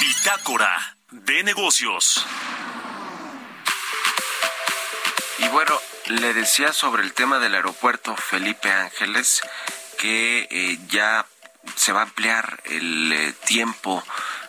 Bitácora 0.00 0.96
de 1.10 1.42
Negocios. 1.42 2.24
Y 5.38 5.48
bueno, 5.48 5.80
le 6.06 6.32
decía 6.32 6.72
sobre 6.72 7.02
el 7.02 7.12
tema 7.12 7.40
del 7.40 7.56
aeropuerto 7.56 8.14
Felipe 8.16 8.70
Ángeles 8.70 9.42
que 10.02 10.48
eh, 10.50 10.78
ya 10.88 11.24
se 11.76 11.92
va 11.92 12.00
a 12.00 12.02
ampliar 12.02 12.60
el 12.64 13.12
eh, 13.12 13.32
tiempo 13.44 14.02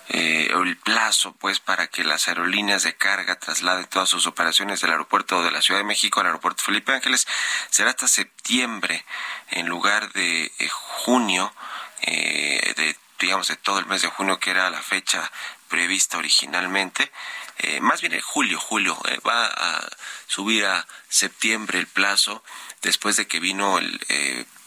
eh, 0.09 0.49
el 0.51 0.77
plazo 0.77 1.33
pues 1.33 1.59
para 1.59 1.85
que 1.85 2.03
las 2.03 2.27
aerolíneas 2.27 2.81
de 2.81 2.95
carga 2.95 3.37
trasladen 3.37 3.85
todas 3.85 4.09
sus 4.09 4.25
operaciones 4.25 4.81
del 4.81 4.89
aeropuerto 4.89 5.43
de 5.43 5.51
la 5.51 5.61
Ciudad 5.61 5.79
de 5.79 5.85
México 5.85 6.19
al 6.19 6.25
aeropuerto 6.25 6.63
Felipe 6.63 6.91
Ángeles. 6.91 7.27
Será 7.69 7.91
hasta 7.91 8.07
septiembre 8.07 9.05
en 9.51 9.67
lugar 9.67 10.11
de 10.13 10.51
junio 10.71 11.53
de 12.01 12.97
digamos 13.19 13.47
de 13.47 13.55
todo 13.55 13.77
el 13.77 13.85
mes 13.85 14.01
de 14.01 14.07
junio 14.07 14.39
que 14.39 14.49
era 14.49 14.71
la 14.71 14.81
fecha 14.81 15.31
prevista 15.69 16.17
originalmente. 16.17 17.11
Más 17.79 18.01
bien 18.01 18.13
en 18.13 18.21
julio 18.21 18.59
julio 18.59 18.99
va 19.25 19.45
a 19.45 19.87
subir 20.25 20.65
a 20.65 20.85
septiembre 21.09 21.77
el 21.77 21.87
plazo 21.87 22.43
después 22.81 23.15
de 23.17 23.27
que 23.27 23.39
vino 23.39 23.77
el 23.77 23.99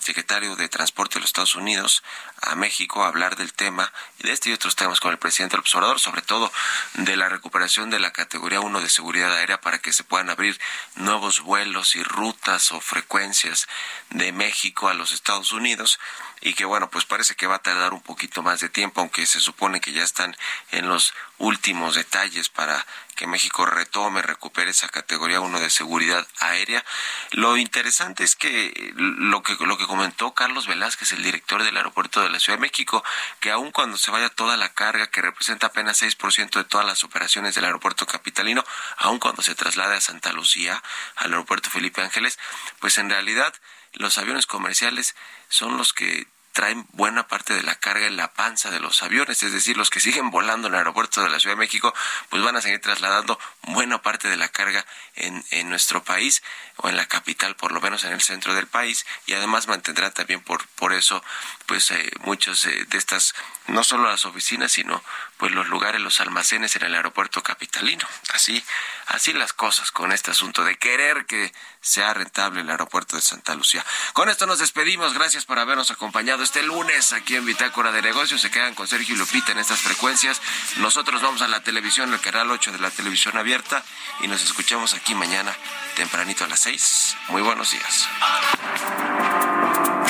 secretario 0.06 0.54
de 0.54 0.68
Transporte 0.68 1.14
de 1.14 1.20
los 1.20 1.28
Estados 1.28 1.56
Unidos 1.56 2.02
a 2.42 2.54
México 2.54 3.04
a 3.04 3.08
hablar 3.08 3.36
del 3.36 3.52
tema 3.52 3.92
de 4.18 4.32
este 4.32 4.50
y 4.50 4.52
otros 4.52 4.76
temas 4.76 5.00
con 5.00 5.10
el 5.10 5.18
presidente 5.18 5.54
del 5.54 5.60
observador, 5.60 5.98
sobre 5.98 6.22
todo 6.22 6.52
de 6.94 7.16
la 7.16 7.28
recuperación 7.28 7.90
de 7.90 8.00
la 8.00 8.12
categoría 8.12 8.60
1 8.60 8.80
de 8.80 8.88
seguridad 8.88 9.32
aérea 9.32 9.60
para 9.60 9.78
que 9.78 9.92
se 9.92 10.04
puedan 10.04 10.30
abrir 10.30 10.58
nuevos 10.94 11.40
vuelos 11.40 11.96
y 11.96 12.02
rutas 12.02 12.72
o 12.72 12.80
frecuencias 12.80 13.68
de 14.10 14.32
México 14.32 14.88
a 14.88 14.94
los 14.94 15.12
Estados 15.12 15.52
Unidos 15.52 15.98
y 16.40 16.54
que 16.54 16.64
bueno, 16.64 16.90
pues 16.90 17.04
parece 17.04 17.34
que 17.34 17.46
va 17.46 17.56
a 17.56 17.62
tardar 17.62 17.94
un 17.94 18.02
poquito 18.02 18.42
más 18.42 18.60
de 18.60 18.68
tiempo, 18.68 19.00
aunque 19.00 19.26
se 19.26 19.40
supone 19.40 19.80
que 19.80 19.92
ya 19.92 20.02
están 20.02 20.36
en 20.70 20.88
los 20.88 21.14
últimos 21.38 21.94
detalles 21.94 22.48
para 22.48 22.86
que 23.14 23.26
México 23.26 23.64
retome, 23.64 24.22
recupere 24.22 24.70
esa 24.70 24.88
categoría 24.88 25.40
1 25.40 25.60
de 25.60 25.70
seguridad 25.70 26.26
aérea. 26.40 26.84
Lo 27.30 27.56
interesante 27.56 28.24
es 28.24 28.36
que 28.36 28.92
lo 28.96 29.42
que 29.42 29.56
lo 29.60 29.78
que 29.78 29.86
comentó 29.86 30.34
Carlos 30.34 30.66
Velázquez, 30.66 31.12
el 31.12 31.22
director 31.22 31.62
del 31.62 31.76
aeropuerto 31.76 32.22
de 32.22 32.25
la 32.30 32.40
Ciudad 32.40 32.58
de 32.58 32.62
México, 32.62 33.04
que 33.40 33.50
aun 33.50 33.70
cuando 33.70 33.96
se 33.96 34.10
vaya 34.10 34.28
toda 34.28 34.56
la 34.56 34.72
carga, 34.72 35.08
que 35.08 35.22
representa 35.22 35.68
apenas 35.68 36.02
6% 36.02 36.50
de 36.50 36.64
todas 36.64 36.86
las 36.86 37.04
operaciones 37.04 37.54
del 37.54 37.64
aeropuerto 37.64 38.06
capitalino, 38.06 38.64
aun 38.96 39.18
cuando 39.18 39.42
se 39.42 39.54
traslade 39.54 39.96
a 39.96 40.00
Santa 40.00 40.32
Lucía, 40.32 40.82
al 41.16 41.32
aeropuerto 41.32 41.70
Felipe 41.70 42.02
Ángeles, 42.02 42.38
pues 42.80 42.98
en 42.98 43.10
realidad 43.10 43.54
los 43.92 44.18
aviones 44.18 44.46
comerciales 44.46 45.14
son 45.48 45.76
los 45.76 45.92
que 45.92 46.26
traen 46.56 46.86
buena 46.92 47.28
parte 47.28 47.52
de 47.52 47.62
la 47.62 47.74
carga 47.74 48.06
en 48.06 48.16
la 48.16 48.32
panza 48.32 48.70
de 48.70 48.80
los 48.80 49.02
aviones, 49.02 49.42
es 49.42 49.52
decir, 49.52 49.76
los 49.76 49.90
que 49.90 50.00
siguen 50.00 50.30
volando 50.30 50.68
en 50.68 50.72
el 50.72 50.78
aeropuerto 50.78 51.22
de 51.22 51.28
la 51.28 51.38
Ciudad 51.38 51.54
de 51.54 51.60
México, 51.60 51.92
pues 52.30 52.42
van 52.42 52.56
a 52.56 52.62
seguir 52.62 52.80
trasladando 52.80 53.38
buena 53.64 54.00
parte 54.00 54.28
de 54.28 54.38
la 54.38 54.48
carga 54.48 54.86
en, 55.16 55.44
en 55.50 55.68
nuestro 55.68 56.02
país 56.02 56.42
o 56.76 56.88
en 56.88 56.96
la 56.96 57.04
capital, 57.04 57.56
por 57.56 57.72
lo 57.72 57.82
menos 57.82 58.04
en 58.04 58.12
el 58.12 58.22
centro 58.22 58.54
del 58.54 58.68
país, 58.68 59.04
y 59.26 59.34
además 59.34 59.68
mantendrán 59.68 60.14
también 60.14 60.40
por, 60.40 60.66
por 60.68 60.94
eso, 60.94 61.22
pues 61.66 61.90
eh, 61.90 62.10
muchos 62.20 62.64
eh, 62.64 62.86
de 62.88 62.96
estas, 62.96 63.34
no 63.66 63.84
solo 63.84 64.08
las 64.08 64.24
oficinas, 64.24 64.72
sino 64.72 65.04
pues 65.38 65.52
los 65.52 65.68
lugares, 65.68 66.00
los 66.00 66.20
almacenes 66.20 66.76
en 66.76 66.84
el 66.84 66.94
aeropuerto 66.94 67.42
capitalino. 67.42 68.06
Así, 68.32 68.62
así 69.06 69.32
las 69.32 69.52
cosas 69.52 69.90
con 69.90 70.12
este 70.12 70.30
asunto 70.30 70.64
de 70.64 70.76
querer 70.76 71.26
que 71.26 71.52
sea 71.80 72.14
rentable 72.14 72.62
el 72.62 72.70
aeropuerto 72.70 73.16
de 73.16 73.22
Santa 73.22 73.54
Lucía. 73.54 73.84
Con 74.12 74.28
esto 74.28 74.46
nos 74.46 74.58
despedimos. 74.58 75.14
Gracias 75.14 75.44
por 75.44 75.58
habernos 75.58 75.90
acompañado 75.90 76.42
este 76.42 76.62
lunes 76.62 77.12
aquí 77.12 77.36
en 77.36 77.44
Bitácora 77.44 77.92
de 77.92 78.02
Negocios. 78.02 78.40
Se 78.40 78.50
quedan 78.50 78.74
con 78.74 78.88
Sergio 78.88 79.14
y 79.14 79.18
Lupita 79.18 79.52
en 79.52 79.58
estas 79.58 79.80
frecuencias. 79.80 80.40
Nosotros 80.76 81.22
vamos 81.22 81.42
a 81.42 81.48
la 81.48 81.62
televisión, 81.62 82.12
el 82.12 82.20
canal 82.20 82.50
8 82.50 82.72
de 82.72 82.78
la 82.78 82.90
televisión 82.90 83.36
abierta, 83.36 83.84
y 84.20 84.28
nos 84.28 84.42
escuchamos 84.42 84.94
aquí 84.94 85.14
mañana 85.14 85.54
tempranito 85.94 86.44
a 86.44 86.48
las 86.48 86.60
6. 86.60 87.16
Muy 87.28 87.42
buenos 87.42 87.70
días. 87.70 88.08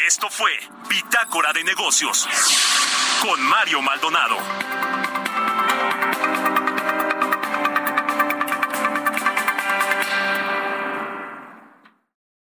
Esto 0.07 0.31
fue 0.31 0.53
Bitácora 0.89 1.53
de 1.53 1.65
Negocios 1.65 2.29
con 3.23 3.43
Mario 3.43 3.83
Maldonado. 3.83 4.96